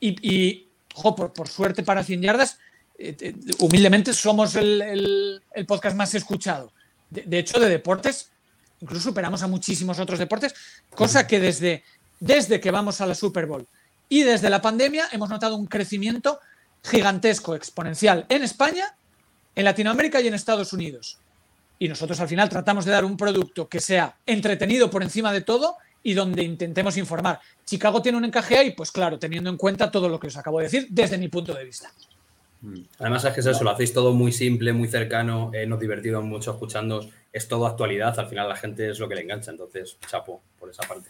y, 0.00 0.16
y 0.22 0.68
por, 1.02 1.34
por, 1.34 1.48
suerte 1.48 1.82
para 1.82 2.02
100 2.02 2.22
yardas, 2.22 2.58
eh, 2.98 3.16
eh, 3.20 3.34
humildemente 3.58 4.12
somos 4.12 4.54
el, 4.56 4.82
el, 4.82 5.42
el, 5.52 5.66
podcast 5.66 5.96
más 5.96 6.14
escuchado. 6.14 6.72
De, 7.10 7.22
de, 7.22 7.38
hecho, 7.38 7.58
de 7.58 7.68
deportes, 7.68 8.30
incluso 8.80 9.08
superamos 9.08 9.42
a 9.42 9.46
muchísimos 9.46 9.98
otros 9.98 10.18
deportes, 10.18 10.54
cosa 10.94 11.26
que 11.26 11.40
desde, 11.40 11.84
desde 12.20 12.60
que 12.60 12.70
vamos 12.70 13.00
a 13.00 13.06
la 13.06 13.14
Super 13.14 13.46
Bowl 13.46 13.66
y 14.08 14.22
desde 14.22 14.50
la 14.50 14.60
pandemia 14.60 15.08
hemos 15.12 15.28
notado 15.28 15.56
un 15.56 15.66
crecimiento 15.66 16.40
gigantesco, 16.82 17.54
exponencial 17.54 18.26
en 18.28 18.42
España 18.42 18.94
en 19.54 19.64
Latinoamérica 19.64 20.20
y 20.20 20.28
en 20.28 20.34
Estados 20.34 20.72
Unidos. 20.72 21.18
Y 21.78 21.88
nosotros 21.88 22.20
al 22.20 22.28
final 22.28 22.48
tratamos 22.48 22.84
de 22.84 22.92
dar 22.92 23.04
un 23.04 23.16
producto 23.16 23.68
que 23.68 23.80
sea 23.80 24.16
entretenido 24.26 24.90
por 24.90 25.02
encima 25.02 25.32
de 25.32 25.40
todo 25.40 25.76
y 26.02 26.14
donde 26.14 26.42
intentemos 26.42 26.96
informar. 26.96 27.40
Chicago 27.64 28.02
tiene 28.02 28.18
un 28.18 28.24
encaje 28.24 28.58
ahí, 28.58 28.70
pues 28.72 28.92
claro, 28.92 29.18
teniendo 29.18 29.50
en 29.50 29.56
cuenta 29.56 29.90
todo 29.90 30.08
lo 30.08 30.20
que 30.20 30.26
os 30.26 30.36
acabo 30.36 30.58
de 30.58 30.64
decir 30.64 30.86
desde 30.90 31.18
mi 31.18 31.28
punto 31.28 31.54
de 31.54 31.64
vista. 31.64 31.90
Además 32.98 33.24
es 33.24 33.32
que 33.32 33.40
es 33.40 33.46
eso, 33.46 33.64
lo 33.64 33.70
hacéis 33.70 33.92
todo 33.92 34.12
muy 34.12 34.32
simple, 34.32 34.72
muy 34.72 34.88
cercano, 34.88 35.50
eh, 35.52 35.66
nos 35.66 35.80
divertimos 35.80 36.24
mucho 36.24 36.52
escuchando, 36.52 37.06
es 37.32 37.46
todo 37.48 37.66
actualidad, 37.66 38.18
al 38.18 38.26
final 38.26 38.48
la 38.48 38.56
gente 38.56 38.90
es 38.90 38.98
lo 38.98 39.08
que 39.08 39.14
le 39.14 39.22
engancha, 39.22 39.50
entonces 39.50 39.98
chapo 40.06 40.42
por 40.58 40.70
esa 40.70 40.82
parte. 40.86 41.08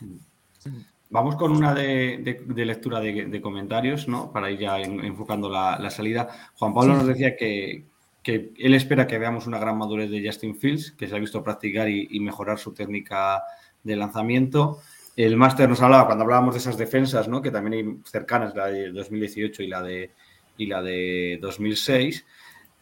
Vamos 1.10 1.36
con 1.36 1.52
una 1.52 1.74
de, 1.74 2.18
de, 2.18 2.42
de 2.44 2.64
lectura 2.64 2.98
de, 3.00 3.26
de, 3.26 3.40
comentarios, 3.40 4.08
¿no? 4.08 4.32
Para 4.32 4.50
ir 4.50 4.58
ya 4.58 4.80
en, 4.80 5.04
enfocando 5.04 5.48
la, 5.48 5.78
la, 5.78 5.90
salida. 5.90 6.28
Juan 6.56 6.74
Pablo 6.74 6.94
nos 6.94 7.06
decía 7.06 7.36
que, 7.36 7.84
que 8.22 8.52
él 8.58 8.74
espera 8.74 9.06
que 9.06 9.18
veamos 9.18 9.46
una 9.46 9.58
gran 9.58 9.78
madurez 9.78 10.10
de 10.10 10.26
Justin 10.26 10.56
Fields, 10.56 10.92
que 10.92 11.06
se 11.06 11.14
ha 11.14 11.20
visto 11.20 11.44
practicar 11.44 11.88
y, 11.88 12.08
y 12.10 12.20
mejorar 12.20 12.58
su 12.58 12.72
técnica 12.72 13.42
de 13.84 13.94
lanzamiento. 13.94 14.80
El 15.14 15.36
máster 15.36 15.68
nos 15.68 15.80
hablaba, 15.80 16.06
cuando 16.06 16.24
hablábamos 16.24 16.54
de 16.54 16.58
esas 16.58 16.76
defensas, 16.76 17.28
¿no? 17.28 17.40
que 17.40 17.52
también 17.52 17.74
hay 17.74 17.98
cercanas, 18.10 18.56
la 18.56 18.66
de 18.66 18.90
2018 18.90 19.62
y 19.62 19.68
la 19.68 19.82
de, 19.82 20.10
y 20.56 20.66
la 20.66 20.82
de 20.82 21.38
2006. 21.40 22.24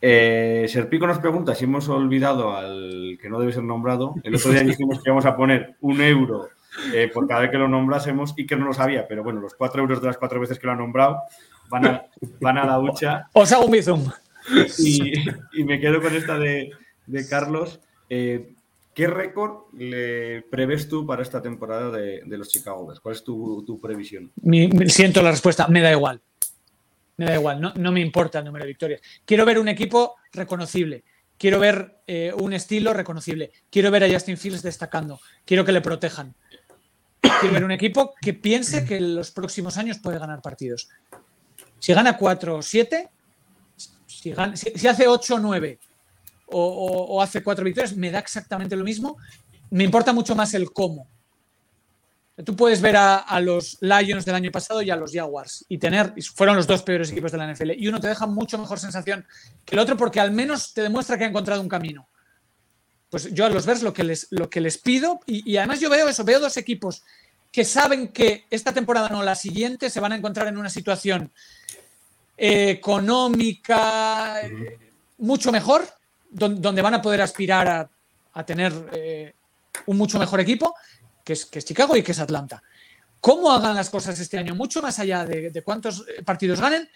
Eh, 0.05 0.66
Serpico 0.68 1.07
nos 1.07 1.18
pregunta 1.18 1.55
si 1.55 1.64
hemos 1.64 1.89
olvidado 1.89 2.57
al 2.57 3.18
que 3.20 3.29
no 3.29 3.39
debe 3.39 3.53
ser 3.53 3.62
nombrado. 3.62 4.14
El 4.25 4.35
otro 4.35 4.51
día 4.51 4.62
dijimos 4.62 4.99
que 4.99 5.09
íbamos 5.11 5.27
a 5.27 5.37
poner 5.37 5.77
un 5.81 6.01
euro 6.01 6.49
eh, 6.93 7.11
por 7.12 7.29
cada 7.29 7.43
vez 7.43 7.51
que 7.51 7.59
lo 7.59 7.68
nombrásemos 7.68 8.35
y 8.37 8.47
que 8.47 8.57
no 8.57 8.66
lo 8.66 8.73
sabía, 8.73 9.07
pero 9.07 9.23
bueno, 9.23 9.41
los 9.41 9.55
cuatro 9.55 9.83
euros 9.83 10.01
de 10.01 10.09
las 10.09 10.18
cuatro 10.18 10.41
veces 10.41 10.59
que 10.59 10.66
lo 10.66 10.73
han 10.73 10.79
nombrado 10.79 11.18
van 11.68 11.87
a, 11.87 12.07
van 12.41 12.59
a 12.59 12.66
la 12.66 12.81
hucha. 12.81 13.29
Os 13.33 13.53
hago 13.53 13.66
un 13.66 13.73
bizum. 13.73 14.11
Y, 14.79 15.12
y, 15.53 15.64
me 15.64 15.79
quedo 15.79 16.03
con 16.03 16.14
esta 16.16 16.37
de, 16.39 16.70
de 17.07 17.29
Carlos. 17.29 17.81
Eh, 18.09 18.55
¿Qué 18.95 19.07
récord 19.07 19.73
le 19.73 20.43
prevés 20.51 20.89
tú 20.89 21.07
para 21.07 21.23
esta 21.23 21.41
temporada 21.41 21.91
de, 21.91 22.23
de 22.27 22.39
los 22.39 22.49
Chicago 22.49 22.87
Bears? 22.87 23.01
¿Cuál 23.01 23.14
es 23.14 23.25
tu, 23.25 23.64
tu 23.64 23.81
previsión? 23.81 24.33
Mi, 24.43 24.68
siento 24.89 25.23
la 25.23 25.31
respuesta, 25.31 25.68
me 25.68 25.81
da 25.81 25.93
igual. 25.93 26.20
Me 27.23 27.29
da 27.29 27.37
igual, 27.37 27.61
no, 27.61 27.93
me 27.93 28.01
importa 28.01 28.41
el 28.41 28.45
número 28.45 28.64
de 28.64 28.70
victorias. 28.70 29.01
Quiero 29.25 29.47
ver 29.47 29.57
un 29.61 29.68
equipo 29.68 30.16
reconocible. 30.33 31.05
Quiero 31.39 31.61
ver 31.61 32.03
eh, 32.05 32.33
un 32.37 32.53
estilo 32.53 32.93
reconocible. 32.93 33.53
Quiero 33.70 33.93
ver 33.93 34.03
a 34.03 34.12
Justin 34.12 34.37
Fields 34.37 34.61
destacando. 34.61 35.20
Quiero 35.45 35.64
que 35.64 35.70
le 35.70 35.81
protejan. 35.81 36.35
Quiero 37.20 37.55
ver 37.55 37.62
un 37.62 37.70
equipo 37.70 38.12
que 38.20 38.35
piense 38.35 38.85
que 38.85 38.97
en 38.97 39.14
los 39.14 39.31
próximos 39.31 39.77
años 39.79 40.01
puede 40.01 40.18
ganar 40.18 40.43
partidos. 40.43 40.89
Si 41.79 41.95
gana 41.95 42.16
4 42.16 42.57
o 42.57 42.61
7, 42.61 43.09
si, 44.09 44.33
hace 44.89 45.07
8 45.07 45.37
o 45.37 45.39
9 45.39 45.79
o, 46.47 46.61
o, 46.61 47.14
o, 47.14 47.23
hace 47.23 47.41
4 47.41 47.64
victorias, 47.64 47.97
me 47.97 48.11
da 48.11 48.18
exactamente 48.18 48.75
lo 48.75 48.83
mismo. 48.83 49.16
Me 49.70 49.85
importa 49.85 50.12
mucho 50.12 50.35
más 50.35 50.55
el 50.55 50.73
cómo. 50.73 51.07
Tú 52.45 52.57
puedes 52.57 52.80
ver 52.80 52.97
a, 52.97 53.41
los 53.41 53.76
Lions 53.83 54.24
del 54.24 54.35
año 54.35 54.51
pasado 54.51 54.80
y 54.80 54.91
a 54.91 54.97
los 54.97 55.12
Jaguars 55.12 55.66
y 55.68 55.76
tener, 55.76 56.14
fueron 56.35 56.57
los 56.57 56.66
dos 56.66 56.83
peores 56.83 57.11
equipos 57.11 57.30
de 57.30 57.39
la 57.39 57.53
NFL, 57.53 57.72
y 57.72 57.87
uno 57.89 58.01
te 58.01 58.09
deja 58.09 58.26
mucho 58.26 58.57
mejor 58.57 58.80
sensación 58.80 59.26
que 59.66 59.74
el 59.74 59.80
otro 59.80 59.99
porque 59.99 60.18
al 60.18 60.33
menos 60.33 60.72
te 60.72 60.80
demuestra 60.80 61.18
que 61.18 61.24
ha 61.24 61.28
encontrado 61.28 61.61
un 61.61 61.68
camino. 61.68 62.09
Pues 63.11 63.33
yo 63.35 63.45
a 63.45 63.51
los 63.51 63.66
Bears 63.66 63.83
lo 63.83 63.93
que 63.93 64.05
les, 64.05 64.28
lo 64.30 64.49
que 64.49 64.62
les 64.62 64.78
pido, 64.78 65.20
y, 65.26 65.59
además 65.59 65.80
yo 65.80 65.91
veo 65.91 66.09
eso, 66.09 66.24
veo 66.24 66.41
dos 66.41 66.57
equipos 66.57 67.03
que 67.53 67.66
saben 67.66 68.09
que 68.09 68.47
esta 68.49 68.72
temporada 68.72 69.11
no, 69.11 69.22
la 69.22 69.35
siguiente, 69.35 69.91
se 69.91 70.01
van 70.01 70.12
a 70.12 70.16
encontrar 70.16 70.49
en 70.49 70.57
una 70.57 70.70
situación 70.70 71.30
eh, 72.39 72.70
económica 72.70 74.41
eh, 74.41 74.78
mucho 75.18 75.53
mejor, 75.53 75.87
don, 76.30 76.62
donde 76.62 76.80
van 76.80 76.95
a 76.95 77.03
poder 77.03 77.20
aspirar 77.20 77.68
a, 77.68 77.91
a 78.33 78.47
tener 78.47 78.72
eh, 78.93 79.35
un 79.85 79.99
mucho 79.99 80.18
mejor 80.18 80.41
equipo, 80.41 80.74
que 81.25 81.35
es, 81.35 81.47
que 81.47 81.62
Chicago 81.62 81.97
y 81.97 82.03
que 82.03 82.12
es 82.12 82.18
Atlanta. 82.18 82.62
¿Cómo 83.23 83.53
hagan 83.53 83.77
las 83.77 83.89
cosas 83.89 84.18
este 84.18 84.37
año? 84.37 84.55
Mucho 84.55 84.83
más 84.83 84.99
allá 84.99 85.25
de, 85.25 85.62
cuántos 85.62 86.05
partidos 86.25 86.61
ganen, 86.61 86.89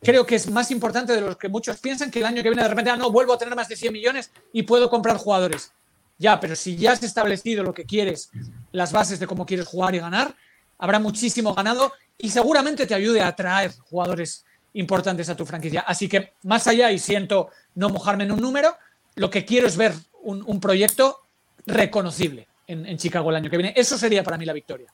creo 0.00 0.24
que 0.24 0.36
es 0.36 0.48
más 0.48 0.70
importante 0.70 1.12
de 1.12 1.20
lo 1.20 1.36
que 1.36 1.48
muchos 1.48 1.80
piensan 1.80 2.08
que 2.08 2.20
el 2.20 2.26
año 2.26 2.36
que 2.36 2.50
viene 2.50 2.62
de 2.62 2.68
repente, 2.68 2.90
ah, 2.90 2.96
no, 2.96 3.10
vuelvo 3.10 3.32
a 3.32 3.38
tener 3.38 3.56
más 3.56 3.68
de 3.68 3.74
100 3.74 3.92
millones 3.92 4.30
y 4.52 4.62
puedo 4.62 4.88
comprar 4.88 5.16
jugadores. 5.16 5.72
Ya, 6.18 6.38
pero 6.38 6.54
si 6.54 6.76
ya 6.76 6.92
has 6.92 7.02
establecido 7.02 7.64
lo 7.64 7.74
que 7.74 7.84
quieres, 7.84 8.30
las 8.70 8.92
bases 8.92 9.18
de 9.18 9.26
cómo 9.26 9.44
quieres 9.44 9.66
jugar 9.66 9.92
y 9.96 9.98
ganar, 9.98 10.36
habrá 10.78 11.00
muchísimo 11.00 11.52
ganado 11.52 11.92
y 12.16 12.30
seguramente 12.30 12.86
te 12.86 12.94
ayude 12.94 13.20
a 13.20 13.26
atraer 13.26 13.72
jugadores 13.90 14.44
importantes 14.74 15.28
a 15.30 15.36
tu 15.36 15.44
franquicia. 15.44 15.80
Así 15.80 16.08
que 16.08 16.34
más 16.44 16.68
allá, 16.68 16.92
y 16.92 17.00
siento 17.00 17.48
no 17.74 17.88
mojarme 17.88 18.22
en 18.22 18.30
un 18.30 18.40
número, 18.40 18.76
lo 19.16 19.30
que 19.30 19.44
quiero 19.44 19.66
es 19.66 19.76
ver 19.76 19.94
un 20.22 20.60
proyecto 20.60 21.18
reconocible 21.66 22.46
en, 22.66 22.86
en, 22.86 22.96
Chicago 22.96 23.30
el 23.30 23.36
año 23.36 23.50
que 23.50 23.56
viene. 23.56 23.74
Eso 23.76 23.96
sería 23.98 24.22
para 24.22 24.38
mí 24.38 24.44
la 24.44 24.52
victoria. 24.52 24.88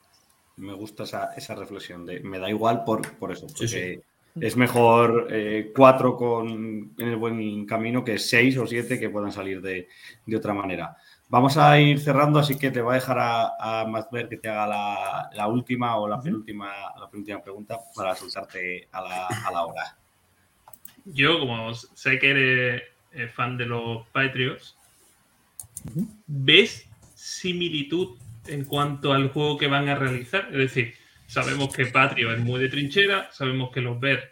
Me 0.56 0.72
gusta 0.72 1.04
esa, 1.04 1.34
esa 1.34 1.54
reflexión 1.54 2.04
de 2.04 2.20
me 2.20 2.38
da 2.38 2.48
igual 2.48 2.84
por, 2.84 3.16
por 3.16 3.30
eso, 3.30 3.46
porque 3.46 3.68
sí, 3.68 3.94
sí. 3.94 4.00
es 4.40 4.56
mejor 4.56 5.28
eh, 5.30 5.72
cuatro 5.74 6.16
con, 6.16 6.94
en 6.98 7.08
el 7.08 7.16
buen 7.16 7.64
camino 7.64 8.04
que 8.04 8.18
seis 8.18 8.56
o 8.58 8.66
siete 8.66 8.98
que 8.98 9.10
puedan 9.10 9.30
salir 9.30 9.60
de, 9.60 9.88
de 10.26 10.36
otra 10.36 10.52
manera. 10.52 10.96
Vamos 11.30 11.58
a 11.58 11.78
ir 11.78 12.00
cerrando, 12.00 12.38
así 12.38 12.56
que 12.56 12.70
te 12.70 12.80
voy 12.80 12.92
a 12.92 12.94
dejar 12.94 13.18
a, 13.18 13.80
a 13.82 13.86
Masber 13.86 14.30
que 14.30 14.38
te 14.38 14.48
haga 14.48 14.66
la, 14.66 15.30
la 15.34 15.46
última 15.46 15.96
o 15.98 16.08
la 16.08 16.20
penúltima, 16.20 16.72
la 16.98 17.08
penúltima 17.10 17.42
pregunta 17.42 17.78
para 17.94 18.14
soltarte 18.14 18.88
a 18.90 19.02
la, 19.02 19.26
a 19.26 19.52
la 19.52 19.66
hora. 19.66 19.96
Yo, 21.04 21.38
como 21.38 21.74
sé 21.74 22.18
que 22.18 22.30
eres 22.30 22.82
eh, 23.12 23.28
fan 23.28 23.58
de 23.58 23.66
los 23.66 24.06
Patriots, 24.08 24.76
¿ves 26.26 26.87
similitud 27.28 28.16
en 28.46 28.64
cuanto 28.64 29.12
al 29.12 29.28
juego 29.28 29.58
que 29.58 29.66
van 29.66 29.88
a 29.88 29.94
realizar? 29.94 30.48
Es 30.50 30.58
decir, 30.58 30.94
sabemos 31.26 31.74
que 31.74 31.86
Patrio 31.86 32.32
es 32.32 32.40
muy 32.40 32.60
de 32.60 32.68
trinchera, 32.68 33.30
sabemos 33.32 33.70
que 33.70 33.80
los 33.80 34.00
Bears 34.00 34.24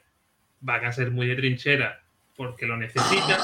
van 0.60 0.84
a 0.84 0.92
ser 0.92 1.10
muy 1.10 1.26
de 1.26 1.36
trinchera 1.36 2.02
porque 2.34 2.66
lo 2.66 2.76
necesitan, 2.76 3.40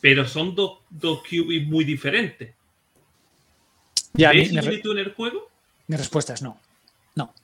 pero 0.00 0.26
son 0.26 0.54
dos, 0.54 0.80
dos 0.90 1.22
muy 1.66 1.84
diferentes. 1.84 2.54
Ya, 4.12 4.30
¿Ves 4.30 4.48
similitud 4.48 4.92
en 4.92 5.06
el 5.06 5.14
juego? 5.14 5.50
Mi 5.88 5.96
respuesta 5.96 6.34
es 6.34 6.42
no. 6.42 6.60
No. 7.16 7.34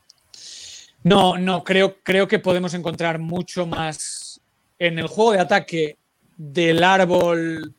No, 1.02 1.38
no, 1.38 1.64
creo, 1.64 1.98
creo 2.02 2.28
que 2.28 2.38
podemos 2.38 2.74
encontrar 2.74 3.18
mucho 3.18 3.66
más 3.66 4.40
en 4.78 4.98
el 4.98 5.06
juego 5.06 5.32
de 5.32 5.40
ataque 5.40 5.96
del 6.36 6.84
árbol 6.84 7.74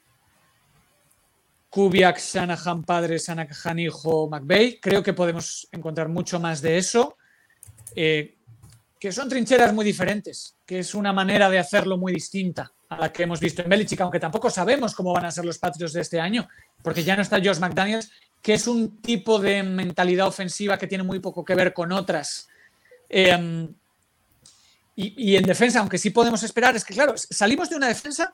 Kubiak, 1.71 2.19
Shanahan 2.19 2.83
padre, 2.83 3.17
Shanahan 3.17 3.79
hijo, 3.79 4.29
McVeigh. 4.29 4.79
Creo 4.81 5.01
que 5.01 5.13
podemos 5.13 5.69
encontrar 5.71 6.09
mucho 6.09 6.37
más 6.37 6.61
de 6.61 6.77
eso. 6.77 7.17
Eh, 7.95 8.37
que 8.99 9.11
son 9.11 9.29
trincheras 9.29 9.73
muy 9.73 9.85
diferentes, 9.85 10.57
que 10.65 10.79
es 10.79 10.93
una 10.93 11.13
manera 11.13 11.49
de 11.49 11.57
hacerlo 11.57 11.97
muy 11.97 12.13
distinta 12.13 12.71
a 12.89 12.99
la 12.99 13.11
que 13.11 13.23
hemos 13.23 13.39
visto 13.39 13.61
en 13.61 13.69
Belichick, 13.69 14.01
aunque 14.01 14.19
tampoco 14.19 14.49
sabemos 14.49 14.93
cómo 14.93 15.13
van 15.13 15.25
a 15.25 15.31
ser 15.31 15.45
los 15.45 15.57
Patriots 15.57 15.93
de 15.93 16.01
este 16.01 16.19
año, 16.19 16.47
porque 16.83 17.03
ya 17.03 17.15
no 17.15 17.21
está 17.21 17.37
Josh 17.37 17.59
McDaniels 17.59 18.11
que 18.41 18.53
es 18.53 18.67
un 18.67 19.01
tipo 19.01 19.39
de 19.39 19.63
mentalidad 19.63 20.27
ofensiva 20.27 20.77
que 20.77 20.87
tiene 20.87 21.03
muy 21.03 21.19
poco 21.19 21.45
que 21.45 21.55
ver 21.55 21.73
con 21.73 21.91
otras. 21.91 22.49
Eh, 23.07 23.67
y, 24.95 25.31
y, 25.31 25.35
en 25.37 25.43
defensa, 25.43 25.79
aunque 25.79 25.97
sí 25.97 26.09
podemos 26.09 26.43
esperar, 26.43 26.75
es 26.75 26.83
que 26.83 26.93
claro, 26.93 27.13
salimos 27.15 27.69
de 27.69 27.75
una 27.75 27.87
defensa 27.87 28.33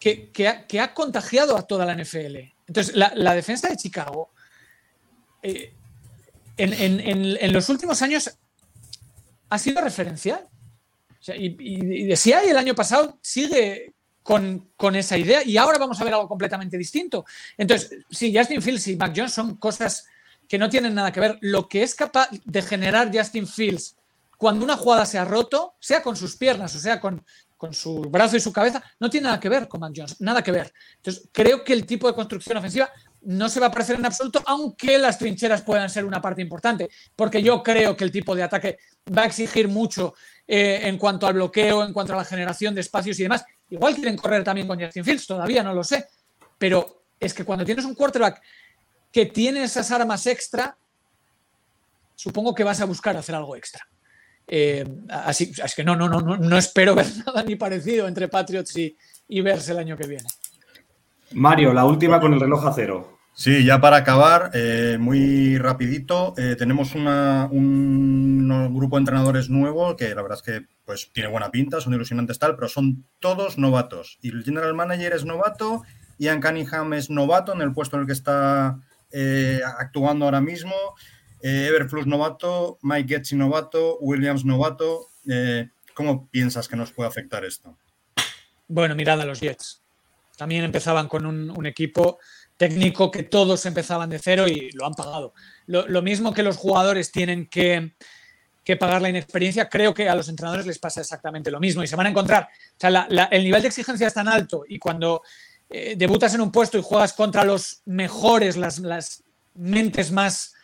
que, 0.00 0.80
ha, 0.80 0.94
contagiado 0.94 1.56
a 1.56 1.66
toda 1.66 1.84
la 1.84 1.94
NFL. 1.94 2.36
Entonces, 2.66 2.96
la, 2.96 3.34
defensa 3.34 3.68
de 3.68 3.76
Chicago, 3.76 4.30
eh, 5.42 5.74
en, 6.56 7.52
los 7.52 7.68
últimos 7.68 8.00
años, 8.00 8.30
ha 9.50 9.58
sido 9.58 9.80
referencial. 9.82 10.48
Y, 11.36 12.06
decía, 12.06 12.44
y 12.44 12.48
el 12.48 12.56
año 12.56 12.74
pasado 12.74 13.18
sigue 13.20 13.92
con, 14.22 14.70
esa 14.94 15.18
idea 15.18 15.42
y 15.44 15.58
ahora 15.58 15.78
vamos 15.78 16.00
a 16.00 16.04
ver 16.04 16.14
algo 16.14 16.28
completamente 16.28 16.78
distinto. 16.78 17.26
Entonces, 17.58 17.98
sí, 18.10 18.34
Justin 18.34 18.62
Fields 18.62 18.88
y 18.88 18.96
Mac 18.96 19.12
Jones 19.14 19.34
son 19.34 19.56
cosas 19.56 20.06
que 20.48 20.56
no 20.56 20.70
tienen 20.70 20.94
nada 20.94 21.12
que 21.12 21.20
ver. 21.20 21.38
Lo 21.42 21.68
que 21.68 21.82
es 21.82 21.94
capaz 21.94 22.28
de 22.44 22.62
generar 22.62 23.14
Justin 23.14 23.46
Fields 23.46 23.96
cuando 24.38 24.64
una 24.64 24.78
jugada 24.78 25.04
se 25.04 25.18
ha 25.18 25.26
roto, 25.26 25.74
sea 25.78 26.02
con 26.02 26.16
sus 26.16 26.36
piernas 26.36 26.74
o 26.74 26.78
sea 26.78 26.98
con, 26.98 27.22
con 27.60 27.74
su 27.74 28.00
brazo 28.00 28.38
y 28.38 28.40
su 28.40 28.54
cabeza, 28.54 28.82
no 28.98 29.10
tiene 29.10 29.26
nada 29.26 29.38
que 29.38 29.50
ver 29.50 29.68
con 29.68 29.80
Mac 29.80 29.92
Jones, 29.94 30.18
nada 30.22 30.42
que 30.42 30.50
ver. 30.50 30.72
Entonces, 30.96 31.28
creo 31.30 31.62
que 31.62 31.74
el 31.74 31.84
tipo 31.84 32.08
de 32.08 32.14
construcción 32.14 32.56
ofensiva 32.56 32.88
no 33.20 33.50
se 33.50 33.60
va 33.60 33.66
a 33.66 33.70
parecer 33.70 33.96
en 33.96 34.06
absoluto, 34.06 34.42
aunque 34.46 34.96
las 34.96 35.18
trincheras 35.18 35.60
puedan 35.60 35.90
ser 35.90 36.06
una 36.06 36.22
parte 36.22 36.40
importante, 36.40 36.88
porque 37.14 37.42
yo 37.42 37.62
creo 37.62 37.94
que 37.94 38.04
el 38.04 38.10
tipo 38.10 38.34
de 38.34 38.44
ataque 38.44 38.78
va 39.14 39.24
a 39.24 39.26
exigir 39.26 39.68
mucho 39.68 40.14
eh, 40.48 40.80
en 40.84 40.96
cuanto 40.96 41.26
al 41.26 41.34
bloqueo, 41.34 41.84
en 41.84 41.92
cuanto 41.92 42.14
a 42.14 42.16
la 42.16 42.24
generación 42.24 42.74
de 42.74 42.80
espacios 42.80 43.20
y 43.20 43.24
demás. 43.24 43.44
Igual 43.68 43.94
quieren 43.94 44.16
correr 44.16 44.42
también 44.42 44.66
con 44.66 44.80
Justin 44.80 45.04
Fields, 45.04 45.26
todavía 45.26 45.62
no 45.62 45.74
lo 45.74 45.84
sé, 45.84 46.06
pero 46.56 47.02
es 47.20 47.34
que 47.34 47.44
cuando 47.44 47.66
tienes 47.66 47.84
un 47.84 47.94
quarterback 47.94 48.40
que 49.12 49.26
tiene 49.26 49.64
esas 49.64 49.90
armas 49.90 50.26
extra, 50.26 50.78
supongo 52.14 52.54
que 52.54 52.64
vas 52.64 52.80
a 52.80 52.86
buscar 52.86 53.18
hacer 53.18 53.34
algo 53.34 53.54
extra. 53.54 53.86
Eh, 54.52 54.84
así 55.08 55.52
es 55.64 55.74
que 55.76 55.84
no, 55.84 55.94
no, 55.94 56.08
no, 56.08 56.20
no, 56.20 56.36
no 56.36 56.58
espero 56.58 56.96
ver 56.96 57.06
nada 57.26 57.44
ni 57.44 57.54
parecido 57.54 58.08
entre 58.08 58.26
Patriots 58.26 58.76
y, 58.76 58.96
y 59.28 59.40
Bears 59.42 59.68
el 59.68 59.78
año 59.78 59.96
que 59.96 60.08
viene. 60.08 60.26
Mario, 61.32 61.72
la 61.72 61.84
última 61.84 62.18
con 62.20 62.34
el 62.34 62.40
reloj 62.40 62.66
a 62.66 62.72
cero. 62.72 63.16
Sí, 63.32 63.64
ya 63.64 63.80
para 63.80 63.98
acabar, 63.98 64.50
eh, 64.54 64.98
muy 65.00 65.56
rapidito, 65.56 66.34
eh, 66.36 66.56
tenemos 66.58 66.96
una- 66.96 67.48
un, 67.50 68.50
un 68.50 68.74
grupo 68.74 68.96
de 68.96 69.02
entrenadores 69.02 69.48
nuevo 69.48 69.96
que 69.96 70.12
la 70.14 70.20
verdad 70.22 70.38
es 70.38 70.42
que 70.42 70.66
pues 70.84 71.10
tiene 71.12 71.30
buena 71.30 71.50
pinta, 71.52 71.80
son 71.80 71.94
ilusionantes 71.94 72.40
tal, 72.40 72.56
pero 72.56 72.68
son 72.68 73.06
todos 73.20 73.56
novatos. 73.56 74.18
Y 74.20 74.30
el 74.30 74.42
general 74.42 74.74
manager 74.74 75.12
es 75.12 75.24
novato, 75.24 75.82
Ian 76.18 76.42
Cunningham 76.42 76.92
es 76.94 77.08
novato 77.08 77.54
en 77.54 77.60
el 77.62 77.72
puesto 77.72 77.94
en 77.96 78.00
el 78.02 78.06
que 78.08 78.12
está 78.14 78.80
eh, 79.12 79.60
actuando 79.78 80.24
ahora 80.24 80.40
mismo, 80.40 80.74
eh, 81.42 81.66
Everflux 81.68 82.06
novato, 82.06 82.78
Mike 82.82 83.08
Getzi 83.08 83.36
novato, 83.36 83.98
Williams 84.00 84.44
novato. 84.44 85.08
Eh, 85.28 85.68
¿Cómo 85.94 86.28
piensas 86.28 86.68
que 86.68 86.76
nos 86.76 86.92
puede 86.92 87.08
afectar 87.08 87.44
esto? 87.44 87.76
Bueno, 88.68 88.94
mirad 88.94 89.20
a 89.20 89.24
los 89.24 89.40
Jets. 89.40 89.82
También 90.36 90.64
empezaban 90.64 91.08
con 91.08 91.26
un, 91.26 91.66
equipo 91.66 92.18
técnico 92.56 93.10
que 93.10 93.24
todos 93.24 93.66
empezaban 93.66 94.08
de 94.08 94.18
cero 94.18 94.48
y 94.48 94.70
lo 94.72 94.86
han 94.86 94.94
pagado. 94.94 95.34
Lo, 95.66 96.02
mismo 96.02 96.32
que 96.32 96.42
los 96.42 96.56
jugadores 96.56 97.12
tienen 97.12 97.46
que, 97.46 97.94
que 98.64 98.76
pagar 98.76 99.02
la 99.02 99.10
inexperiencia, 99.10 99.68
creo 99.68 99.92
que 99.92 100.08
a 100.08 100.14
los 100.14 100.28
entrenadores 100.28 100.66
les 100.66 100.78
pasa 100.78 101.02
exactamente 101.02 101.50
lo 101.50 101.60
mismo 101.60 101.82
y 101.82 101.86
se 101.86 101.96
van 101.96 102.06
a 102.06 102.10
encontrar. 102.10 102.44
O 102.44 102.76
sea, 102.78 103.06
el 103.30 103.44
nivel 103.44 103.60
de 103.60 103.68
exigencia 103.68 104.06
es 104.06 104.14
tan 104.14 104.28
alto 104.28 104.64
y 104.66 104.78
cuando 104.78 105.22
eh, 105.68 105.94
debutas 105.96 106.34
en 106.34 106.40
un 106.40 106.50
puesto 106.50 106.78
y 106.78 106.82
juegas 106.82 107.12
contra 107.12 107.44
los 107.44 107.82
mejores, 107.84 108.56
las, 108.56 108.78
las 108.78 109.22
mentes 109.54 110.10
más 110.10 110.54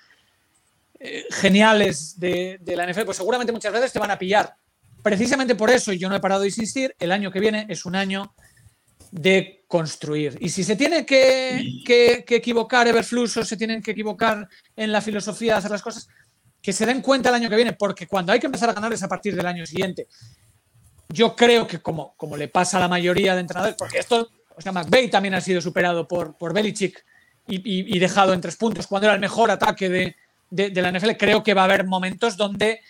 eh, 0.99 1.25
geniales 1.31 2.19
de, 2.19 2.59
de 2.61 2.77
la 2.77 2.87
NFL, 2.91 3.05
pues 3.05 3.17
seguramente 3.17 3.53
muchas 3.53 3.73
veces 3.73 3.93
te 3.93 3.99
van 3.99 4.11
a 4.11 4.19
pillar. 4.19 4.55
Precisamente 5.03 5.55
por 5.55 5.71
eso, 5.71 5.93
y 5.93 5.99
yo 5.99 6.09
no 6.09 6.17
he 6.17 6.21
parado 6.21 6.41
de 6.43 6.49
insistir, 6.49 6.95
el 6.99 7.13
año 7.13 7.31
que 7.31 7.41
viene 7.41 7.67
es 7.69 7.85
un 7.87 7.95
año 7.97 8.35
de 9.11 9.65
construir. 9.69 10.37
Y 10.41 10.49
si 10.49 10.65
se 10.65 10.77
tiene 10.77 11.07
que, 11.07 11.65
que- 11.85 12.25
que 12.27 12.37
equivocar 12.37 12.87
Everflux 12.89 13.37
o 13.37 13.45
se 13.45 13.57
tienen 13.57 13.81
que 13.83 13.93
equivocar 13.93 14.49
en 14.75 14.93
la 14.93 15.01
filosofía 15.01 15.53
de 15.53 15.59
hacer 15.59 15.71
las 15.71 15.83
cosas, 15.83 16.09
que 16.61 16.73
se 16.73 16.85
den 16.87 17.01
cuenta 17.03 17.29
el 17.29 17.37
año 17.37 17.49
que 17.49 17.57
viene, 17.57 17.73
porque 17.75 18.07
cuando 18.09 18.33
hay 18.33 18.41
que 18.41 18.47
empezar 18.47 18.69
a 18.71 18.73
ganar 18.73 18.93
es 18.93 19.03
a 19.03 19.09
partir 19.09 19.37
del 19.37 19.47
año 19.47 19.65
siguiente. 19.65 20.09
Yo 21.09 21.37
creo 21.37 21.67
que 21.67 21.79
como, 21.79 22.15
como 22.17 22.37
le 22.37 22.49
pasa 22.49 22.79
a 22.79 22.81
la 22.81 22.89
mayoría 22.89 23.35
de 23.35 23.41
entrenadores, 23.43 23.77
porque 23.79 23.99
esto, 23.99 24.29
o 24.57 24.61
sea, 24.61 24.73
McVeigh 24.73 25.09
también 25.09 25.35
ha 25.35 25.41
sido 25.41 25.61
superado 25.61 26.09
por, 26.09 26.37
por 26.37 26.53
Belichick 26.53 27.05
y, 27.47 27.57
y- 27.59 27.97
y 27.97 27.99
dejado 28.01 28.33
en 28.33 28.41
tres 28.41 28.57
puntos 28.57 28.89
cuando 28.89 29.07
era 29.07 29.15
el 29.15 29.21
mejor 29.21 29.53
ataque 29.53 29.89
de, 29.89 30.17
de- 30.51 30.71
la 30.83 30.91
NFL, 30.93 31.17
creo 31.17 31.43
que 31.43 31.55
va 31.55 31.63
a 31.63 31.65
haber 31.65 31.87
momentos 31.87 32.37
donde 32.37 32.81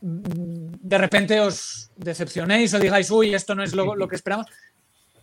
mm, 0.00 0.74
de 0.80 0.98
repente 0.98 1.40
os 1.40 1.90
decepcionéis 1.96 2.72
o 2.74 2.78
digáis, 2.78 3.10
uy, 3.10 3.34
esto 3.34 3.54
no 3.54 3.62
es 3.62 3.74
lo, 3.74 3.94
lo 3.94 4.08
que 4.08 4.16
esperamos, 4.16 4.46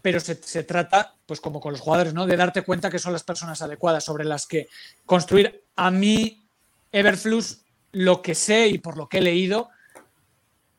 pero 0.01 0.20
se, 0.20 0.36
se 0.36 0.63
trata, 0.63 1.16
pues 1.26 1.41
como 1.41 1.59
con 1.59 1.72
los 1.72 1.82
jugadores, 1.82 2.13
¿no? 2.13 2.26
De 2.28 2.38
darte 2.38 2.61
cuenta 2.61 2.89
que 2.91 2.99
son 2.99 3.13
las 3.13 3.24
personas 3.24 3.61
adecuadas 3.61 4.03
sobre 4.03 4.24
las 4.26 4.45
que 4.45 4.68
construir. 5.05 5.63
A 5.76 5.89
mí, 5.89 6.45
Everflux, 6.91 7.63
lo 7.93 8.22
que 8.22 8.36
sé 8.36 8.68
y 8.68 8.78
por 8.78 8.97
lo 8.97 9.09
que 9.09 9.18
he 9.18 9.22
leído, 9.22 9.70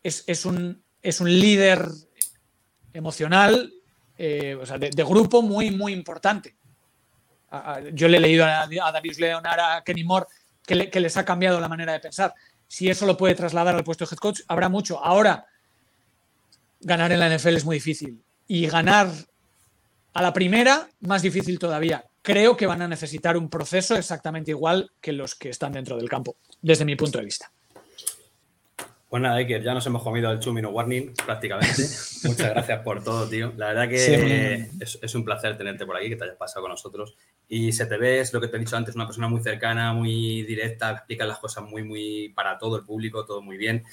es, 0.02 0.22
es 0.28 0.44
un, 0.46 0.80
es 1.02 1.20
un 1.20 1.28
líder 1.28 1.88
emocional, 2.92 3.72
eh, 4.18 4.56
o 4.60 4.64
sea, 4.64 4.78
de, 4.78 4.90
de 4.90 5.04
grupo 5.04 5.42
muy, 5.42 5.70
muy 5.70 5.92
importante. 5.92 6.54
Yo 7.92 8.08
le 8.08 8.18
he 8.18 8.20
leído 8.20 8.44
a, 8.44 8.62
a 8.62 8.92
Darius 8.92 9.18
Leonard, 9.18 9.60
a 9.60 9.82
Kenny 9.84 10.04
Moore, 10.04 10.26
que, 10.66 10.74
le- 10.74 10.90
que 10.90 11.00
les 11.00 11.16
ha 11.16 11.24
cambiado 11.24 11.60
la 11.60 11.68
manera 11.68 11.92
de 11.92 12.00
pensar. 12.00 12.34
Si 12.68 12.88
eso 12.90 13.06
lo 13.06 13.16
puede 13.16 13.34
trasladar 13.34 13.74
al 13.76 13.84
puesto 13.84 14.04
de 14.04 14.10
head 14.12 14.18
coach, 14.18 14.40
habrá 14.48 14.68
mucho. 14.68 15.02
Ahora, 15.04 15.46
ganar 16.80 17.12
en 17.12 17.20
la 17.20 17.28
NFL 17.34 17.56
es 17.56 17.64
muy 17.64 17.76
difícil. 17.76 18.20
Y 18.48 18.66
ganar 18.66 19.08
a 20.14 20.22
la 20.22 20.32
primera, 20.32 20.88
más 21.00 21.22
difícil 21.22 21.58
todavía. 21.58 22.04
Creo 22.22 22.56
que 22.56 22.66
van 22.66 22.82
a 22.82 22.88
necesitar 22.88 23.36
un 23.36 23.48
proceso 23.48 23.96
exactamente 23.96 24.50
igual 24.50 24.90
que 25.00 25.12
los 25.12 25.34
que 25.34 25.48
están 25.50 25.72
dentro 25.72 25.96
del 25.96 26.08
campo, 26.08 26.36
desde 26.60 26.84
mi 26.84 26.96
punto 26.96 27.18
de 27.18 27.24
vista. 27.24 27.50
Pues 29.08 29.22
nada, 29.22 29.36
Iker, 29.36 29.62
ya 29.62 29.72
nos 29.72 29.86
hemos 29.86 30.02
comido 30.02 30.32
el 30.32 30.38
minute 30.52 30.66
warning 30.66 31.14
prácticamente. 31.24 31.82
Muchas 32.24 32.50
gracias 32.50 32.80
por 32.82 33.04
todo, 33.04 33.28
tío. 33.28 33.52
La 33.56 33.68
verdad 33.68 33.88
que 33.88 33.98
Sí. 33.98 34.78
es, 34.80 34.98
es 35.00 35.14
un 35.14 35.24
placer 35.24 35.56
tenerte 35.56 35.86
por 35.86 35.96
aquí, 35.96 36.08
que 36.08 36.16
te 36.16 36.24
hayas 36.24 36.36
pasado 36.36 36.62
con 36.62 36.72
nosotros. 36.72 37.14
Y 37.48 37.72
se 37.72 37.86
te 37.86 37.96
ve, 37.96 38.20
es 38.20 38.32
lo 38.32 38.40
que 38.40 38.48
te 38.48 38.56
he 38.56 38.60
dicho 38.60 38.76
antes, 38.76 38.94
una 38.96 39.06
persona 39.06 39.28
muy 39.28 39.40
cercana, 39.40 39.92
muy 39.92 40.42
directa, 40.42 40.90
explica 40.90 41.24
las 41.24 41.38
cosas 41.38 41.64
muy, 41.64 41.84
muy 41.84 42.30
para 42.34 42.58
todo 42.58 42.76
el 42.76 42.84
público, 42.84 43.24
todo 43.24 43.40
muy 43.40 43.56
bien. 43.56 43.84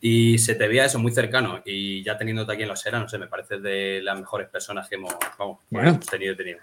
Y 0.00 0.38
se 0.38 0.54
te 0.54 0.68
veía 0.68 0.84
eso 0.84 0.98
muy 0.98 1.12
cercano. 1.12 1.62
Y 1.64 2.02
ya 2.04 2.18
teniéndote 2.18 2.52
aquí 2.52 2.62
en 2.62 2.68
la 2.68 2.74
Osera, 2.74 2.98
no 3.00 3.08
sé, 3.08 3.18
me 3.18 3.26
parece 3.26 3.58
de 3.58 4.00
las 4.02 4.18
mejores 4.18 4.48
personas 4.48 4.88
que 4.88 4.96
hemos, 4.96 5.14
vamos, 5.38 5.58
Bueno. 5.70 5.88
hemos 5.90 6.06
tenido 6.06 6.36
tenido. 6.36 6.58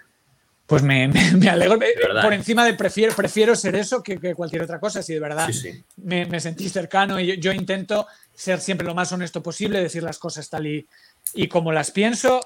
Pues 0.66 0.82
me, 0.82 1.06
me- 1.08 1.32
me 1.32 1.48
alegro. 1.48 1.78
Verdad, 1.78 2.22
Por 2.22 2.32
¿eh? 2.32 2.36
encima 2.36 2.64
de 2.64 2.74
prefiero, 2.74 3.14
prefiero 3.14 3.54
ser 3.54 3.74
eso 3.76 4.02
que, 4.02 4.18
que 4.18 4.34
cualquier 4.34 4.62
otra 4.62 4.78
cosa, 4.80 5.02
si 5.02 5.14
de 5.14 5.20
verdad 5.20 5.46
Sí, 5.48 5.52
sí. 5.52 5.84
me, 5.96 6.26
me 6.26 6.40
sentí 6.40 6.68
cercano 6.68 7.20
y 7.20 7.26
yo, 7.26 7.34
yo 7.34 7.52
intento 7.52 8.06
ser 8.34 8.60
siempre 8.60 8.86
lo 8.86 8.94
más 8.94 9.12
honesto 9.12 9.42
posible, 9.42 9.80
decir 9.80 10.02
las 10.02 10.18
cosas 10.18 10.48
tal 10.48 10.66
y, 10.66 10.86
y 11.34 11.48
como 11.48 11.72
las 11.72 11.90
pienso. 11.90 12.40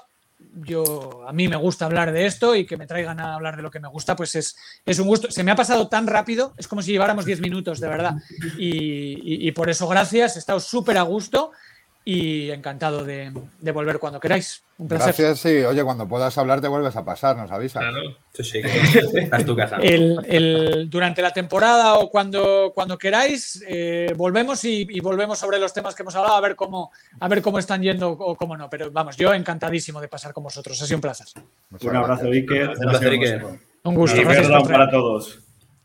Yo, 0.63 1.25
a 1.27 1.31
mí 1.33 1.47
me 1.47 1.55
gusta 1.55 1.85
hablar 1.85 2.11
de 2.11 2.25
esto 2.25 2.55
y 2.55 2.65
que 2.65 2.77
me 2.77 2.85
traigan 2.87 3.19
a 3.19 3.35
hablar 3.35 3.55
de 3.55 3.61
lo 3.63 3.71
que 3.71 3.79
me 3.79 3.87
gusta, 3.87 4.15
pues 4.15 4.35
es, 4.35 4.55
es 4.85 4.99
un 4.99 5.07
gusto. 5.07 5.31
Se 5.31 5.43
me 5.43 5.51
ha 5.51 5.55
pasado 5.55 5.87
tan 5.87 6.07
rápido, 6.07 6.53
es 6.57 6.67
como 6.67 6.81
si 6.81 6.91
lleváramos 6.91 7.25
10 7.25 7.39
minutos, 7.41 7.79
de 7.79 7.87
verdad. 7.87 8.15
Y, 8.57 8.67
y- 8.67 9.47
y 9.47 9.51
por 9.53 9.69
eso, 9.69 9.87
gracias, 9.87 10.35
he 10.35 10.39
estado 10.39 10.59
súper 10.59 10.97
a 10.97 11.03
gusto 11.03 11.51
y 12.03 12.49
encantado 12.49 13.05
de, 13.05 13.31
de 13.59 13.71
volver 13.71 13.99
cuando 13.99 14.19
queráis. 14.19 14.63
Un 14.79 14.87
placer. 14.87 15.07
Gracias, 15.15 15.39
sí. 15.39 15.61
Oye, 15.63 15.83
cuando 15.83 16.07
puedas 16.07 16.35
hablar 16.39 16.59
te 16.59 16.67
vuelves 16.67 16.95
a 16.95 17.05
pasar, 17.05 17.37
nos 17.37 17.51
avisas. 17.51 17.83
Claro. 17.83 18.17
Sí, 18.33 18.43
sí, 18.43 18.61
que 18.61 19.19
esta 19.19 19.37
es 19.37 19.45
tu 19.45 19.55
casa. 19.55 19.77
el, 19.77 20.17
el- 20.27 20.89
durante 20.89 21.21
la 21.21 21.31
temporada 21.31 21.95
o 21.99 22.09
cuando, 22.09 22.71
cuando 22.73 22.97
queráis, 22.97 23.63
eh, 23.67 24.13
volvemos 24.17 24.63
y, 24.65 24.87
y 24.89 24.99
volvemos 24.99 25.37
sobre 25.37 25.59
los 25.59 25.73
temas 25.73 25.93
que 25.93 26.01
hemos 26.01 26.15
hablado 26.15 26.35
a 26.35 26.41
ver 26.41 26.55
cómo, 26.55 26.91
a 27.19 27.27
ver 27.27 27.41
cómo 27.43 27.59
están 27.59 27.83
yendo 27.83 28.09
o 28.09 28.35
cómo 28.35 28.57
no. 28.57 28.67
Pero 28.69 28.89
vamos, 28.91 29.15
yo 29.17 29.33
encantadísimo 29.33 30.01
de 30.01 30.07
pasar 30.07 30.33
con 30.33 30.43
vosotros. 30.43 30.81
Ha 30.81 30.85
sido 30.87 30.97
un 30.97 31.01
placer. 31.01 31.27
Muchas 31.69 31.89
Un 31.91 31.95
abrazo. 31.97 32.25
Iker. 32.25 32.69
Un 32.69 32.75
placer, 32.89 33.11
Iker. 33.11 33.45
Un 33.83 33.95
gusto. 33.95 34.19
Y 34.19 34.23
Gracias 34.23 34.67
para 34.67 34.89
todos. 34.89 35.39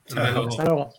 Hasta 0.08 0.30
luego. 0.30 0.48
Hasta 0.48 0.64
luego. 0.64 0.92